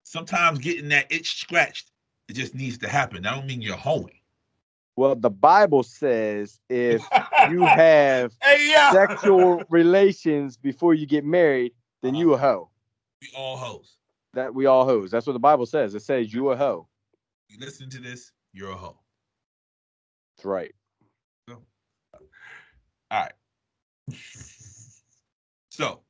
Sometimes 0.04 0.58
getting 0.58 0.88
that 0.88 1.10
itch 1.12 1.38
scratched, 1.40 1.92
it 2.28 2.32
just 2.32 2.54
needs 2.54 2.78
to 2.78 2.88
happen. 2.88 3.26
I 3.26 3.34
don't 3.34 3.46
mean 3.46 3.62
you're 3.62 3.76
hoeing. 3.76 4.20
Well, 4.96 5.14
the 5.14 5.30
Bible 5.30 5.82
says 5.82 6.58
if 6.68 7.02
you 7.50 7.60
have 7.66 8.32
hey 8.42 8.74
sexual 8.92 9.62
relations 9.68 10.56
before 10.56 10.94
you 10.94 11.06
get 11.06 11.24
married, 11.24 11.72
then 12.02 12.14
uh-huh. 12.14 12.20
you 12.20 12.34
a 12.34 12.38
hoe. 12.38 12.70
we 13.20 13.28
all 13.36 13.56
hoes. 13.56 13.96
That 14.34 14.54
we 14.54 14.66
all 14.66 14.84
hoes. 14.84 15.10
That's 15.10 15.26
what 15.26 15.34
the 15.34 15.38
Bible 15.38 15.66
says. 15.66 15.94
It 15.94 16.02
says 16.02 16.32
you 16.32 16.50
a 16.50 16.56
hoe. 16.56 16.88
You 17.48 17.58
listen 17.58 17.90
to 17.90 18.00
this, 18.00 18.32
you're 18.52 18.70
a 18.70 18.76
hoe. 18.76 18.98
That's 20.36 20.46
right. 20.46 20.72
All 21.48 21.58
right. 23.10 23.32
So 25.72 26.02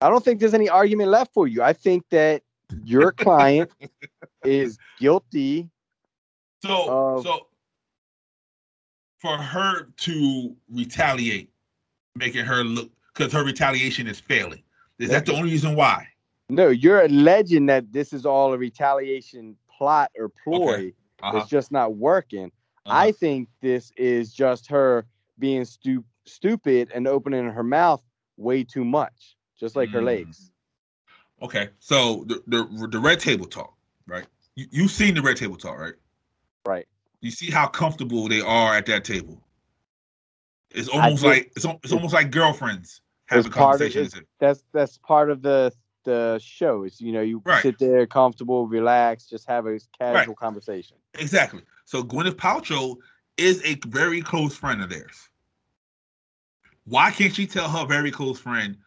I 0.00 0.08
don't 0.08 0.24
think 0.24 0.40
there's 0.40 0.54
any 0.54 0.68
argument 0.68 1.10
left 1.10 1.32
for 1.32 1.48
you. 1.48 1.62
I 1.62 1.72
think 1.72 2.04
that 2.10 2.42
your 2.84 3.12
client 3.12 3.70
is 4.44 4.78
guilty. 4.98 5.68
So 6.62 6.88
Of- 6.88 7.24
so 7.24 7.46
for 9.18 9.36
her 9.36 9.88
to 9.96 10.56
retaliate, 10.70 11.50
making 12.14 12.44
her 12.44 12.62
look 12.62 12.90
because 13.14 13.32
her 13.32 13.44
retaliation 13.44 14.06
is 14.06 14.20
failing. 14.20 14.62
Is 14.98 15.10
that 15.10 15.26
the 15.26 15.32
only 15.34 15.50
reason 15.50 15.74
why? 15.74 16.06
No, 16.48 16.68
you're 16.68 17.02
alleging 17.02 17.66
that 17.66 17.92
this 17.92 18.12
is 18.12 18.24
all 18.24 18.52
a 18.54 18.58
retaliation 18.58 19.56
plot 19.70 20.10
or 20.18 20.30
ploy. 20.44 20.92
Uh-huh. 21.22 21.38
It's 21.38 21.48
just 21.48 21.72
not 21.72 21.96
working. 21.96 22.52
I 22.86 23.10
think 23.10 23.48
this 23.60 23.90
is 23.96 24.32
just 24.32 24.68
her 24.68 25.06
being 25.38 25.64
stu- 25.64 26.04
stupid 26.24 26.90
and 26.94 27.08
opening 27.08 27.44
her 27.50 27.62
mouth 27.64 28.02
way 28.36 28.62
too 28.62 28.84
much, 28.84 29.35
just 29.58 29.76
like 29.76 29.90
her 29.90 30.00
Mm. 30.00 30.04
legs. 30.06 30.52
Okay, 31.42 31.68
so 31.80 32.24
the, 32.26 32.42
the 32.46 32.88
the 32.90 32.98
red 32.98 33.20
table 33.20 33.46
talk, 33.46 33.74
right? 34.06 34.26
You 34.54 34.66
you've 34.70 34.90
seen 34.90 35.14
the 35.14 35.22
red 35.22 35.36
table 35.36 35.56
talk, 35.56 35.78
right? 35.78 35.94
Right. 36.66 36.86
You 37.20 37.30
see 37.30 37.50
how 37.50 37.66
comfortable 37.66 38.28
they 38.28 38.40
are 38.40 38.74
at 38.76 38.86
that 38.86 39.04
table. 39.04 39.42
It's 40.70 40.88
almost 40.88 41.22
like 41.24 41.52
it's 41.56 41.64
it's 41.82 41.92
almost 41.92 42.14
like 42.14 42.30
girlfriends 42.30 43.00
having 43.26 43.50
part 43.50 43.80
of- 43.80 44.24
That's 44.38 44.64
that's 44.72 44.98
part 44.98 45.30
of 45.30 45.42
the 45.42 45.72
the 46.04 46.38
show. 46.42 46.84
Is 46.84 47.00
you 47.00 47.12
know 47.12 47.20
you 47.20 47.42
Right. 47.44 47.62
sit 47.62 47.78
there 47.78 48.06
comfortable, 48.06 48.66
relax, 48.66 49.26
just 49.26 49.46
have 49.48 49.66
a 49.66 49.78
casual 49.98 50.34
conversation. 50.34 50.96
Exactly. 51.14 51.62
So 51.84 52.02
Gwyneth 52.02 52.34
Paltrow 52.36 52.96
is 53.36 53.62
a 53.64 53.74
very 53.86 54.22
close 54.22 54.56
friend 54.56 54.82
of 54.82 54.88
theirs. 54.88 55.28
Why 56.84 57.10
can't 57.10 57.34
she 57.34 57.46
tell 57.46 57.68
her 57.68 57.84
very 57.86 58.10
close 58.10 58.38
friend 58.38 58.78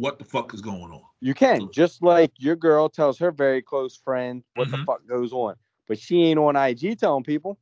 what 0.00 0.18
the 0.18 0.24
fuck 0.24 0.54
is 0.54 0.60
going 0.60 0.90
on? 0.92 1.02
You 1.20 1.34
can 1.34 1.70
just 1.72 2.02
like 2.02 2.32
your 2.38 2.56
girl 2.56 2.88
tells 2.88 3.18
her 3.18 3.30
very 3.30 3.60
close 3.62 3.96
friend 3.96 4.42
what 4.54 4.70
the 4.70 4.78
Mhm. 4.78 4.86
fuck 4.86 5.06
goes 5.06 5.32
on, 5.32 5.54
but 5.86 5.98
she 5.98 6.22
ain't 6.24 6.38
on 6.38 6.56
IG 6.56 6.96
telling 6.98 7.24
people. 7.24 7.58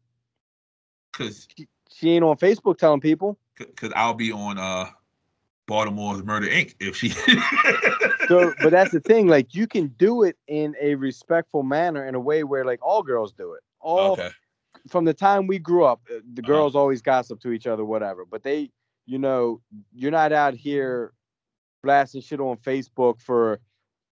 Because 1.12 1.48
She 1.90 2.11
ain't 2.11 2.24
on 2.24 2.37
Facebook 2.37 2.79
telling 2.79 3.01
people. 3.01 3.37
because 3.57 3.92
I'll 3.96 4.14
be 4.14 4.31
on 4.31 4.59
uh 4.59 4.87
Baltimore's 5.66 6.22
Murder 6.22 6.46
Inc. 6.46 6.74
if 6.81 6.96
she. 6.96 7.11
So, 8.29 8.55
but 8.61 8.70
that's 8.70 8.92
the 8.92 9.01
thing. 9.01 9.27
Like 9.27 9.55
you 9.55 9.66
can 9.66 9.88
do 9.98 10.22
it 10.22 10.37
in 10.46 10.77
a 10.81 10.94
respectful 10.94 11.62
manner, 11.64 12.07
in 12.07 12.14
a 12.14 12.20
way 12.20 12.44
where 12.44 12.64
like 12.64 12.79
all 12.83 13.03
girls 13.03 13.33
do 13.33 13.55
it. 13.55 13.62
All 13.81 14.12
okay. 14.12 14.31
from 14.88 15.05
the 15.05 15.14
time 15.14 15.46
we 15.48 15.59
grew 15.59 15.85
up, 15.85 16.01
uh, 16.11 16.20
the 16.35 16.42
Uh-huh. 16.42 16.53
girls 16.53 16.77
always 16.77 17.03
gossip 17.03 17.40
to 17.40 17.51
each 17.51 17.66
other, 17.66 17.85
whatever. 17.85 18.24
But 18.24 18.42
they, 18.44 18.70
you 19.07 19.18
know, 19.18 19.61
you're 19.92 20.11
not 20.12 20.33
out 20.33 20.55
here 20.55 21.12
blasting 21.83 22.21
shit 22.21 22.41
on 22.41 22.57
Facebook 22.57 23.21
for 23.21 23.61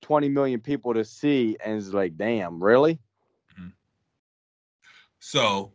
20 0.02 0.30
million 0.30 0.60
people 0.60 0.94
to 0.94 1.04
see, 1.04 1.58
and 1.64 1.78
it's 1.78 1.94
like, 1.94 2.18
damn, 2.18 2.62
really? 2.64 3.00
Mm-hmm. 3.54 3.70
So 5.20 5.72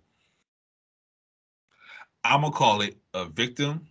I'm 2.24 2.42
gonna 2.42 2.52
call 2.52 2.82
it 2.82 2.96
a 3.14 3.24
victim 3.24 3.86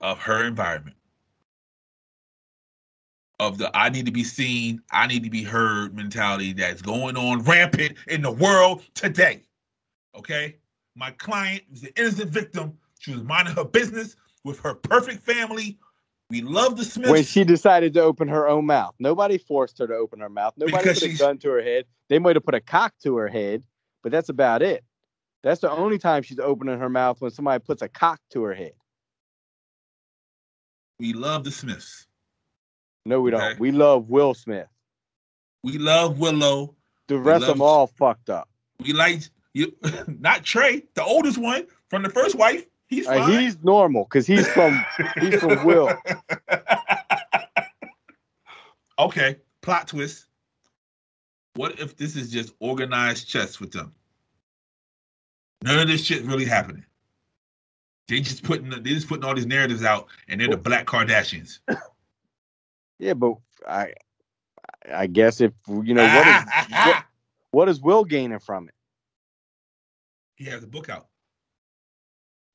of 0.00 0.18
her 0.18 0.44
environment. 0.44 0.96
Of 3.40 3.58
the 3.58 3.70
I 3.76 3.88
need 3.88 4.06
to 4.06 4.12
be 4.12 4.24
seen, 4.24 4.82
I 4.90 5.06
need 5.06 5.22
to 5.22 5.30
be 5.30 5.44
heard 5.44 5.94
mentality 5.94 6.52
that's 6.52 6.82
going 6.82 7.16
on 7.16 7.42
rampant 7.42 7.96
in 8.08 8.22
the 8.22 8.32
world 8.32 8.82
today. 8.94 9.42
Okay? 10.16 10.56
My 10.96 11.12
client 11.12 11.62
is 11.72 11.84
an 11.84 11.90
innocent 11.96 12.30
victim. 12.30 12.76
She 12.98 13.12
was 13.12 13.22
minding 13.22 13.54
her 13.54 13.64
business 13.64 14.16
with 14.42 14.58
her 14.60 14.74
perfect 14.74 15.22
family. 15.22 15.78
We 16.30 16.42
love 16.42 16.76
the 16.76 16.84
Smiths. 16.84 17.10
When 17.10 17.24
she 17.24 17.44
decided 17.44 17.94
to 17.94 18.02
open 18.02 18.28
her 18.28 18.46
own 18.46 18.66
mouth, 18.66 18.94
nobody 18.98 19.38
forced 19.38 19.78
her 19.78 19.86
to 19.86 19.94
open 19.94 20.20
her 20.20 20.28
mouth. 20.28 20.52
Nobody 20.56 20.76
Because 20.76 21.00
put 21.00 21.10
a 21.10 21.16
gun 21.16 21.38
to 21.38 21.50
her 21.50 21.62
head. 21.62 21.86
They 22.08 22.18
might 22.18 22.36
have 22.36 22.44
put 22.44 22.54
a 22.54 22.60
cock 22.60 22.92
to 23.04 23.16
her 23.16 23.28
head, 23.28 23.62
but 24.02 24.12
that's 24.12 24.28
about 24.28 24.62
it. 24.62 24.84
That's 25.42 25.60
the 25.60 25.70
only 25.70 25.98
time 25.98 26.22
she's 26.22 26.38
opening 26.38 26.78
her 26.78 26.90
mouth 26.90 27.20
when 27.20 27.30
somebody 27.30 27.62
puts 27.64 27.80
a 27.80 27.88
cock 27.88 28.20
to 28.32 28.42
her 28.42 28.54
head. 28.54 28.72
we 30.98 31.12
love 31.12 31.44
the 31.44 31.50
Smiths. 31.50 32.06
No, 33.06 33.20
we 33.20 33.30
don't. 33.30 33.40
Okay. 33.40 33.56
We 33.58 33.72
love 33.72 34.10
Will 34.10 34.34
Smith. 34.34 34.68
We 35.62 35.78
love 35.78 36.18
Willow. 36.18 36.74
The 37.06 37.18
rest 37.18 37.42
of 37.42 37.48
them 37.48 37.62
all 37.62 37.86
fucked 37.86 38.28
up. 38.28 38.48
We 38.84 38.92
like 38.92 39.22
you 39.54 39.74
not 40.06 40.44
Trey, 40.44 40.82
the 40.94 41.04
oldest 41.04 41.38
one 41.38 41.66
from 41.88 42.02
the 42.02 42.10
first 42.10 42.34
wife. 42.34 42.66
He's 42.88 43.06
Uh, 43.06 43.26
he's 43.26 43.62
normal 43.62 44.04
because 44.04 44.26
he's 44.26 44.48
from 44.48 44.84
he's 45.20 45.38
from 45.40 45.64
Will. 45.64 45.92
okay, 48.98 49.36
plot 49.60 49.88
twist. 49.88 50.26
What 51.54 51.78
if 51.78 51.96
this 51.96 52.16
is 52.16 52.30
just 52.30 52.54
organized 52.60 53.28
chess 53.28 53.60
with 53.60 53.72
them? 53.72 53.94
None 55.62 55.80
of 55.80 55.88
this 55.88 56.04
shit 56.04 56.24
really 56.24 56.44
happening. 56.44 56.84
They 58.06 58.20
just 58.20 58.42
putting 58.42 58.70
they 58.70 58.94
just 58.94 59.08
putting 59.08 59.24
all 59.24 59.34
these 59.34 59.46
narratives 59.46 59.84
out, 59.84 60.08
and 60.28 60.40
they're 60.40 60.48
the 60.48 60.56
Black 60.56 60.86
Kardashians. 60.86 61.60
Yeah, 63.00 63.14
but 63.14 63.34
I 63.64 63.92
I 64.92 65.06
guess 65.06 65.40
if 65.40 65.52
you 65.68 65.94
know 65.94 66.02
what 66.02 66.26
is 66.26 66.44
what, 66.70 67.04
what 67.52 67.68
is 67.68 67.80
Will 67.80 68.04
gaining 68.04 68.40
from 68.40 68.68
it? 68.68 68.74
he 70.34 70.44
has 70.46 70.62
a 70.62 70.66
book 70.66 70.88
out. 70.88 71.06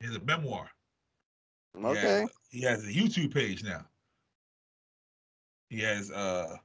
He 0.03 0.07
has 0.07 0.17
a 0.17 0.25
memoir. 0.25 0.69
He 1.77 1.81
has- 1.81 1.97
Okay. 1.97 2.33
he 2.49 2.61
has 2.63 2.83
a 2.83 2.91
YouTube 2.91 3.33
page 3.33 3.63
now. 3.63 3.85
He 5.69 5.79
has 5.79 6.11
uh 6.11 6.57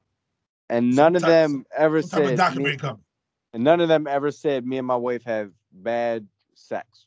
And 0.68 0.94
none 0.94 1.14
of 1.14 1.22
them 1.22 1.64
ever 1.76 2.02
some 2.02 2.22
type 2.22 2.32
of 2.32 2.38
said 2.38 2.58
me, 2.58 2.76
and 3.52 3.64
none 3.64 3.80
of 3.80 3.88
them 3.88 4.08
ever 4.08 4.32
said 4.32 4.66
me 4.66 4.76
and 4.78 4.86
my 4.86 4.96
wife 4.96 5.22
have 5.22 5.52
bad 5.70 6.26
sex. 6.54 7.06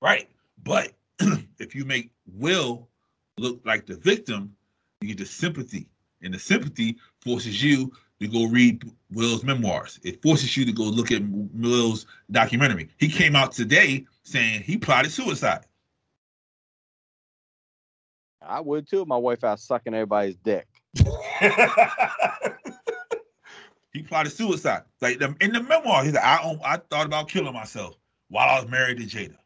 Right. 0.00 0.30
But 0.62 0.92
if 1.58 1.74
you 1.74 1.84
make 1.84 2.12
Will 2.32 2.88
look 3.36 3.60
like 3.66 3.84
the 3.84 3.96
victim, 3.96 4.56
you 5.00 5.08
get 5.08 5.18
the 5.18 5.26
sympathy. 5.26 5.88
And 6.22 6.32
the 6.32 6.38
sympathy 6.38 6.96
forces 7.20 7.60
you 7.60 7.92
to 8.20 8.28
go 8.28 8.44
read 8.46 8.84
Will's 9.10 9.42
memoirs. 9.42 9.98
It 10.04 10.22
forces 10.22 10.56
you 10.56 10.64
to 10.64 10.72
go 10.72 10.84
look 10.84 11.10
at 11.10 11.22
Will's 11.28 12.06
documentary. 12.30 12.88
He 12.98 13.08
came 13.08 13.34
out 13.34 13.50
today 13.50 14.06
saying 14.22 14.62
he 14.62 14.76
plotted 14.78 15.10
suicide. 15.10 15.66
I 18.46 18.60
would 18.60 18.88
too. 18.88 19.02
if 19.02 19.08
My 19.08 19.16
wife 19.16 19.44
out 19.44 19.60
sucking 19.60 19.94
everybody's 19.94 20.36
dick. 20.36 20.66
he 23.92 24.02
plotted 24.02 24.32
suicide. 24.32 24.82
Like 25.00 25.18
the, 25.18 25.34
in 25.40 25.52
the 25.52 25.62
memoir, 25.62 26.04
he's 26.04 26.14
like, 26.14 26.24
I, 26.24 26.58
I 26.64 26.76
thought 26.76 27.06
about 27.06 27.28
killing 27.28 27.52
myself 27.52 27.96
while 28.28 28.48
I 28.48 28.60
was 28.60 28.70
married 28.70 28.98
to 28.98 29.04
Jada. 29.04 29.36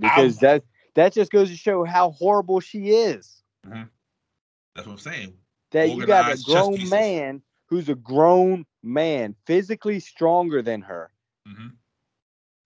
Because 0.00 0.38
that 0.38 0.62
that 0.94 1.12
just 1.12 1.30
goes 1.30 1.50
to 1.50 1.56
show 1.56 1.84
how 1.84 2.10
horrible 2.12 2.60
she 2.60 2.90
is. 2.90 3.42
That's 3.64 4.86
what 4.86 4.92
I'm 4.92 4.98
saying. 4.98 5.34
That 5.72 5.90
you 5.90 6.06
got 6.06 6.30
a 6.30 6.38
grown 6.42 6.88
man 6.88 7.42
who's 7.66 7.88
a 7.88 7.94
grown 7.94 8.64
man, 8.82 9.34
physically 9.44 10.00
stronger 10.00 10.62
than 10.62 10.80
her, 10.82 11.10
Mhm. 11.46 11.72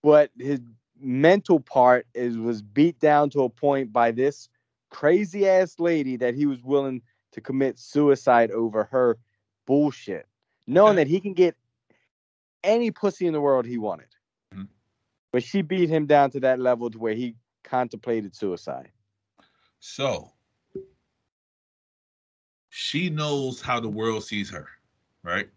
but 0.03 0.31
his 0.39 0.61
mental 1.01 1.59
part 1.59 2.07
is 2.15 2.37
was 2.37 2.63
beat 2.63 2.99
down 3.01 3.31
to 3.31 3.43
a 3.43 3.49
point 3.49 3.93
by 3.93 4.13
this 4.13 4.49
crazy 4.93 5.49
ass 5.49 5.81
lady 5.81 6.17
that 6.19 6.35
he 6.35 6.47
was 6.47 6.63
willing 6.63 7.03
to 7.33 7.41
commit 7.41 7.79
suicide 7.79 8.51
over 8.51 8.85
her 8.85 9.19
bullshit, 9.67 10.27
knowing 10.67 10.97
that 10.97 11.09
he 11.09 11.19
can 11.19 11.33
get 11.33 11.57
any 12.63 12.91
pussy 12.91 13.27
in 13.27 13.33
the 13.33 13.41
world 13.41 13.67
he 13.67 13.79
wanted. 13.79 14.15
Mhm. 14.55 14.69
But 15.33 15.43
she 15.43 15.63
beat 15.63 15.89
him 15.89 16.07
down 16.07 16.31
to 16.33 16.41
that 16.41 16.61
level 16.61 16.91
to 16.91 16.99
where 16.99 17.15
he 17.15 17.35
contemplated 17.65 18.37
suicide. 18.37 18.93
So 19.81 20.31
she 22.69 23.11
knows 23.11 23.61
how 23.61 23.81
the 23.81 23.89
world 23.89 24.25
sees 24.25 24.51
her, 24.51 24.69
right? 25.23 25.49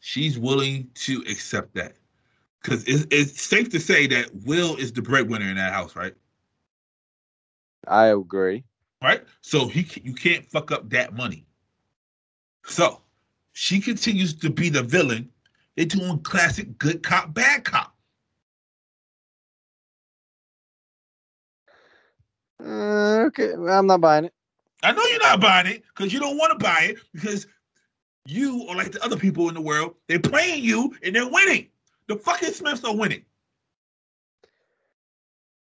She's 0.00 0.38
willing 0.38 0.90
to 0.94 1.20
accept 1.30 1.74
that. 1.74 1.96
Because 2.60 2.84
it's, 2.84 3.06
it's 3.10 3.42
safe 3.42 3.68
to 3.70 3.80
say 3.80 4.06
that 4.08 4.34
Will 4.44 4.76
is 4.76 4.92
the 4.92 5.02
breadwinner 5.02 5.46
in 5.46 5.56
that 5.56 5.72
house, 5.72 5.94
right? 5.94 6.14
I 7.88 8.06
agree. 8.06 8.64
Right? 9.02 9.22
So 9.40 9.68
he 9.68 9.86
you 10.02 10.14
can't 10.14 10.46
fuck 10.50 10.70
up 10.70 10.90
that 10.90 11.14
money. 11.14 11.46
So 12.64 13.00
she 13.52 13.80
continues 13.80 14.34
to 14.34 14.50
be 14.50 14.68
the 14.68 14.82
villain. 14.82 15.28
They're 15.76 15.86
doing 15.86 16.20
classic 16.20 16.78
good 16.78 17.02
cop, 17.02 17.34
bad 17.34 17.64
cop. 17.64 17.94
Uh, 22.64 23.24
okay, 23.26 23.56
well, 23.56 23.78
I'm 23.78 23.86
not 23.86 24.00
buying 24.00 24.26
it. 24.26 24.34
I 24.84 24.92
know 24.92 25.04
you're 25.04 25.20
not 25.20 25.40
buying 25.40 25.66
it 25.66 25.82
because 25.94 26.12
you 26.12 26.20
don't 26.20 26.36
want 26.38 26.52
to 26.52 26.64
buy 26.64 26.90
it 26.90 26.98
because 27.12 27.46
You 28.26 28.66
are 28.68 28.76
like 28.76 28.92
the 28.92 29.04
other 29.04 29.16
people 29.16 29.48
in 29.48 29.54
the 29.54 29.60
world. 29.60 29.94
They're 30.08 30.20
playing 30.20 30.62
you 30.62 30.94
and 31.02 31.14
they're 31.14 31.28
winning. 31.28 31.68
The 32.06 32.16
fucking 32.16 32.52
Smiths 32.52 32.84
are 32.84 32.94
winning. 32.94 33.22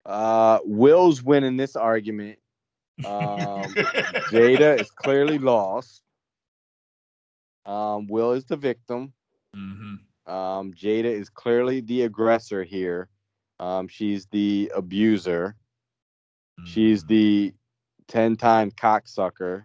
Uh, 0.04 0.58
Will's 0.64 1.22
winning 1.22 1.56
this 1.56 1.76
argument. 1.76 2.38
Um, 3.04 3.74
Jada 4.30 4.78
is 4.78 4.90
clearly 4.96 5.38
lost. 5.38 6.02
Um, 7.64 8.06
Will 8.08 8.32
is 8.32 8.44
the 8.44 8.56
victim. 8.56 9.12
hmm 9.54 9.94
Um, 10.26 10.72
Jada 10.72 11.04
is 11.04 11.28
clearly 11.28 11.80
the 11.80 12.02
aggressor 12.02 12.64
here. 12.64 13.08
Um, 13.60 13.86
she's 13.88 14.26
the 14.26 14.72
abuser. 14.74 15.56
She's 16.64 17.04
the 17.04 17.54
10 18.08 18.36
time 18.36 18.70
cocksucker. 18.70 19.64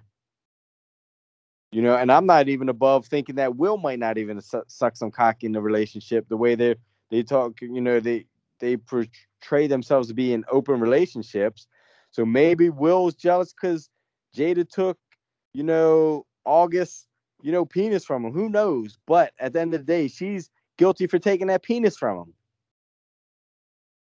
You 1.72 1.82
know, 1.82 1.96
and 1.96 2.12
I'm 2.12 2.26
not 2.26 2.48
even 2.48 2.70
above 2.70 3.06
thinking 3.08 3.36
that 3.36 3.56
Will 3.56 3.78
might 3.78 4.00
not 4.00 4.18
even 4.18 4.42
su- 4.42 4.64
suck 4.68 4.96
some 4.96 5.12
cock 5.12 5.44
in 5.44 5.52
the 5.52 5.62
relationship. 5.62 6.28
The 6.30 6.38
way 6.38 6.56
they 6.56 6.76
they 7.10 7.24
talk, 7.24 7.60
you 7.62 7.82
know, 7.82 8.00
they 8.00 8.26
they 8.60 8.78
portray 9.42 9.68
themselves 9.68 10.08
to 10.08 10.14
be 10.14 10.34
in 10.34 10.44
open 10.52 10.80
relationships. 10.80 11.68
So 12.12 12.26
maybe 12.26 12.70
Will's 12.70 13.16
jealous 13.16 13.54
because 13.54 13.90
Jada 14.36 14.68
took, 14.68 14.98
you 15.54 15.64
know, 15.64 16.26
August, 16.46 17.08
you 17.42 17.52
know, 17.52 17.66
penis 17.66 18.06
from 18.06 18.26
him. 18.26 18.32
Who 18.32 18.50
knows? 18.50 18.98
But 19.06 19.34
at 19.40 19.54
the 19.54 19.62
end 19.62 19.74
of 19.74 19.82
the 19.82 19.86
day, 19.86 20.08
she's 20.08 20.50
guilty 20.78 21.08
for 21.08 21.20
taking 21.20 21.48
that 21.48 21.64
penis 21.64 21.98
from 21.98 22.20
him. 22.20 22.34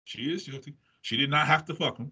She 0.05 0.31
is 0.33 0.47
guilty. 0.47 0.75
She 1.01 1.17
did 1.17 1.29
not 1.29 1.47
have 1.47 1.65
to 1.65 1.73
fuck 1.73 1.97
him. 1.97 2.11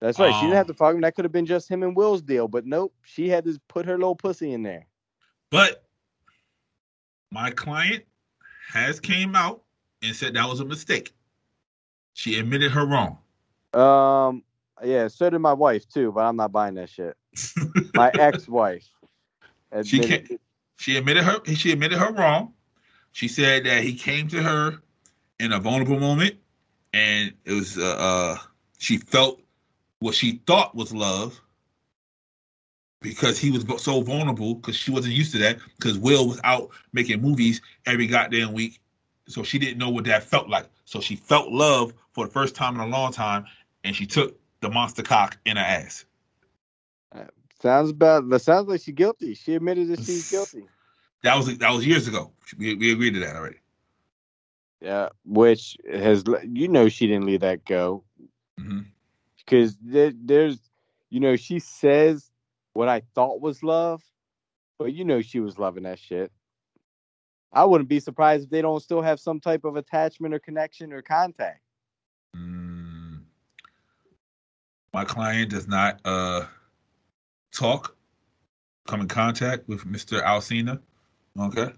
That's 0.00 0.18
right. 0.18 0.32
she 0.34 0.42
didn't 0.42 0.56
have 0.56 0.66
Um, 0.66 0.72
to 0.72 0.74
fuck 0.74 0.94
him. 0.94 1.00
That 1.02 1.14
could 1.14 1.24
have 1.24 1.32
been 1.32 1.46
just 1.46 1.68
him 1.70 1.82
and 1.82 1.94
Will's 1.96 2.22
deal. 2.22 2.48
But 2.48 2.64
nope, 2.66 2.94
she 3.02 3.28
had 3.28 3.44
to 3.44 3.58
put 3.68 3.86
her 3.86 3.96
little 3.98 4.16
pussy 4.16 4.52
in 4.52 4.62
there. 4.62 4.86
But 5.50 5.84
my 7.30 7.50
client 7.50 8.04
has 8.72 9.00
came 9.00 9.34
out 9.34 9.62
and 10.02 10.14
said 10.14 10.34
that 10.34 10.48
was 10.48 10.60
a 10.60 10.64
mistake. 10.64 11.12
She 12.20 12.38
admitted 12.38 12.70
her 12.72 12.84
wrong. 12.84 13.16
Um, 13.72 14.42
yeah, 14.84 15.08
so 15.08 15.30
did 15.30 15.38
my 15.38 15.54
wife 15.54 15.88
too, 15.88 16.12
but 16.12 16.20
I'm 16.20 16.36
not 16.36 16.52
buying 16.52 16.74
that 16.74 16.90
shit. 16.90 17.16
My 17.94 18.10
ex-wife. 18.14 18.86
She 19.84 20.00
admitted- 20.00 20.28
can't- 20.28 20.40
she 20.76 20.96
admitted 20.98 21.24
her 21.24 21.40
she 21.54 21.72
admitted 21.72 21.96
her 21.98 22.12
wrong. 22.12 22.52
She 23.12 23.26
said 23.26 23.64
that 23.64 23.82
he 23.82 23.94
came 23.94 24.28
to 24.28 24.42
her 24.42 24.82
in 25.38 25.54
a 25.54 25.60
vulnerable 25.60 25.98
moment 25.98 26.34
and 26.92 27.32
it 27.46 27.52
was 27.52 27.78
uh, 27.78 27.96
uh 27.98 28.36
she 28.76 28.98
felt 28.98 29.40
what 30.00 30.14
she 30.14 30.42
thought 30.46 30.74
was 30.74 30.92
love 30.92 31.40
because 33.00 33.38
he 33.38 33.50
was 33.50 33.64
so 33.82 34.02
vulnerable 34.02 34.56
because 34.56 34.76
she 34.76 34.90
wasn't 34.90 35.14
used 35.14 35.32
to 35.32 35.38
that 35.38 35.58
because 35.78 35.96
Will 35.98 36.28
was 36.28 36.40
out 36.44 36.68
making 36.92 37.22
movies 37.22 37.62
every 37.86 38.06
goddamn 38.06 38.52
week. 38.52 38.78
So 39.30 39.42
she 39.42 39.58
didn't 39.58 39.78
know 39.78 39.90
what 39.90 40.04
that 40.04 40.22
felt 40.22 40.48
like. 40.48 40.66
So 40.84 41.00
she 41.00 41.16
felt 41.16 41.50
love 41.50 41.94
for 42.12 42.26
the 42.26 42.32
first 42.32 42.54
time 42.54 42.74
in 42.74 42.80
a 42.80 42.86
long 42.86 43.12
time 43.12 43.46
and 43.84 43.94
she 43.94 44.06
took 44.06 44.38
the 44.60 44.68
monster 44.68 45.02
cock 45.02 45.38
in 45.44 45.56
her 45.56 45.62
ass. 45.62 46.04
Sounds 47.60 47.90
about. 47.90 48.28
That 48.30 48.40
sounds 48.40 48.68
like 48.68 48.80
she's 48.80 48.94
guilty. 48.94 49.34
She 49.34 49.54
admitted 49.54 49.88
that 49.88 50.00
she's 50.00 50.30
guilty. 50.30 50.64
That 51.22 51.36
was 51.36 51.58
that 51.58 51.70
was 51.70 51.86
years 51.86 52.08
ago. 52.08 52.32
We, 52.56 52.74
we 52.74 52.92
agreed 52.92 53.14
to 53.14 53.20
that 53.20 53.36
already. 53.36 53.58
Yeah, 54.80 55.10
which 55.26 55.76
has 55.92 56.24
you 56.42 56.68
know 56.68 56.88
she 56.88 57.06
didn't 57.06 57.26
leave 57.26 57.40
that 57.40 57.66
go 57.66 58.02
mm-hmm. 58.58 58.80
because 59.36 59.76
there, 59.82 60.12
there's 60.14 60.58
you 61.10 61.20
know 61.20 61.36
she 61.36 61.58
says 61.58 62.30
what 62.72 62.88
I 62.88 63.02
thought 63.14 63.42
was 63.42 63.62
love, 63.62 64.02
but 64.78 64.94
you 64.94 65.04
know 65.04 65.20
she 65.20 65.40
was 65.40 65.58
loving 65.58 65.82
that 65.82 65.98
shit. 65.98 66.32
I 67.52 67.64
wouldn't 67.64 67.88
be 67.88 68.00
surprised 68.00 68.44
if 68.44 68.50
they 68.50 68.62
don't 68.62 68.80
still 68.80 69.02
have 69.02 69.18
some 69.18 69.40
type 69.40 69.64
of 69.64 69.76
attachment 69.76 70.34
or 70.34 70.38
connection 70.38 70.92
or 70.92 71.02
contact. 71.02 71.60
Mm. 72.36 73.22
My 74.92 75.04
client 75.04 75.50
does 75.50 75.66
not 75.66 76.00
uh 76.04 76.46
talk, 77.52 77.96
come 78.86 79.00
in 79.00 79.08
contact 79.08 79.68
with 79.68 79.84
Mr. 79.84 80.22
Alsina. 80.22 80.80
Okay. 81.38 81.72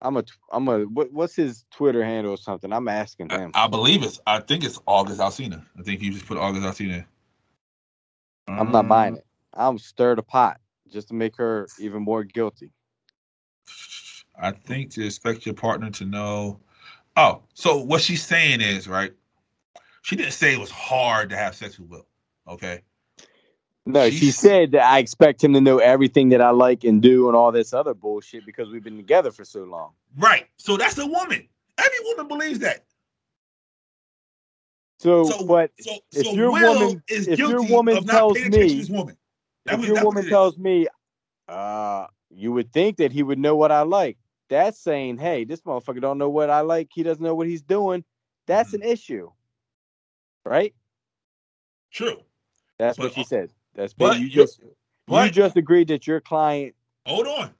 I'm 0.00 0.16
a 0.16 0.24
I'm 0.52 0.68
a 0.68 0.80
what, 0.80 1.12
what's 1.12 1.36
his 1.36 1.64
Twitter 1.70 2.04
handle 2.04 2.32
or 2.32 2.36
something? 2.36 2.72
I'm 2.72 2.88
asking 2.88 3.30
him. 3.30 3.50
I 3.54 3.66
believe 3.66 4.02
it's 4.02 4.20
I 4.26 4.40
think 4.40 4.64
it's 4.64 4.78
August 4.86 5.20
Alsina. 5.20 5.64
I 5.78 5.82
think 5.82 6.02
you 6.02 6.12
just 6.12 6.26
put 6.26 6.38
August 6.38 6.64
Alsina. 6.64 7.04
I'm 8.48 8.70
not 8.70 8.88
buying 8.88 9.16
it. 9.16 9.26
I'm 9.54 9.78
stir 9.78 10.16
the 10.16 10.22
pot 10.22 10.60
just 10.90 11.08
to 11.08 11.14
make 11.14 11.36
her 11.36 11.66
even 11.78 12.02
more 12.02 12.24
guilty. 12.24 12.70
I 14.40 14.50
think 14.50 14.90
to 14.92 15.04
expect 15.06 15.46
your 15.46 15.54
partner 15.54 15.90
to 15.90 16.04
know. 16.04 16.60
Oh, 17.16 17.42
so 17.54 17.76
what 17.78 18.00
she's 18.00 18.24
saying 18.24 18.60
is 18.60 18.88
right. 18.88 19.12
She 20.02 20.16
didn't 20.16 20.32
say 20.32 20.52
it 20.52 20.60
was 20.60 20.70
hard 20.70 21.30
to 21.30 21.36
have 21.36 21.54
sex 21.54 21.78
with 21.78 21.88
Will. 21.88 22.06
Okay. 22.48 22.82
No, 23.86 24.08
she 24.10 24.16
She's- 24.16 24.36
said 24.38 24.72
that 24.72 24.82
I 24.84 24.98
expect 24.98 25.44
him 25.44 25.52
to 25.52 25.60
know 25.60 25.78
everything 25.78 26.30
that 26.30 26.40
I 26.40 26.50
like 26.50 26.84
and 26.84 27.00
do 27.02 27.28
and 27.28 27.36
all 27.36 27.52
this 27.52 27.72
other 27.72 27.94
bullshit 27.94 28.44
because 28.46 28.70
we've 28.70 28.82
been 28.82 28.96
together 28.96 29.30
for 29.30 29.44
so 29.44 29.64
long. 29.64 29.92
Right. 30.16 30.46
So 30.56 30.76
that's 30.76 30.96
a 30.98 31.06
woman. 31.06 31.46
Every 31.78 31.98
woman 32.04 32.28
believes 32.28 32.58
that. 32.60 32.84
So, 34.98 35.24
So, 35.24 35.46
but 35.46 35.70
so, 35.80 35.92
if 36.12 36.26
so 36.26 36.32
your 36.32 36.50
Will 36.52 36.78
woman- 36.80 37.02
is 37.08 37.28
if 37.28 37.38
your 37.38 37.50
guilty 37.50 37.72
woman 37.72 37.96
of 37.98 38.06
not 38.06 38.12
tells 38.12 38.38
me- 38.38 38.84
woman. 38.88 39.16
If 39.66 39.78
was- 39.78 39.88
your 39.88 40.02
woman 40.04 40.28
tells 40.28 40.56
me, 40.58 40.86
uh, 41.48 42.06
you 42.30 42.52
would 42.52 42.72
think 42.72 42.96
that 42.98 43.12
he 43.12 43.22
would 43.22 43.38
know 43.38 43.54
what 43.56 43.70
I 43.70 43.82
like. 43.82 44.16
That's 44.50 44.78
saying, 44.78 45.18
hey, 45.18 45.44
this 45.44 45.62
motherfucker 45.62 46.00
don't 46.00 46.18
know 46.18 46.28
what 46.28 46.50
I 46.50 46.60
like. 46.60 46.90
He 46.92 47.02
doesn't 47.02 47.22
know 47.22 47.34
what 47.34 47.46
he's 47.46 47.62
doing. 47.62 48.04
That's 48.46 48.72
Mm-hmm. 48.72 48.82
an 48.82 48.88
issue, 48.88 49.30
right? 50.44 50.74
True. 51.90 52.18
That's 52.78 52.98
But, 52.98 53.04
what 53.04 53.14
she 53.14 53.20
uh, 53.22 53.24
said. 53.24 53.50
That's 53.74 53.94
but 53.94 54.18
you 54.18 54.26
you- 54.26 54.30
just 54.30 54.60
you 55.08 55.30
just 55.30 55.56
agreed 55.56 55.88
that 55.88 56.06
your 56.06 56.20
client. 56.20 56.74
hold 57.06 57.26
on. 57.26 57.50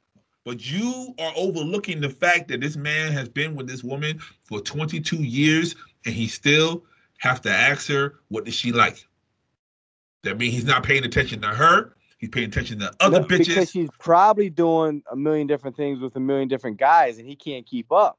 But 0.45 0.71
you 0.71 1.15
are 1.19 1.33
overlooking 1.37 2.01
the 2.03 2.11
fact 2.11 2.49
that 2.49 2.61
this 2.61 2.77
man 2.77 3.13
has 3.13 3.29
been 3.31 3.55
with 3.55 3.67
this 3.67 3.83
woman 3.83 4.19
for 4.45 4.61
22 4.61 5.17
years 5.17 5.75
and 6.05 6.15
he 6.15 6.27
still 6.27 6.85
have 7.19 7.41
to 7.43 7.51
ask 7.51 7.89
her 7.89 8.17
what 8.29 8.45
does 8.45 8.55
she 8.55 8.71
like. 8.71 9.07
That 10.23 10.37
means 10.39 10.53
he's 10.55 10.65
not 10.67 10.83
paying 10.83 11.05
attention 11.05 11.41
to 11.43 11.49
her. 11.49 11.97
He's 12.19 12.31
paying 12.31 12.49
attention 12.49 12.79
to 12.81 12.93
other 13.01 13.21
No, 13.21 13.27
because 13.27 13.49
bitches. 13.49 13.73
she's 13.73 13.91
probably 13.99 14.51
doing 14.51 15.03
a 15.11 15.17
million 15.17 15.47
different 15.47 15.77
things 15.77 16.01
with 16.01 16.17
a 16.17 16.21
million 16.21 16.49
different 16.49 16.79
guys, 16.79 17.19
and 17.19 17.29
he 17.29 17.37
can't 17.37 17.67
keep 17.67 17.91
up. 17.93 18.19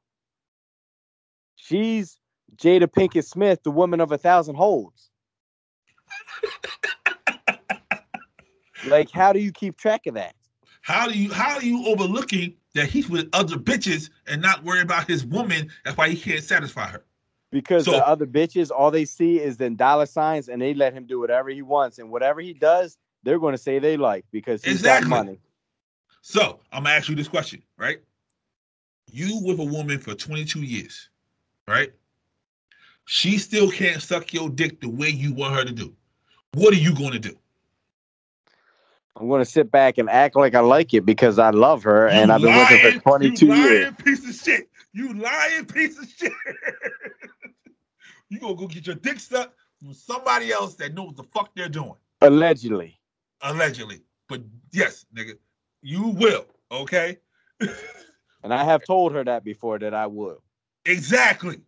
She's 1.56 2.18
Jada 2.56 2.86
Pinkett 2.86 3.24
Smith, 3.26 3.62
the 3.62 3.70
woman 3.70 4.00
of 4.00 4.12
a 4.12 4.18
thousand 4.18 4.56
holds. 4.56 5.10
like, 8.86 9.10
how 9.10 9.32
do 9.32 9.40
you 9.40 9.52
keep 9.52 9.76
track 9.76 10.06
of 10.06 10.14
that? 10.14 10.34
How 10.82 11.08
do 11.08 11.18
you 11.18 11.32
how 11.32 11.56
are 11.56 11.62
you 11.64 11.84
overlooking 11.86 12.54
that 12.74 12.88
he's 12.88 13.08
with 13.08 13.28
other 13.32 13.56
bitches 13.56 14.10
and 14.28 14.40
not 14.40 14.62
worry 14.62 14.82
about 14.82 15.08
his 15.08 15.24
woman? 15.26 15.68
That's 15.84 15.96
why 15.96 16.08
he 16.10 16.16
can't 16.16 16.44
satisfy 16.44 16.86
her. 16.88 17.04
Because 17.50 17.86
So- 17.86 17.92
the 17.92 18.06
other 18.06 18.26
bitches, 18.26 18.70
all 18.70 18.90
they 18.92 19.04
see 19.04 19.40
is 19.40 19.56
then 19.56 19.74
dollar 19.76 20.06
signs, 20.06 20.48
and 20.48 20.60
they 20.62 20.74
let 20.74 20.92
him 20.92 21.06
do 21.06 21.18
whatever 21.18 21.48
he 21.48 21.62
wants, 21.62 21.98
and 21.98 22.10
whatever 22.10 22.40
he 22.40 22.52
does, 22.52 22.98
they're 23.26 23.40
going 23.40 23.52
to 23.54 23.58
say 23.58 23.80
they 23.80 23.96
like 23.96 24.24
because 24.30 24.64
he's 24.64 24.74
Exactly. 24.76 25.10
got 25.10 25.16
money. 25.24 25.40
So 26.22 26.60
I'm 26.72 26.84
gonna 26.84 26.94
ask 26.94 27.08
you 27.08 27.14
this 27.16 27.28
question, 27.28 27.62
right? 27.76 27.98
You 29.10 29.40
with 29.44 29.58
a 29.58 29.64
woman 29.64 29.98
for 29.98 30.14
22 30.14 30.60
years, 30.60 31.08
right? 31.68 31.92
She 33.04 33.38
still 33.38 33.70
can't 33.70 34.00
suck 34.00 34.32
your 34.32 34.48
dick 34.48 34.80
the 34.80 34.88
way 34.88 35.08
you 35.08 35.32
want 35.34 35.54
her 35.54 35.64
to 35.64 35.72
do. 35.72 35.94
What 36.54 36.72
are 36.72 36.78
you 36.78 36.94
gonna 36.94 37.18
do? 37.18 37.36
I'm 39.16 39.28
going 39.28 39.40
to 39.40 39.50
sit 39.50 39.70
back 39.70 39.98
and 39.98 40.10
act 40.10 40.36
like 40.36 40.54
I 40.54 40.60
like 40.60 40.92
it 40.94 41.06
because 41.06 41.38
I 41.38 41.50
love 41.50 41.82
her, 41.84 42.08
and 42.08 42.30
I've 42.30 42.42
been 42.42 42.54
with 42.54 42.68
her 42.68 42.92
for 42.92 43.00
22 43.00 43.46
you 43.46 43.54
years. 43.54 43.94
piece 44.04 44.28
of 44.28 44.34
shit. 44.34 44.68
You 44.92 45.14
lying 45.14 45.64
piece 45.64 45.98
of 45.98 46.06
shit. 46.08 46.32
you 48.28 48.38
gonna 48.40 48.54
go 48.54 48.66
get 48.66 48.86
your 48.86 48.96
dick 48.96 49.18
sucked 49.18 49.54
from 49.80 49.94
somebody 49.94 50.52
else 50.52 50.74
that 50.76 50.92
knows 50.94 51.08
what 51.08 51.16
the 51.16 51.22
fuck 51.22 51.50
they're 51.54 51.68
doing, 51.68 51.94
Allegedly. 52.20 52.98
Allegedly. 53.42 54.00
But 54.28 54.42
yes, 54.72 55.06
nigga, 55.16 55.38
you 55.82 56.08
will. 56.08 56.46
Okay. 56.70 57.18
And 58.42 58.54
I 58.54 58.62
have 58.62 58.84
told 58.84 59.12
her 59.12 59.24
that 59.24 59.42
before 59.42 59.78
that 59.80 59.92
I 59.92 60.06
would. 60.06 60.36
Exactly. 60.84 61.58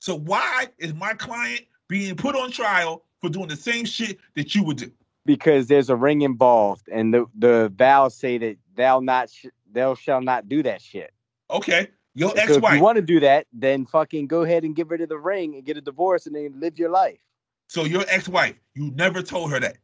So 0.00 0.16
why 0.18 0.66
is 0.78 0.92
my 0.92 1.14
client 1.14 1.60
being 1.88 2.16
put 2.16 2.34
on 2.34 2.50
trial 2.50 3.04
for 3.20 3.30
doing 3.30 3.46
the 3.46 3.56
same 3.56 3.84
shit 3.84 4.18
that 4.34 4.52
you 4.52 4.64
would 4.64 4.78
do? 4.78 4.90
Because 5.26 5.68
there's 5.68 5.90
a 5.90 5.96
ring 5.96 6.22
involved, 6.22 6.88
and 6.90 7.14
the 7.14 7.26
the 7.38 7.72
vows 7.76 8.16
say 8.16 8.36
that 8.38 8.56
thou 8.76 8.98
not 8.98 9.30
sh- 9.30 9.46
thou 9.70 9.94
shall 9.94 10.20
not 10.20 10.48
do 10.48 10.62
that 10.64 10.82
shit. 10.82 11.12
Okay, 11.50 11.88
your 12.14 12.30
So 12.30 12.36
ex-wife. 12.36 12.72
If 12.72 12.78
you 12.78 12.82
want 12.82 12.96
to 12.96 13.02
do 13.02 13.20
that, 13.20 13.46
then 13.52 13.86
fucking 13.86 14.26
go 14.26 14.42
ahead 14.42 14.64
and 14.64 14.74
give 14.74 14.88
her 14.88 14.98
to 14.98 15.06
the 15.06 15.18
ring 15.18 15.54
and 15.54 15.64
get 15.64 15.76
a 15.76 15.80
divorce, 15.80 16.26
and 16.26 16.34
then 16.34 16.58
live 16.58 16.78
your 16.80 16.90
life. 16.90 17.20
so 17.68 17.84
your 17.84 18.04
ex-wife, 18.08 18.56
you 18.74 18.90
never 18.96 19.22
told 19.22 19.52
her 19.52 19.60
that. 19.60 19.76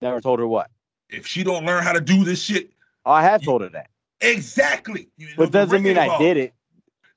Never 0.00 0.20
told 0.20 0.38
her 0.38 0.46
what. 0.46 0.70
If 1.08 1.26
she 1.26 1.42
don't 1.42 1.64
learn 1.66 1.82
how 1.82 1.92
to 1.92 2.00
do 2.00 2.24
this 2.24 2.42
shit, 2.42 2.70
Oh, 3.06 3.12
I 3.12 3.22
have 3.22 3.42
You- 3.42 3.46
told 3.46 3.62
her 3.62 3.68
that. 3.70 3.88
Exactly. 4.20 5.08
You 5.16 5.28
know, 5.28 5.32
But 5.38 5.52
doesn't 5.52 5.82
mean 5.82 5.96
I 5.98 6.18
did 6.18 6.36
it. 6.36 6.54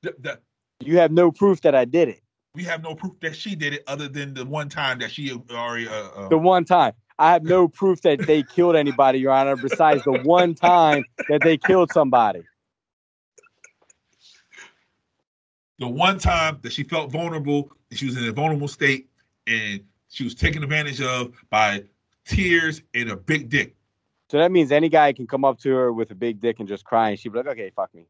The- 0.01 0.15
the- 0.19 0.39
You 0.79 0.97
have 0.97 1.11
no 1.11 1.31
proof 1.31 1.59
that 1.61 1.75
I 1.75 1.85
did 1.85 2.07
it. 2.09 2.21
we 2.55 2.63
have 2.63 2.81
no 2.83 2.93
proof 2.95 3.19
that 3.19 3.35
she 3.35 3.55
did 3.55 3.73
it, 3.73 3.83
other 3.87 4.07
than 4.07 4.33
the 4.33 4.45
one 4.45 4.69
time 4.69 4.99
that 4.99 5.11
she 5.11 5.31
already. 5.51 5.87
Uh, 5.87 5.93
uh, 5.93 6.29
The 6.29 6.37
one 6.37 6.63
time. 6.65 6.93
I 7.19 7.31
have 7.31 7.43
no 7.43 7.67
proof 7.79 8.01
that 8.03 8.19
they 8.19 8.43
killed 8.43 8.75
anybody, 8.75 9.19
Your 9.19 9.31
Honor, 9.33 9.55
besides 9.55 10.03
the 10.03 10.13
one 10.23 10.53
time 10.55 11.03
that 11.29 11.41
they 11.41 11.57
killed 11.57 11.91
somebody. 11.91 12.43
the 15.79 15.87
one 15.87 16.17
time 16.17 16.59
that 16.61 16.71
she 16.71 16.83
felt 16.83 17.11
vulnerable, 17.11 17.71
she 17.91 18.05
was 18.05 18.15
in 18.15 18.23
a 18.25 18.31
vulnerable 18.31 18.67
state, 18.67 19.09
and 19.47 19.83
she 20.07 20.23
was 20.23 20.33
taken 20.35 20.63
advantage 20.63 21.01
of 21.01 21.33
by 21.49 21.83
tears 22.25 22.81
and 22.93 23.09
a 23.09 23.15
big 23.17 23.49
dick. 23.49 23.75
So 24.29 24.37
that 24.37 24.51
means 24.51 24.71
any 24.71 24.89
guy 24.89 25.13
can 25.13 25.27
come 25.27 25.45
up 25.45 25.59
to 25.59 25.69
her 25.71 25.93
with 25.93 26.11
a 26.11 26.15
big 26.15 26.39
dick 26.41 26.59
and 26.59 26.67
just 26.67 26.85
cry, 26.85 27.09
and 27.09 27.19
she'd 27.19 27.29
be 27.31 27.37
like, 27.39 27.47
"Okay, 27.47 27.69
fuck 27.75 27.93
me." 27.93 28.07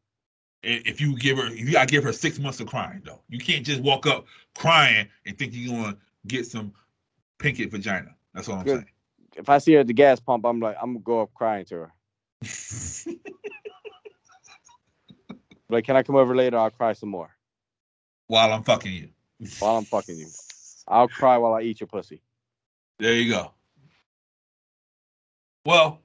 And 0.62 0.86
If 0.86 1.00
you 1.00 1.16
give 1.18 1.36
her, 1.38 1.48
you 1.54 1.72
gotta 1.72 1.86
give 1.86 2.04
her 2.04 2.12
six 2.12 2.38
months 2.38 2.60
of 2.60 2.68
crying 2.68 3.02
though. 3.04 3.20
You 3.28 3.38
can't 3.38 3.64
just 3.66 3.82
walk 3.82 4.06
up 4.06 4.26
crying 4.54 5.08
and 5.26 5.38
think 5.38 5.52
you're 5.54 5.76
gonna 5.82 5.98
get 6.26 6.46
some 6.46 6.72
pinkett 7.38 7.70
vagina. 7.70 8.14
That's 8.32 8.48
all 8.48 8.56
I'm 8.58 8.64
Good. 8.64 8.84
If 9.36 9.48
I 9.48 9.58
see 9.58 9.74
her 9.74 9.80
at 9.80 9.86
the 9.86 9.92
gas 9.92 10.20
pump, 10.20 10.46
I'm 10.46 10.60
like, 10.60 10.76
I'm 10.80 10.94
gonna 10.94 11.00
go 11.04 11.20
up 11.20 11.34
crying 11.34 11.64
to 11.66 11.74
her. 11.74 11.92
Like, 15.70 15.84
can 15.84 15.96
I 15.96 16.02
come 16.02 16.16
over 16.16 16.36
later? 16.36 16.58
I'll 16.58 16.70
cry 16.70 16.92
some 16.92 17.08
more 17.08 17.30
While 18.26 18.52
I'm 18.52 18.62
fucking 18.62 18.92
you. 18.92 19.08
while 19.58 19.76
I'm 19.78 19.84
fucking 19.84 20.16
you. 20.16 20.28
I'll 20.86 21.08
cry 21.08 21.38
while 21.38 21.54
I 21.54 21.62
eat 21.62 21.80
your 21.80 21.86
pussy. 21.86 22.22
There 22.98 23.14
you 23.14 23.30
go. 23.32 23.52
Well, 25.64 26.00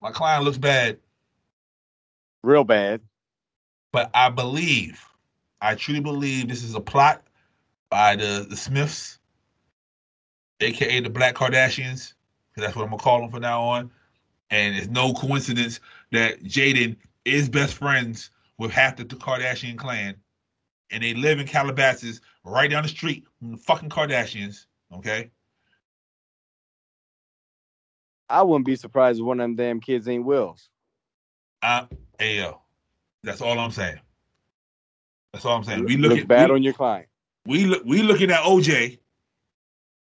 my 0.00 0.10
client 0.10 0.44
looks 0.44 0.58
bad, 0.58 0.98
Real 2.42 2.64
bad. 2.64 3.00
but 3.92 4.10
I 4.14 4.28
believe, 4.30 5.04
I 5.60 5.74
truly 5.74 6.00
believe 6.00 6.48
this 6.48 6.62
is 6.62 6.74
a 6.74 6.80
plot 6.80 7.26
by 7.90 8.16
the, 8.16 8.46
the 8.48 8.56
Smiths, 8.56 9.18
aka 10.60 11.00
the 11.00 11.10
Black 11.10 11.34
Kardashians, 11.34 12.14
because 12.48 12.66
that's 12.66 12.76
what 12.76 12.84
I'm 12.84 12.90
gonna 12.90 13.02
call 13.02 13.20
them 13.20 13.30
from 13.30 13.42
now 13.42 13.60
on. 13.62 13.90
And 14.50 14.76
it's 14.76 14.86
no 14.88 15.12
coincidence 15.12 15.80
that 16.12 16.42
Jaden 16.44 16.96
is 17.24 17.48
best 17.48 17.74
friends 17.74 18.30
with 18.58 18.70
half 18.70 18.96
the 18.96 19.04
Kardashian 19.04 19.76
clan, 19.76 20.14
and 20.90 21.02
they 21.02 21.14
live 21.14 21.40
in 21.40 21.46
Calabasas, 21.46 22.20
right 22.44 22.70
down 22.70 22.84
the 22.84 22.88
street 22.88 23.26
from 23.38 23.50
the 23.52 23.58
fucking 23.58 23.90
Kardashians. 23.90 24.66
Okay. 24.94 25.30
I 28.28 28.42
wouldn't 28.42 28.66
be 28.66 28.76
surprised 28.76 29.20
if 29.20 29.24
one 29.24 29.40
of 29.40 29.44
them 29.44 29.56
damn 29.56 29.80
kids 29.80 30.08
ain't 30.08 30.24
Will's. 30.24 30.68
Uh, 31.62 31.86
hey, 32.18 32.38
yo, 32.38 32.60
that's 33.22 33.40
all 33.40 33.58
I'm 33.58 33.70
saying. 33.70 34.00
That's 35.32 35.44
all 35.44 35.56
I'm 35.56 35.64
saying. 35.64 35.84
We 35.84 35.96
Look 35.96 36.12
look 36.12 36.26
bad 36.26 36.50
we, 36.50 36.56
on 36.56 36.62
your 36.62 36.72
client. 36.72 37.08
we 37.46 37.66
look 37.66 37.84
we 37.84 38.02
looking 38.02 38.30
at 38.30 38.40
OJ. 38.40 38.98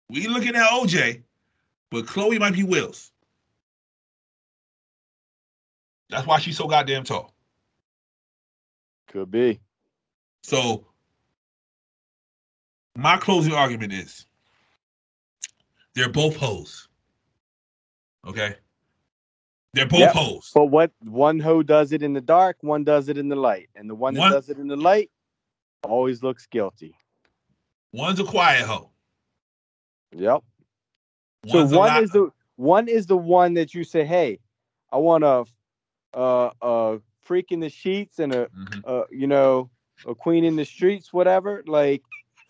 We 0.08 0.26
looking 0.28 0.54
at 0.54 0.68
OJ, 0.68 1.22
but 1.90 2.06
Khloé 2.06 2.38
might 2.38 2.54
be 2.54 2.64
Wills. 2.64 3.12
That's 6.10 6.26
why 6.26 6.38
she's 6.38 6.58
so 6.58 6.66
goddamn 6.66 7.04
tall. 7.04 7.32
Could 9.08 9.30
be. 9.30 9.60
So 10.42 10.86
my 12.96 13.16
closing 13.16 13.54
argument 13.54 13.92
is 13.92 14.26
they're 15.94 16.10
both 16.10 16.36
hoes. 16.36 16.88
Okay? 18.26 18.56
They're 19.74 19.86
both 19.86 20.00
Yep. 20.00 20.12
hoes. 20.12 20.50
But 20.54 20.66
what 20.66 20.92
one 21.00 21.40
hoe 21.40 21.62
does 21.62 21.92
it 21.92 22.02
in 22.02 22.12
the 22.12 22.20
dark, 22.20 22.58
one 22.60 22.84
does 22.84 23.08
it 23.08 23.16
in 23.16 23.28
the 23.28 23.36
light, 23.36 23.70
and 23.74 23.88
the 23.88 23.94
one 23.94 24.14
that 24.14 24.20
One- 24.20 24.32
does 24.32 24.48
it 24.48 24.58
in 24.58 24.68
the 24.68 24.76
light 24.76 25.10
always 25.82 26.22
looks 26.22 26.46
guilty. 26.46 26.94
One's 27.92 28.20
a 28.20 28.24
quiet 28.24 28.62
hoe. 28.66 28.90
Yep. 30.14 30.44
One's 31.46 31.70
so 31.70 31.78
one 31.78 32.02
is 32.02 32.10
the 32.10 32.30
one 32.56 32.86
is 32.88 33.06
the 33.06 33.16
one 33.16 33.54
that 33.54 33.74
you 33.74 33.82
say, 33.82 34.04
"Hey, 34.04 34.38
I 34.92 34.98
want 34.98 35.24
a, 35.24 35.44
a 36.14 37.00
freak 37.22 37.50
in 37.50 37.60
the 37.60 37.70
sheets 37.70 38.18
and 38.18 38.32
a, 38.32 38.46
Mhm. 38.48 38.84
a, 38.84 39.04
you 39.10 39.26
know, 39.26 39.70
a 40.06 40.14
queen 40.14 40.44
in 40.44 40.56
the 40.56 40.64
streets, 40.66 41.12
whatever." 41.12 41.62
Like, 41.66 42.02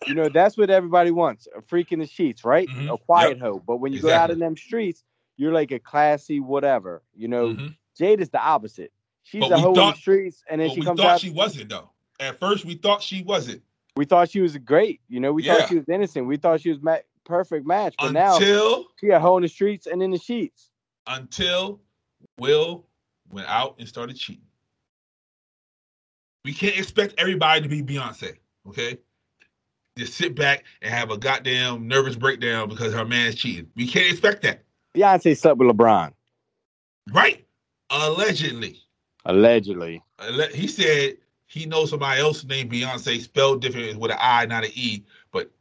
you 0.07 0.13
know, 0.13 0.27
that's 0.29 0.57
what 0.57 0.69
everybody 0.69 1.11
wants: 1.11 1.47
a 1.55 1.61
freak 1.61 1.91
in 1.93 1.99
the 1.99 2.05
sheets, 2.05 2.43
right? 2.43 2.67
Mhm. 2.69 2.93
A 2.93 2.97
quiet 2.97 3.39
hoe. 3.39 3.59
But 3.65 3.77
when 3.77 3.93
you 3.93 4.01
go 4.01 4.11
out 4.13 4.29
in 4.29 4.39
them 4.39 4.55
streets, 4.57 5.03
you're 5.37 5.53
like 5.53 5.71
a 5.71 5.79
classy 5.79 6.39
whatever. 6.39 7.03
You 7.15 7.27
know, 7.27 7.53
Mhm. 7.55 7.75
Jade 7.97 8.21
is 8.21 8.29
the 8.29 8.41
opposite. 8.41 8.91
She's 9.23 9.41
But 9.41 9.51
a 9.53 9.57
hoe 9.59 9.69
in 9.69 9.75
the 9.75 9.93
streets, 9.93 10.43
and 10.49 10.59
then 10.59 10.69
she 10.71 10.79
we 10.81 10.85
comes 10.85 10.99
thought 10.99 11.13
out. 11.13 11.19
she 11.21 11.29
wasn't 11.29 11.69
though. 11.69 11.89
At 12.19 12.39
first, 12.39 12.65
we 12.65 12.75
thought 12.75 13.01
she 13.01 13.23
wasn't 13.23 13.63
we 13.95 14.05
thought 14.05 14.27
she 14.29 14.41
was 14.41 14.57
great. 14.57 15.01
You 15.07 15.19
know, 15.19 15.31
we 15.31 15.43
Yeah. 15.43 15.59
thought 15.59 15.69
she 15.69 15.75
was 15.75 15.87
innocent. 15.87 16.25
We 16.25 16.37
thought 16.37 16.61
she 16.61 16.69
was 16.71 16.81
ma- 16.81 16.97
perfect 17.25 17.65
match. 17.67 17.93
But 17.99 18.11
now 18.11 18.35
until 18.37 18.87
she 18.99 19.09
a 19.09 19.19
hoe 19.19 19.37
in 19.37 19.43
the 19.43 19.47
streets 19.49 19.85
and 19.85 20.01
in 20.01 20.09
the 20.11 20.17
sheets. 20.17 20.71
until 21.05 21.79
Will 22.39 22.87
went 23.29 23.47
out 23.47 23.75
and 23.77 23.87
started 23.87 24.15
cheating. 24.15 24.45
We 26.45 26.53
can't 26.53 26.77
expect 26.77 27.13
everybody 27.17 27.61
to 27.61 27.69
be 27.69 27.83
Beyonce, 27.83 28.37
okay? 28.67 28.97
Just 29.97 30.13
sit 30.15 30.33
back 30.35 30.63
and 30.81 30.91
have 30.91 31.11
a 31.11 31.17
goddamn 31.17 31.87
nervous 31.87 32.15
breakdown 32.15 32.67
because 32.69 32.93
her 32.93 33.05
man's 33.05 33.35
cheating. 33.35 33.69
We 33.75 33.87
can't 33.87 34.09
expect 34.11 34.41
that, 34.41 34.62
Beyonce 34.95 35.37
slept 35.37 35.57
with 35.57 35.69
LeBron, 35.75 36.11
right? 37.11 37.45
Allegedly, 37.89 38.79
allegedly. 39.25 40.01
He 40.53 40.67
said 40.67 41.17
he 41.47 41.65
knows 41.65 41.89
somebody 41.91 42.19
else 42.21 42.43
named 42.43 42.71
Beyonce 42.71 43.21
spelled 43.21 43.61
different 43.61 43.99
with 43.99 44.11
an 44.11 44.17
I, 44.19 44.45
not 44.45 44.63
an 44.63 44.71
E, 44.73 45.03
but 45.31 45.51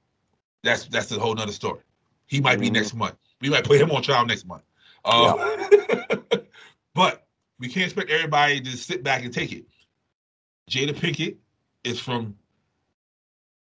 that's 0.63 0.87
that's 0.87 1.11
a 1.13 1.19
whole 1.19 1.35
nother 1.35 1.53
story. 1.53 1.81
He 2.27 2.41
might 2.41 2.59
be 2.61 2.69
Mhm. 2.71 2.75
next 2.75 2.95
month. 2.95 3.17
We 3.41 3.51
might 3.51 3.65
put 3.65 3.81
him 3.81 3.91
on 3.91 4.03
trial 4.03 4.25
next 4.25 4.47
month. 4.47 4.63
Uh, 5.05 5.57
but 6.95 7.27
we 7.59 7.69
can't 7.69 7.87
expect 7.87 8.11
everybody 8.11 8.61
to 8.61 8.77
sit 8.77 9.03
back 9.03 9.25
and 9.25 9.33
take 9.35 9.53
it. 9.53 9.65
Jada 10.71 10.95
Pinkett 10.95 11.37
is 11.85 11.99
from 11.99 12.37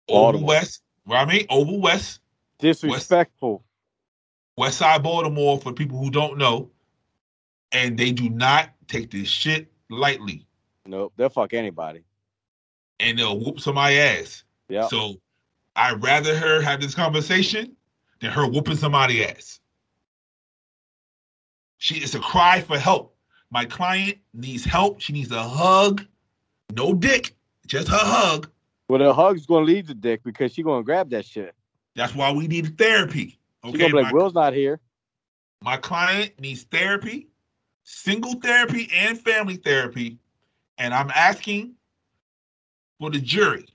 Oval 0.08 0.22
Baltimore. 0.32 0.48
West. 0.48 0.82
Well, 1.04 1.20
I 1.20 1.24
mean, 1.24 1.46
Oval 1.50 1.80
West, 1.80 2.20
Disrespectful. 2.58 3.52
West 3.54 3.64
Side 4.70 5.02
Baltimore 5.02 5.58
for 5.58 5.72
people 5.72 5.98
who 5.98 6.10
don't 6.10 6.38
know. 6.38 6.70
And 7.72 7.98
they 7.98 8.12
do 8.12 8.28
not 8.28 8.70
take 8.86 9.10
this 9.10 9.28
shit 9.28 9.72
lightly. 9.88 10.46
Nope, 10.86 11.14
they'll 11.16 11.30
fuck 11.30 11.54
anybody. 11.54 12.04
And 13.00 13.18
they'll 13.18 13.38
whoop 13.38 13.60
somebody's 13.60 13.98
ass. 13.98 14.44
Yeah. 14.68 14.88
So 14.88 15.14
I'd 15.74 16.02
rather 16.02 16.36
her 16.36 16.60
have 16.60 16.80
this 16.80 16.94
conversation 16.94 17.76
than 18.20 18.30
her 18.30 18.46
whooping 18.46 18.76
somebody's 18.76 19.26
ass. 19.26 19.60
She 21.78 21.96
is 21.96 22.14
a 22.14 22.20
cry 22.20 22.60
for 22.60 22.78
help. 22.78 23.16
My 23.50 23.64
client 23.64 24.18
needs 24.32 24.64
help. 24.64 25.00
She 25.00 25.12
needs 25.12 25.32
a 25.32 25.42
hug. 25.42 26.06
No 26.74 26.94
dick, 26.94 27.34
just 27.66 27.88
her 27.88 27.96
hug. 27.98 28.50
Well, 28.88 28.98
the 28.98 29.12
hug's 29.12 29.46
gonna 29.46 29.64
leave 29.64 29.86
the 29.86 29.94
dick 29.94 30.22
because 30.22 30.52
she 30.52 30.62
gonna 30.62 30.84
grab 30.84 31.10
that 31.10 31.26
shit. 31.26 31.54
That's 31.94 32.14
why 32.14 32.32
we 32.32 32.46
need 32.46 32.78
therapy. 32.78 33.38
Okay, 33.64 33.78
gonna 33.78 33.88
be 33.88 34.02
like, 34.02 34.04
my, 34.06 34.12
Will's 34.12 34.34
not 34.34 34.54
here. 34.54 34.80
my 35.62 35.76
client 35.76 36.32
needs 36.40 36.62
therapy, 36.64 37.28
single 37.84 38.34
therapy 38.34 38.88
and 38.92 39.18
family 39.18 39.56
therapy, 39.56 40.18
and 40.78 40.92
I'm 40.92 41.10
asking 41.10 41.74
for 42.98 43.10
the 43.10 43.20
jury 43.20 43.66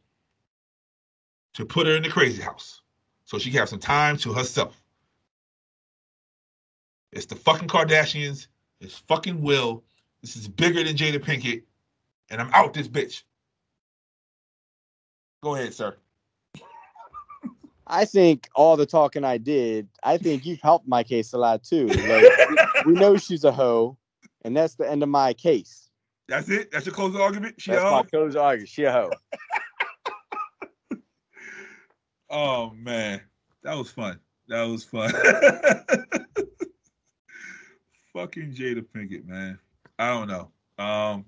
to 1.54 1.66
put 1.66 1.88
her 1.88 1.96
in 1.96 2.04
the 2.04 2.10
crazy 2.10 2.42
house 2.42 2.82
so 3.26 3.38
she 3.38 3.50
can 3.50 3.60
have 3.60 3.70
some 3.70 3.80
time 3.80 4.18
to 4.18 4.34
herself. 4.34 4.82
It's 7.12 7.26
the 7.26 7.36
fucking 7.36 7.68
Kardashians. 7.68 8.48
It's 8.80 8.98
fucking 9.00 9.42
Will. 9.42 9.84
This 10.22 10.36
is 10.36 10.48
bigger 10.48 10.84
than 10.84 10.96
Jada 10.96 11.20
Pinkett, 11.20 11.64
and 12.30 12.42
I'm 12.42 12.50
out 12.54 12.74
this 12.74 12.88
bitch. 12.88 13.24
Go 15.42 15.56
ahead, 15.56 15.74
sir. 15.74 15.96
I 17.88 18.06
think 18.06 18.48
all 18.56 18.78
the 18.78 18.86
talking 18.86 19.24
I 19.24 19.38
did, 19.38 19.88
I 20.04 20.18
think 20.18 20.46
you've 20.46 20.62
helped 20.62 20.88
my 20.88 21.04
case 21.04 21.34
a 21.34 21.38
lot 21.38 21.64
too. 21.64 21.88
Like, 21.88 22.86
we 22.86 22.94
know 22.94 23.18
she's 23.18 23.44
a 23.44 23.52
hoe, 23.52 23.98
and 24.44 24.56
that's 24.56 24.76
the 24.76 24.90
end 24.90 25.04
of 25.04 25.10
my 25.10 25.34
case. 25.34 25.90
That's 26.28 26.50
it. 26.50 26.72
That's 26.72 26.86
your 26.86 26.94
closing 26.94 27.22
argument. 27.22 27.62
She 27.62 27.72
That's 27.72 27.82
a 27.82 27.86
my 27.86 27.98
hoe? 27.98 28.04
closing 28.04 28.42
argument. 28.42 28.70
She 28.70 28.84
a 28.84 28.92
hoe. 28.92 29.12
Oh 32.30 32.72
man, 32.72 33.22
that 33.64 33.78
was 33.78 33.90
fun. 33.90 34.20
That 34.50 34.64
was 34.64 34.84
fun. 34.84 35.12
Fucking 38.14 38.54
Jada 38.54 38.84
Pinkett, 38.94 39.26
man. 39.26 39.58
I 39.98 40.10
don't 40.10 40.28
know. 40.28 40.52
Um, 40.78 41.24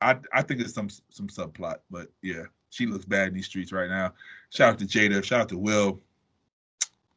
I 0.00 0.16
I 0.32 0.42
think 0.42 0.60
it's 0.60 0.74
some 0.74 0.88
some 1.10 1.26
subplot, 1.26 1.78
but 1.90 2.06
yeah, 2.22 2.44
she 2.72 2.86
looks 2.86 3.04
bad 3.04 3.28
in 3.28 3.34
these 3.34 3.46
streets 3.46 3.72
right 3.72 3.88
now. 3.88 4.12
Shout 4.50 4.74
out 4.74 4.78
to 4.80 4.84
Jada. 4.84 5.22
Shout 5.22 5.42
out 5.42 5.48
to 5.50 5.58
Will. 5.58 6.00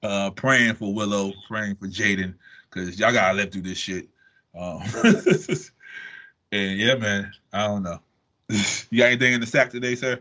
Uh, 0.03 0.29
praying 0.29 0.75
for 0.75 0.93
Willow, 0.93 1.33
praying 1.47 1.75
for 1.75 1.87
Jaden, 1.87 2.35
because 2.69 2.99
y'all 2.99 3.11
gotta 3.11 3.35
live 3.35 3.51
through 3.51 3.63
this 3.63 3.77
shit. 3.77 4.07
Um, 4.53 4.81
And 6.55 6.79
yeah, 6.79 6.95
man, 6.95 7.33
I 7.51 7.67
don't 7.67 7.83
know. 7.83 7.99
you 8.49 8.99
got 8.99 9.07
anything 9.07 9.33
in 9.33 9.41
the 9.41 9.47
sack 9.47 9.71
today, 9.71 9.95
sir? 9.95 10.19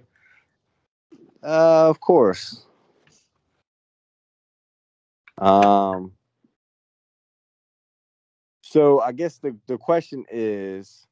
Uh, 1.43 1.89
of 1.89 2.01
course. 2.01 2.64
Um. 5.39 6.12
So 8.62 9.01
I 9.01 9.12
guess 9.12 9.39
the 9.39 9.57
the 9.66 9.78
question 9.78 10.24
is, 10.30 11.07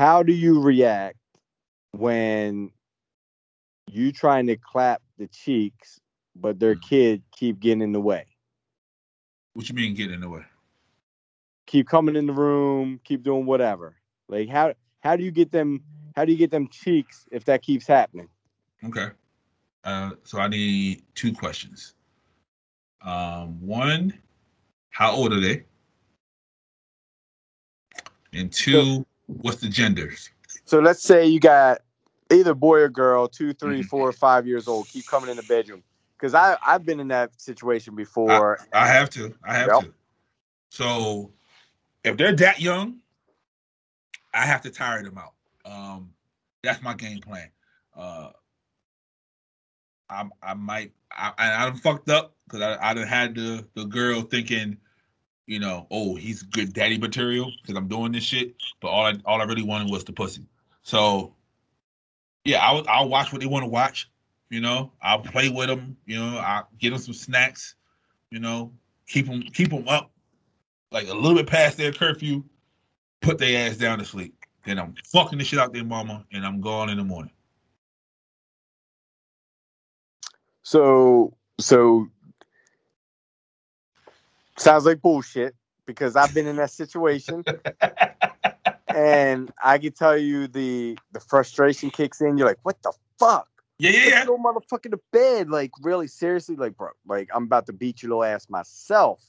how 0.00 0.22
do 0.22 0.32
you 0.32 0.62
react 0.62 1.18
when 1.90 2.70
you 3.86 4.10
trying 4.12 4.46
to 4.46 4.56
clap 4.56 5.02
the 5.18 5.26
cheeks, 5.28 6.00
but 6.34 6.58
their 6.58 6.74
Mhm. 6.74 6.88
kid 6.88 7.22
keep 7.32 7.60
getting 7.60 7.82
in 7.82 7.92
the 7.92 8.00
way, 8.00 8.24
What 9.52 9.68
you 9.68 9.74
mean 9.74 9.92
getting 9.94 10.14
in 10.14 10.20
the 10.20 10.28
way? 10.30 10.46
keep 11.66 11.86
coming 11.86 12.16
in 12.16 12.26
the 12.26 12.32
room, 12.32 12.98
keep 13.04 13.22
doing 13.22 13.44
whatever? 13.44 13.94
Like 14.26 14.48
how 14.48 14.72
how 15.00 15.16
do 15.16 15.22
you 15.22 15.30
get 15.30 15.52
them? 15.52 15.84
How 16.16 16.24
do 16.24 16.32
you 16.32 16.38
get 16.38 16.50
them 16.50 16.68
cheeks 16.68 17.28
if 17.30 17.44
that 17.44 17.60
keeps 17.62 17.86
happening? 17.86 18.30
Okay. 18.82 19.10
Uh, 19.84 20.12
so 20.24 20.38
I 20.38 20.48
need 20.48 21.04
two 21.14 21.32
questions. 21.34 21.94
Um, 23.02 23.60
one, 23.60 24.18
how 24.90 25.12
old 25.12 25.34
are 25.34 25.40
they? 25.40 25.64
And 28.32 28.50
two, 28.50 29.04
what's 29.42 29.60
the 29.60 29.68
genders? 29.68 30.30
So 30.64 30.80
let's 30.80 31.02
say 31.02 31.26
you 31.26 31.40
got 31.40 31.80
either 32.30 32.54
boy 32.54 32.80
or 32.80 32.88
girl, 32.88 33.28
two, 33.28 33.52
three, 33.52 33.82
Mhm. 33.82 33.88
four, 33.88 34.12
five 34.12 34.46
years 34.46 34.68
old, 34.68 34.88
keep 34.88 35.06
coming 35.06 35.30
in 35.30 35.36
the 35.36 35.42
bedroom. 35.42 35.82
Because 36.16 36.34
I 36.34 36.56
I've 36.64 36.84
been 36.84 37.00
in 37.00 37.08
that 37.08 37.40
situation 37.40 37.94
before. 37.94 38.60
I 38.72 38.86
have 38.86 39.10
to. 39.10 39.34
I 39.42 39.54
have 39.54 39.68
Yep. 39.68 39.84
to. 39.84 39.94
So 40.70 41.32
if 42.04 42.16
they're 42.16 42.36
that 42.36 42.60
young, 42.60 43.00
I 44.34 44.46
have 44.46 44.62
to 44.62 44.70
tire 44.70 45.02
them 45.02 45.18
out. 45.18 45.34
Um, 45.64 46.12
that's 46.62 46.82
my 46.82 46.94
game 46.94 47.20
plan. 47.20 47.50
Uh, 47.96 48.30
I 50.08 50.28
I 50.42 50.54
might 50.54 50.92
I 51.10 51.32
I 51.38 51.66
I'm 51.66 51.76
fucked 51.76 52.10
up 52.10 52.36
because 52.46 52.60
I 52.60 52.90
I 52.90 52.94
done 52.94 53.06
had 53.06 53.34
the 53.34 53.66
the 53.74 53.84
girl 53.84 54.22
thinking, 54.22 54.76
you 55.46 55.58
know, 55.58 55.86
oh 55.90 56.14
he's 56.14 56.42
good 56.42 56.72
daddy 56.72 56.98
material 56.98 57.52
because 57.60 57.76
I'm 57.76 57.88
doing 57.88 58.12
this 58.12 58.24
shit. 58.24 58.54
But 58.80 58.88
all 58.88 59.06
I 59.06 59.14
all 59.24 59.40
I 59.40 59.44
really 59.44 59.62
wanted 59.62 59.90
was 59.90 60.04
the 60.04 60.12
pussy. 60.12 60.46
So 60.82 61.34
yeah, 62.44 62.58
I'll 62.58 62.84
I'll 62.88 63.08
watch 63.08 63.32
what 63.32 63.40
they 63.40 63.46
want 63.46 63.64
to 63.64 63.70
watch. 63.70 64.10
You 64.48 64.60
know, 64.60 64.92
I'll 65.02 65.20
play 65.20 65.48
with 65.48 65.68
them. 65.68 65.96
You 66.06 66.18
know, 66.18 66.38
I 66.38 66.62
get 66.78 66.90
them 66.90 66.98
some 66.98 67.14
snacks. 67.14 67.74
You 68.30 68.40
know, 68.40 68.72
keep 69.06 69.26
them 69.26 69.42
keep 69.42 69.70
them 69.70 69.86
up 69.88 70.10
like 70.92 71.08
a 71.08 71.14
little 71.14 71.36
bit 71.36 71.46
past 71.46 71.76
their 71.76 71.92
curfew. 71.92 72.44
Put 73.20 73.38
their 73.38 73.68
ass 73.68 73.76
down 73.76 73.98
to 73.98 74.04
sleep. 74.04 74.34
Then 74.64 74.78
I'm 74.78 74.94
fucking 75.12 75.38
the 75.38 75.44
shit 75.44 75.58
out 75.58 75.72
their 75.72 75.84
mama, 75.84 76.24
and 76.32 76.44
I'm 76.44 76.60
gone 76.60 76.88
in 76.90 76.96
the 76.96 77.04
morning. 77.04 77.32
So 80.62 81.36
so 81.58 82.08
sounds 84.60 84.84
like 84.84 85.02
bullshit 85.02 85.54
because 85.86 86.16
I've 86.16 86.34
been 86.34 86.46
in 86.46 86.56
that 86.56 86.70
situation. 86.70 87.44
and 88.88 89.52
I 89.62 89.78
can 89.78 89.92
tell 89.92 90.16
you 90.16 90.46
the 90.46 90.98
the 91.12 91.20
frustration 91.20 91.90
kicks 91.90 92.20
in. 92.20 92.38
You're 92.38 92.48
like, 92.48 92.60
what 92.62 92.82
the 92.82 92.92
fuck? 93.18 93.48
Yeah, 93.78 93.90
yeah, 93.90 94.08
yeah. 94.08 94.24
Go 94.26 94.36
motherfucking 94.36 94.90
to 94.90 95.00
bed. 95.10 95.48
Like, 95.48 95.70
really, 95.80 96.06
seriously, 96.06 96.56
like, 96.56 96.76
bro, 96.76 96.90
like 97.06 97.28
I'm 97.34 97.44
about 97.44 97.66
to 97.66 97.72
beat 97.72 98.02
your 98.02 98.10
little 98.10 98.24
ass 98.24 98.48
myself. 98.50 99.24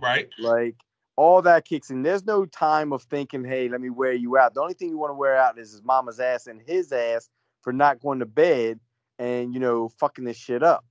Right. 0.00 0.28
Like 0.38 0.76
all 1.16 1.42
that 1.42 1.66
kicks 1.66 1.90
in. 1.90 2.02
There's 2.02 2.24
no 2.24 2.46
time 2.46 2.92
of 2.92 3.02
thinking, 3.02 3.44
hey, 3.44 3.68
let 3.68 3.80
me 3.82 3.90
wear 3.90 4.12
you 4.14 4.38
out. 4.38 4.54
The 4.54 4.62
only 4.62 4.74
thing 4.74 4.88
you 4.88 4.96
want 4.96 5.10
to 5.10 5.14
wear 5.14 5.36
out 5.36 5.58
is 5.58 5.72
his 5.72 5.82
mama's 5.82 6.18
ass 6.18 6.46
and 6.46 6.62
his 6.64 6.92
ass 6.92 7.28
for 7.60 7.74
not 7.74 8.00
going 8.00 8.20
to 8.20 8.26
bed 8.26 8.80
and 9.18 9.52
you 9.52 9.60
know 9.60 9.90
fucking 10.00 10.24
this 10.24 10.38
shit 10.38 10.62
up. 10.62 10.84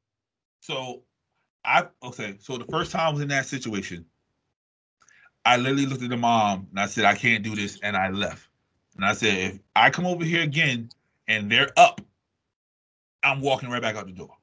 So 0.62 1.02
I 1.64 1.88
okay. 2.04 2.38
So 2.40 2.58
the 2.58 2.66
first 2.66 2.92
time 2.92 3.08
I 3.08 3.10
was 3.12 3.22
in 3.22 3.28
that 3.30 3.46
situation, 3.46 4.06
I 5.46 5.58
literally 5.58 5.86
looked 5.86 6.04
at 6.04 6.10
the 6.10 6.18
mom 6.18 6.68
and 6.72 6.80
I 6.80 6.86
said, 6.86 7.06
I 7.06 7.16
can't 7.16 7.44
do 7.44 7.56
this, 7.56 7.80
and 7.82 7.96
I 7.98 8.10
left. 8.10 8.48
And 8.96 9.06
I 9.06 9.14
said, 9.14 9.38
if 9.38 9.60
I 9.76 9.90
come 9.90 10.06
over 10.06 10.24
here 10.24 10.44
again 10.44 10.90
and 11.28 11.52
they're 11.52 11.72
up, 11.78 12.02
I'm 13.24 13.42
walking 13.42 13.70
right 13.70 13.82
back 13.82 13.96
out 13.96 14.08
the 14.08 14.12
door. 14.14 14.36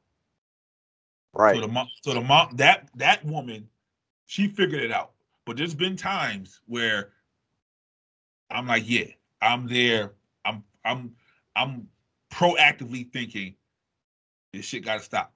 Right. 1.32 1.56
So 1.56 1.60
the 1.60 1.68
mom, 1.68 1.88
so 2.02 2.14
the 2.14 2.20
mom, 2.20 2.56
that 2.56 2.88
that 2.96 3.24
woman, 3.24 3.68
she 4.26 4.48
figured 4.48 4.82
it 4.82 4.92
out. 4.92 5.12
But 5.44 5.56
there's 5.56 5.74
been 5.74 5.96
times 5.96 6.60
where 6.66 7.10
I'm 8.50 8.66
like, 8.66 8.88
yeah, 8.88 9.06
I'm 9.40 9.68
there. 9.68 10.12
I'm 10.44 10.64
I'm 10.84 11.14
I'm 11.54 11.88
proactively 12.32 13.10
thinking 13.12 13.54
this 14.52 14.64
shit 14.64 14.84
got 14.84 14.98
to 14.98 15.04
stop. 15.04 15.32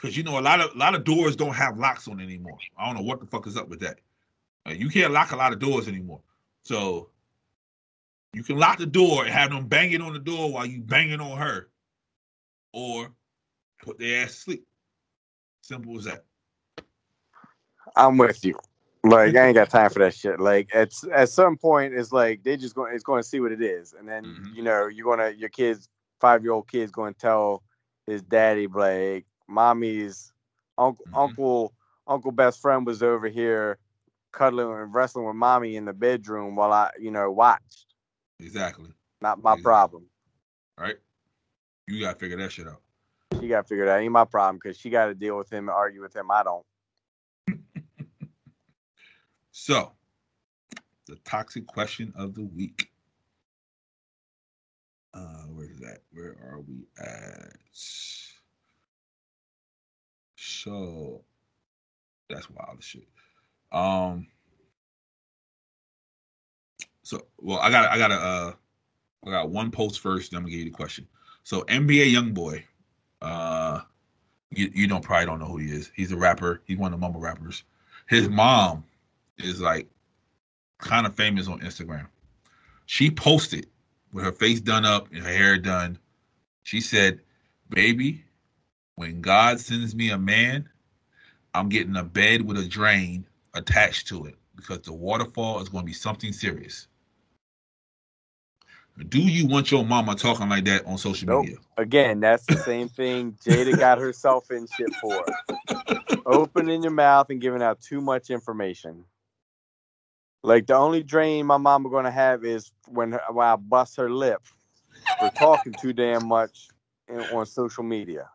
Cause 0.00 0.16
you 0.16 0.22
know 0.22 0.38
a 0.38 0.40
lot 0.40 0.60
of 0.60 0.74
a 0.74 0.78
lot 0.78 0.94
of 0.94 1.04
doors 1.04 1.36
don't 1.36 1.54
have 1.54 1.78
locks 1.78 2.08
on 2.08 2.20
anymore. 2.20 2.56
I 2.78 2.86
don't 2.86 2.94
know 2.96 3.02
what 3.02 3.20
the 3.20 3.26
fuck 3.26 3.46
is 3.46 3.56
up 3.56 3.68
with 3.68 3.80
that. 3.80 3.98
Uh, 4.66 4.72
you 4.72 4.88
can't 4.88 5.12
lock 5.12 5.32
a 5.32 5.36
lot 5.36 5.52
of 5.52 5.58
doors 5.58 5.88
anymore. 5.88 6.20
So 6.62 7.10
you 8.32 8.42
can 8.42 8.56
lock 8.56 8.78
the 8.78 8.86
door 8.86 9.24
and 9.24 9.32
have 9.32 9.50
them 9.50 9.66
banging 9.66 10.00
on 10.00 10.14
the 10.14 10.18
door 10.18 10.50
while 10.50 10.64
you 10.64 10.80
banging 10.80 11.20
on 11.20 11.36
her, 11.36 11.68
or 12.72 13.12
put 13.82 13.98
their 13.98 14.24
ass 14.24 14.34
to 14.34 14.40
sleep. 14.40 14.66
Simple 15.62 15.98
as 15.98 16.04
that. 16.04 16.24
I'm 17.96 18.16
with 18.16 18.42
you. 18.44 18.58
Like 19.02 19.34
I 19.34 19.46
ain't 19.46 19.54
got 19.54 19.68
time 19.68 19.90
for 19.90 19.98
that 19.98 20.14
shit. 20.14 20.40
Like 20.40 20.74
at 20.74 20.92
at 21.12 21.28
some 21.28 21.56
point, 21.58 21.92
it's 21.92 22.12
like 22.12 22.42
they 22.42 22.56
just 22.56 22.74
going 22.74 22.94
it's 22.94 23.04
going 23.04 23.22
to 23.22 23.28
see 23.28 23.40
what 23.40 23.52
it 23.52 23.62
is, 23.62 23.94
and 23.98 24.08
then 24.08 24.24
Mhm. 24.24 24.54
you 24.54 24.62
know 24.62 24.86
you're 24.86 25.04
gonna 25.14 25.30
your 25.30 25.48
kids 25.50 25.88
five 26.20 26.42
year 26.42 26.52
old 26.52 26.68
kid's 26.68 26.92
going 26.92 27.12
to 27.14 27.20
tell 27.20 27.62
his 28.06 28.22
daddy 28.22 28.66
like 28.66 29.26
mommy's 29.50 30.32
uncle 30.78 31.04
Mhm. 31.12 31.18
uncle 31.18 31.74
uncle 32.06 32.32
best 32.32 32.60
friend 32.60 32.86
was 32.86 33.02
over 33.02 33.28
here 33.28 33.78
cuddling 34.32 34.80
and 34.80 34.94
wrestling 34.94 35.26
with 35.26 35.36
mommy 35.36 35.76
in 35.76 35.84
the 35.84 35.92
bedroom 35.92 36.56
while 36.56 36.72
I 36.72 36.90
you 36.98 37.10
know 37.10 37.30
watched. 37.30 37.86
Exactly. 38.38 38.90
Not 39.20 39.42
my 39.42 39.52
Exactly. 39.52 39.62
problem. 39.62 40.06
Right. 40.78 40.96
You 41.86 42.00
gotta 42.00 42.18
figure 42.18 42.38
that 42.38 42.52
shit 42.52 42.68
out. 42.68 42.80
She 43.40 43.48
got 43.48 43.68
figured 43.68 43.88
out. 43.88 44.00
Ain't 44.00 44.12
my 44.12 44.24
problem 44.24 44.56
because 44.62 44.78
she 44.78 44.90
got 44.90 45.06
to 45.06 45.14
deal 45.14 45.36
with 45.36 45.52
him 45.52 45.68
and 45.68 45.70
argue 45.70 46.02
with 46.02 46.14
him. 46.14 46.30
I 46.30 46.42
don't. 46.42 46.66
So, 49.52 49.92
the 51.06 51.16
toxic 51.16 51.66
question 51.66 52.12
of 52.16 52.34
the 52.34 52.44
week. 52.44 52.90
Uh, 55.12 55.42
where's 55.48 55.78
that? 55.80 55.98
Where 56.12 56.36
are 56.40 56.60
we 56.60 56.86
at? 56.98 57.56
So, 60.62 61.22
that's 62.28 62.50
wild 62.50 62.82
shit. 62.82 63.08
Um. 63.72 64.26
So, 67.02 67.22
well, 67.38 67.58
I 67.58 67.70
got, 67.70 67.90
I 67.90 67.98
got 67.98 68.10
a, 68.10 68.14
uh, 68.14 68.52
I 69.26 69.30
got 69.30 69.50
one 69.50 69.70
post 69.70 70.00
first. 70.00 70.30
Then 70.30 70.38
I'm 70.38 70.42
gonna 70.44 70.50
give 70.50 70.60
you 70.60 70.70
the 70.70 70.76
question. 70.76 71.08
So, 71.44 71.62
NBA 71.62 72.12
YoungBoy, 72.12 72.62
uh, 73.22 73.80
you 74.50 74.70
you 74.74 74.86
don't 74.86 75.02
probably 75.02 75.26
don't 75.26 75.38
know 75.38 75.46
who 75.46 75.56
he 75.56 75.70
is. 75.70 75.90
He's 75.94 76.12
a 76.12 76.16
rapper. 76.16 76.60
He's 76.64 76.76
one 76.76 76.92
of 76.92 77.00
the 77.00 77.04
mumble 77.04 77.20
rappers. 77.20 77.64
His 78.08 78.28
mom 78.28 78.84
is 79.38 79.60
like 79.60 79.88
kind 80.78 81.06
of 81.06 81.14
famous 81.14 81.48
on 81.48 81.60
Instagram. 81.60 82.06
She 82.86 83.10
posted 83.10 83.66
with 84.12 84.24
her 84.24 84.32
face 84.32 84.60
done 84.60 84.84
up 84.84 85.08
and 85.12 85.22
her 85.22 85.32
hair 85.32 85.56
done. 85.56 85.98
She 86.64 86.80
said, 86.80 87.20
Baby, 87.70 88.24
when 89.00 89.22
God 89.22 89.58
sends 89.58 89.94
me 89.94 90.10
a 90.10 90.18
man, 90.18 90.68
I'm 91.54 91.70
getting 91.70 91.96
a 91.96 92.04
bed 92.04 92.42
with 92.42 92.58
a 92.58 92.68
drain 92.68 93.24
attached 93.54 94.08
to 94.08 94.26
it 94.26 94.34
because 94.54 94.80
the 94.80 94.92
waterfall 94.92 95.58
is 95.62 95.70
going 95.70 95.84
to 95.84 95.86
be 95.86 95.94
something 95.94 96.34
serious. 96.34 96.86
Do 99.08 99.20
you 99.20 99.46
want 99.46 99.70
your 99.70 99.86
mama 99.86 100.16
talking 100.16 100.50
like 100.50 100.66
that 100.66 100.84
on 100.84 100.98
social 100.98 101.26
Nope. 101.26 101.38
media? 101.40 101.56
Again, 101.78 102.20
that's 102.20 102.46
the 102.46 102.58
same 102.58 102.90
thing 102.90 103.38
Jada 103.42 103.74
got 103.78 103.96
herself 103.96 104.50
in 104.50 104.66
shit 104.66 104.92
for. 105.00 105.24
Opening 106.26 106.82
your 106.82 106.92
mouth 106.92 107.30
and 107.30 107.40
giving 107.40 107.62
out 107.62 107.80
too 107.80 108.02
much 108.02 108.28
information. 108.28 109.06
Like 110.42 110.66
the 110.66 110.74
only 110.74 111.02
drain 111.02 111.46
my 111.46 111.56
mama 111.56 111.88
gonna 111.88 112.10
have 112.10 112.44
is 112.44 112.70
when, 112.86 113.12
her, 113.12 113.22
when 113.32 113.46
I 113.46 113.56
bust 113.56 113.96
her 113.96 114.10
lip 114.10 114.42
for 115.18 115.30
talking 115.30 115.74
too 115.74 115.94
damn 115.94 116.26
much 116.26 116.68
in, 117.08 117.20
on 117.20 117.46
social 117.46 117.82
media. 117.82 118.28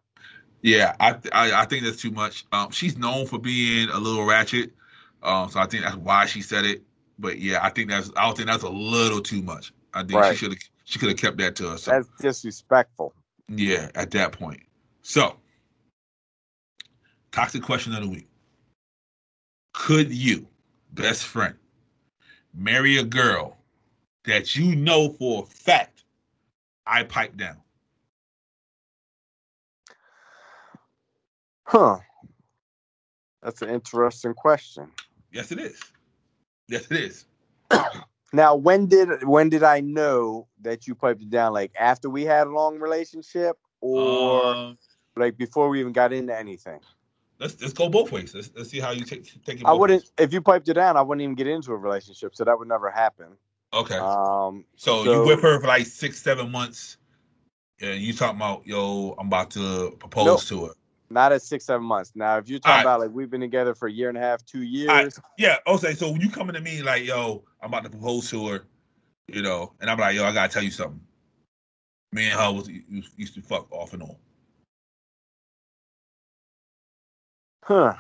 Yeah, 0.66 0.96
I, 1.00 1.12
I 1.32 1.62
I 1.62 1.66
think 1.66 1.84
that's 1.84 2.02
too 2.02 2.10
much. 2.10 2.44
Um, 2.52 2.72
she's 2.72 2.98
known 2.98 3.28
for 3.28 3.38
being 3.38 3.88
a 3.90 4.00
little 4.00 4.26
ratchet, 4.26 4.74
um, 5.22 5.48
so 5.48 5.60
I 5.60 5.68
think 5.68 5.84
that's 5.84 5.96
why 5.96 6.26
she 6.26 6.42
said 6.42 6.66
it. 6.66 6.82
But 7.20 7.38
yeah, 7.38 7.60
I 7.64 7.70
think 7.70 7.92
that's 7.92 8.10
I 8.18 8.26
don't 8.26 8.36
think 8.36 8.50
that's 8.50 8.64
a 8.64 8.70
little 8.70 9.22
too 9.22 9.44
much. 9.44 9.72
I 9.94 10.00
think 10.02 10.14
Right. 10.14 10.32
she 10.32 10.38
should 10.38 10.54
have 10.54 10.60
she 10.84 10.98
could 10.98 11.10
have 11.10 11.20
kept 11.20 11.38
that 11.38 11.56
to 11.58 11.70
herself. 11.70 12.08
That's 12.20 12.22
disrespectful. 12.42 13.14
yeah, 13.48 13.92
at 13.94 14.10
that 14.12 14.32
point. 14.32 14.62
So, 15.04 15.38
toxic 17.32 17.62
question 17.62 17.94
of 17.94 18.02
the 18.02 18.10
week: 18.10 18.28
Could 19.76 20.12
you 20.12 20.48
best 20.94 21.26
friend 21.26 21.54
marry 22.56 22.98
a 22.98 23.04
girl 23.04 23.60
that 24.24 24.56
you 24.56 24.76
know 24.76 25.10
for 25.10 25.44
a 25.44 25.46
fact 25.46 26.06
I 26.88 27.04
pipe 27.04 27.38
down? 27.38 27.58
Huh. 31.66 31.98
That's 33.42 33.62
an 33.62 33.70
interesting 33.70 34.34
question. 34.34 34.92
Yes, 35.32 35.52
it 35.52 35.60
is. 35.60 35.80
Yes, 36.68 36.90
it 36.90 36.98
is. 36.98 37.26
Now, 38.34 38.54
when 38.54 38.88
did 38.88 39.24
when 39.24 39.48
did 39.48 39.64
I 39.64 39.80
know 39.80 40.48
that 40.60 40.88
you 40.88 40.96
piped 40.96 41.22
it 41.22 41.30
down? 41.30 41.54
Like 41.54 41.72
after 41.80 42.10
we 42.10 42.24
had 42.24 42.48
a 42.48 42.50
long 42.50 42.80
relationship, 42.80 43.56
or 43.80 44.54
Um, 44.54 44.78
like 45.16 45.38
before 45.38 45.70
we 45.70 45.80
even 45.80 45.94
got 45.94 46.12
into 46.12 46.38
anything? 46.38 46.82
let's 47.40 47.62
let's 47.62 47.74
go 47.74 47.88
both 47.88 48.12
ways. 48.12 48.34
Let's 48.34 48.52
let's 48.56 48.70
see 48.70 48.80
how 48.80 48.92
you 48.92 49.06
take 49.06 49.24
take 49.46 49.62
it. 49.62 49.66
I 49.66 49.72
wouldn't. 49.72 50.04
ways. 50.04 50.12
If 50.18 50.34
you 50.34 50.42
piped 50.42 50.68
it 50.68 50.74
down, 50.74 50.98
I 50.98 51.02
wouldn't 51.02 51.22
even 51.24 51.36
get 51.36 51.48
into 51.48 51.72
a 51.72 51.78
relationship, 51.78 52.36
so 52.36 52.44
that 52.44 52.58
would 52.58 52.68
never 52.68 52.90
happen. 52.90 53.38
Okay. 53.74 53.98
Um. 53.98 54.66
so, 54.76 55.04
you 55.04 55.26
with 55.26 55.42
her 55.42 55.62
for 55.62 55.68
like 55.68 55.86
six, 55.86 56.22
seven 56.22 56.52
months, 56.52 56.98
and 57.80 58.02
you 58.02 58.14
talking 58.14 58.38
about 58.38 58.66
yo, 58.68 59.16
I'm 59.18 59.28
about 59.28 59.52
to 59.52 59.96
propose 60.00 60.48
to 60.50 60.66
her. 60.66 60.74
Not 61.10 61.32
at 61.32 61.42
six, 61.42 61.66
seven 61.66 61.86
months. 61.86 62.14
Now, 62.16 62.38
if 62.38 62.50
you're 62.50 62.60
talking 62.60 62.76
right. 62.78 62.82
about 62.82 63.00
like 63.00 63.12
we've 63.12 63.30
been 63.30 63.42
together 63.42 63.76
for 63.76 63.88
a 63.88 63.92
year 63.92 64.10
and 64.10 64.18
a 64.18 64.22
half, 64.22 64.44
two 64.46 64.64
years, 64.64 64.90
right. 64.90 65.14
Yeah. 65.38 65.58
Okay. 65.68 65.94
So 65.94 66.12
when 66.12 66.22
you 66.22 66.30
coming 66.30 66.56
to 66.56 66.62
me 66.62 66.82
like 66.82 67.06
yo, 67.06 67.44
I'm 67.62 67.70
about 67.70 67.84
to 67.84 67.90
propose 67.90 68.30
to 68.32 68.48
her, 68.48 68.66
you 69.28 69.42
know, 69.42 69.74
and 69.80 69.90
I'm 69.90 70.00
like 70.00 70.16
yo, 70.16 70.26
I 70.26 70.34
gotta 70.34 70.52
tell 70.52 70.64
you 70.64 70.72
something. 70.72 71.00
Me 72.12 72.26
and 72.26 72.40
her 72.40 72.52
was 72.52 72.68
used 72.70 73.12
used 73.18 73.36
to 73.36 73.42
fuck 73.42 73.72
off 73.72 73.94
and 73.94 74.04
on. 74.04 74.16
huh? 77.64 77.94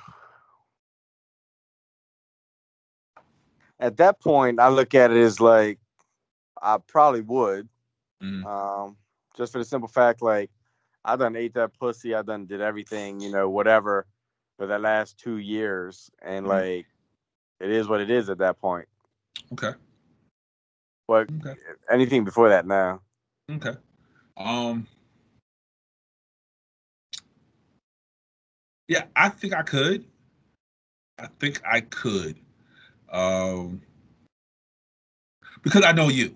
At 3.80 3.98
that 3.98 4.22
point, 4.22 4.60
I 4.60 4.70
look 4.70 4.96
at 4.96 5.12
it 5.12 5.18
as 5.18 5.40
like 5.40 5.80
I 6.62 6.78
probably 6.78 7.22
would, 7.22 7.68
Mhm. 8.24 8.46
um, 8.46 8.98
just 9.36 9.52
for 9.52 9.60
the 9.60 9.66
simple 9.66 9.90
fact 9.90 10.22
like 10.22 10.50
I 11.06 11.16
done 11.16 11.36
ate 11.36 11.54
that 11.54 11.78
pussy, 11.80 12.16
I 12.16 12.24
done 12.24 12.48
did 12.48 12.62
everything, 12.62 13.22
you 13.22 13.32
know, 13.32 13.48
whatever, 13.48 14.08
for 14.58 14.66
the 14.66 14.80
last 14.80 15.20
two 15.20 15.38
years, 15.38 16.10
and 16.22 16.46
Mhm. 16.46 16.50
like 16.50 16.88
it 17.60 17.70
is 17.70 17.88
what 17.88 18.02
it 18.02 18.10
is 18.10 18.30
at 18.30 18.40
that 18.40 18.60
point. 18.60 18.88
Okay. 19.54 19.74
But 21.08 21.30
Okay. 21.30 21.56
anything 21.92 22.24
before 22.26 22.50
that, 22.50 22.66
now. 22.66 23.02
Okay. 23.50 23.76
Um. 24.36 24.88
Yeah, 28.88 29.06
I 29.16 29.30
think 29.30 29.54
I 29.54 29.62
could. 29.62 30.06
I 31.20 31.28
think 31.40 31.62
I 31.66 31.82
could. 31.82 32.40
Um. 33.10 33.82
Because 35.62 35.84
I 35.84 35.92
know 35.92 36.10
you. 36.10 36.36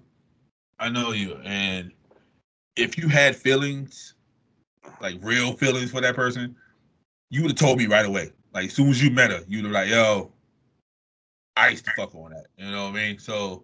I 0.80 0.90
know 0.90 1.12
you, 1.12 1.36
and 1.44 1.92
if 2.76 2.98
you 2.98 3.10
had 3.10 3.36
feelings, 3.36 4.14
like 5.02 5.18
real 5.22 5.54
feelings 5.54 5.92
for 5.92 6.02
that 6.02 6.16
person, 6.16 6.56
you 7.30 7.42
would 7.42 7.52
have 7.52 7.58
told 7.60 7.78
me 7.78 7.88
right 7.88 8.06
away. 8.06 8.32
Like 8.54 8.68
as 8.68 8.74
soon 8.74 8.90
as 8.90 9.02
you 9.04 9.12
met 9.12 9.32
her, 9.32 9.42
you'd 9.48 9.64
have 9.66 9.74
like, 9.74 9.90
"Yo, 9.90 10.32
I 11.56 11.70
used 11.70 11.86
to 11.86 11.92
fuck 11.96 12.14
on 12.16 12.32
that." 12.32 12.48
You 12.58 12.72
know 12.72 12.86
what 12.86 12.92
I 13.00 13.08
mean? 13.08 13.20
So 13.20 13.64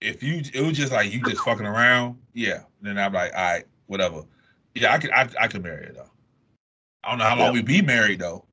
if 0.00 0.22
you 0.22 0.42
it 0.52 0.60
was 0.60 0.76
just 0.76 0.92
like 0.92 1.12
you 1.12 1.20
just 1.22 1.42
fucking 1.42 1.66
around, 1.66 2.18
yeah. 2.34 2.60
Then 2.82 2.98
I'm 2.98 3.12
like, 3.12 3.32
all 3.34 3.42
right, 3.42 3.64
whatever. 3.86 4.22
Yeah, 4.74 4.92
I 4.92 4.98
could 4.98 5.10
I, 5.10 5.28
I 5.40 5.48
could 5.48 5.62
marry 5.62 5.86
her 5.86 5.92
though. 5.92 6.10
I 7.02 7.10
don't 7.10 7.18
know 7.18 7.24
how 7.24 7.38
long 7.38 7.52
we 7.52 7.62
be 7.62 7.82
married 7.82 8.20
though. 8.20 8.44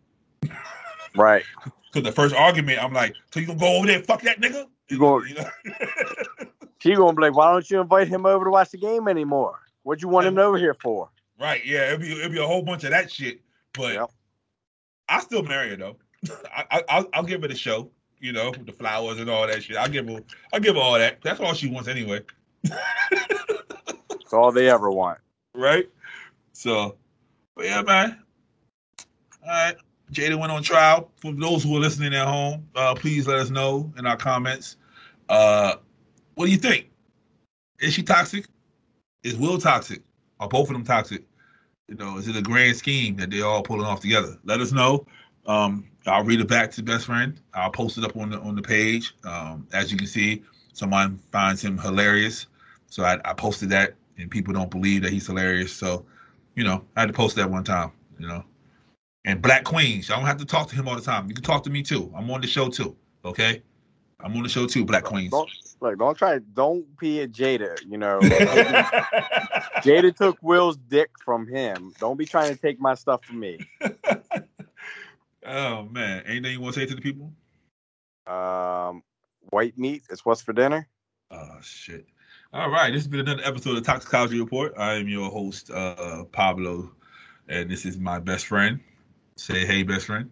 Right. 1.16 1.43
Cause 1.93 2.04
the 2.04 2.12
first 2.12 2.34
argument, 2.34 2.82
I'm 2.82 2.93
like, 2.93 3.16
so 3.34 3.41
you 3.41 3.47
gonna 3.47 3.60
go 3.60 3.76
over 3.76 3.86
there 3.86 3.97
and 3.97 4.06
fuck 4.06 4.22
that 4.22 4.39
nigga? 4.39 4.66
You 4.89 4.97
gonna- 4.97 5.28
you 5.30 5.36
know? 5.36 5.49
She 6.80 6.95
gonna 6.95 7.14
be 7.14 7.22
like, 7.22 7.36
why 7.36 7.52
don't 7.52 7.70
you 7.70 7.82
invite 7.82 8.08
him 8.08 8.26
over 8.26 8.45
to 8.45 8.52
watch 8.52 8.72
the 8.72 8.78
game 8.78 9.10
anymore? 9.10 9.60
What 9.84 10.02
you 10.02 10.08
want 10.08 10.26
him 10.26 10.38
over 10.38 10.58
here 10.58 10.74
for? 10.82 11.10
Right? 11.41 11.65
Yeah, 11.65 11.87
it'll 11.87 11.99
be 11.99 12.11
it'll 12.11 12.29
be 12.31 12.37
a 12.39 12.45
whole 12.45 12.61
bunch 12.61 12.83
of 12.83 12.91
that 12.91 13.11
shit. 13.11 13.41
But 13.73 13.95
Yep. 13.95 14.11
I 15.09 15.19
still 15.19 15.43
marry 15.43 15.69
her 15.71 15.75
though. 15.75 15.97
I, 16.55 16.65
I 16.71 16.83
I'll, 16.89 17.09
I'll 17.13 17.23
give 17.23 17.41
her 17.41 17.47
the 17.47 17.55
show. 17.55 17.89
You 18.19 18.31
know, 18.33 18.51
with 18.51 18.67
the 18.67 18.71
flowers 18.71 19.19
and 19.19 19.27
all 19.31 19.47
that 19.47 19.63
shit. 19.63 19.77
I'll 19.77 19.89
give 19.89 20.07
her 20.07 20.19
I'll 20.53 20.59
give 20.59 20.75
her 20.75 20.81
all 20.81 20.93
that. 20.93 21.21
That's 21.23 21.39
all 21.39 21.55
she 21.55 21.67
wants 21.67 21.89
anyway. 21.89 22.21
That's 22.63 24.31
all 24.31 24.51
they 24.51 24.69
ever 24.69 24.91
want. 24.91 25.17
right? 25.55 25.89
So, 26.53 26.95
but 27.55 27.65
yeah, 27.65 27.81
man. 27.81 28.21
All 29.43 29.49
right. 29.49 29.75
Jada 30.11 30.37
went 30.37 30.51
on 30.51 30.61
trial. 30.61 31.09
For 31.15 31.31
those 31.31 31.63
who 31.63 31.75
are 31.75 31.79
listening 31.79 32.13
at 32.13 32.27
home, 32.27 32.67
uh, 32.75 32.93
please 32.93 33.27
let 33.27 33.39
us 33.39 33.49
know 33.49 33.91
in 33.97 34.05
our 34.05 34.17
comments. 34.17 34.77
Uh, 35.29 35.75
what 36.35 36.45
do 36.45 36.51
you 36.51 36.57
think? 36.57 36.91
Is 37.79 37.93
she 37.93 38.03
toxic? 38.03 38.45
Is 39.23 39.35
Will 39.35 39.57
toxic? 39.57 40.03
Are 40.41 40.49
both 40.49 40.69
of 40.69 40.73
them 40.73 40.83
toxic? 40.83 41.23
You 41.87 41.95
know, 41.95 42.17
is 42.17 42.27
it 42.27 42.35
a 42.35 42.41
grand 42.41 42.75
scheme 42.75 43.15
that 43.17 43.29
they're 43.29 43.45
all 43.45 43.61
pulling 43.61 43.85
off 43.85 44.01
together? 44.01 44.37
Let 44.43 44.59
us 44.59 44.71
know. 44.71 45.05
Um, 45.45 45.87
I'll 46.07 46.23
read 46.23 46.41
it 46.41 46.47
back 46.47 46.71
to 46.71 46.83
best 46.83 47.05
friend. 47.05 47.39
I'll 47.53 47.69
post 47.69 47.97
it 47.97 48.03
up 48.03 48.17
on 48.17 48.31
the 48.31 48.39
on 48.39 48.55
the 48.55 48.61
page. 48.61 49.13
Um, 49.23 49.67
as 49.71 49.91
you 49.91 49.97
can 49.97 50.07
see, 50.07 50.43
someone 50.73 51.19
finds 51.31 51.63
him 51.63 51.77
hilarious, 51.77 52.47
so 52.87 53.03
I, 53.03 53.19
I 53.23 53.33
posted 53.33 53.69
that, 53.69 53.93
and 54.17 54.31
people 54.31 54.53
don't 54.53 54.71
believe 54.71 55.03
that 55.03 55.11
he's 55.11 55.27
hilarious. 55.27 55.71
So, 55.71 56.05
you 56.55 56.63
know, 56.63 56.83
I 56.95 57.01
had 57.01 57.07
to 57.07 57.13
post 57.13 57.35
that 57.35 57.49
one 57.49 57.63
time. 57.63 57.91
You 58.19 58.27
know, 58.27 58.43
and 59.25 59.41
Black 59.41 59.63
Queens, 59.63 60.09
I 60.09 60.15
don't 60.15 60.25
have 60.25 60.37
to 60.37 60.45
talk 60.45 60.69
to 60.69 60.75
him 60.75 60.87
all 60.87 60.95
the 60.95 61.01
time. 61.01 61.27
You 61.27 61.35
can 61.35 61.43
talk 61.43 61.63
to 61.63 61.69
me 61.69 61.83
too. 61.83 62.11
I'm 62.15 62.29
on 62.31 62.41
the 62.41 62.47
show 62.47 62.67
too. 62.67 62.95
Okay, 63.25 63.61
I'm 64.19 64.35
on 64.35 64.43
the 64.43 64.49
show 64.49 64.65
too. 64.65 64.85
Black 64.85 65.03
Queens. 65.03 65.31
Don't 65.31 65.49
like 65.82 65.97
don't 65.97 66.17
try 66.17 66.39
don't 66.53 66.97
be 66.99 67.21
a 67.21 67.27
Jada, 67.27 67.77
you 67.88 67.97
know. 67.97 68.19
Jada 69.82 70.15
took 70.15 70.38
Will's 70.41 70.77
dick 70.77 71.09
from 71.23 71.47
him. 71.47 71.93
Don't 71.99 72.17
be 72.17 72.25
trying 72.25 72.53
to 72.53 72.59
take 72.59 72.79
my 72.79 72.93
stuff 72.93 73.25
from 73.25 73.39
me. 73.39 73.59
oh 75.45 75.84
man, 75.84 76.23
anything 76.25 76.53
you 76.53 76.61
want 76.61 76.75
to 76.75 76.82
say 76.82 76.86
to 76.86 76.95
the 76.95 77.01
people? 77.01 77.34
Um 78.27 79.03
white 79.49 79.77
meat 79.77 80.03
is 80.09 80.23
what's 80.23 80.41
for 80.41 80.53
dinner. 80.53 80.88
Oh 81.32 81.57
shit. 81.61 82.05
All 82.53 82.69
right, 82.69 82.91
this 82.91 83.03
has 83.03 83.07
been 83.07 83.21
another 83.21 83.43
episode 83.45 83.77
of 83.77 83.86
Toxicology 83.86 84.38
Report. 84.38 84.73
I 84.77 84.95
am 84.95 85.07
your 85.07 85.32
host, 85.32 85.71
uh, 85.71 86.25
Pablo, 86.34 86.91
and 87.47 87.71
this 87.71 87.86
is 87.86 87.97
my 87.97 88.19
best 88.19 88.45
friend. 88.45 88.82
Say 89.38 89.65
hey, 89.65 89.84
best 89.84 90.05
friend. 90.05 90.29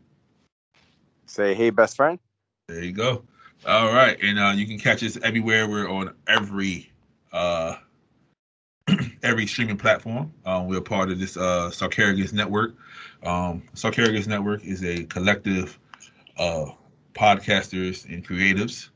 Say, 1.28 1.54
hey 1.54 1.70
best 1.70 1.96
friend. 1.96 2.20
There 2.68 2.84
you 2.84 2.92
go. 2.92 3.24
All 3.68 3.94
right, 3.94 4.18
and 4.24 4.40
uh, 4.40 4.54
you 4.56 4.66
can 4.66 4.80
catch 4.80 5.04
us 5.04 5.18
everywhere. 5.22 5.68
We're 5.68 5.90
on 5.90 6.14
every 6.28 6.92
uh, 7.34 7.76
every 9.24 9.48
streaming 9.48 9.78
platform. 9.78 10.34
Um, 10.46 10.68
we're 10.68 10.80
part 10.82 11.10
of 11.10 11.20
this 11.20 11.36
uh, 11.36 11.70
Sarcarigus 11.70 12.32
Network. 12.32 12.76
Um, 13.24 13.64
Sarcarigus 13.76 14.28
Network 14.28 14.64
is 14.64 14.84
a 14.84 15.04
collective 15.06 15.78
of 16.38 16.74
podcasters 17.14 18.06
and 18.06 18.26
creatives 18.26 18.90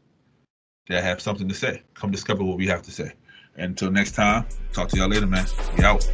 that 0.87 1.03
have 1.03 1.19
something 1.19 1.49
to 1.49 1.55
say. 1.55 1.81
Come 1.93 2.11
discover 2.11 2.43
what 2.43 2.57
we 2.57 2.67
have 2.67 2.81
to 2.83 2.91
say. 2.91 3.11
Until 3.55 3.91
next 3.91 4.13
time, 4.13 4.45
talk 4.71 4.89
to 4.89 4.97
y'all 4.97 5.09
later, 5.09 5.27
man. 5.27 5.45
We 5.77 5.83
out. 5.83 6.07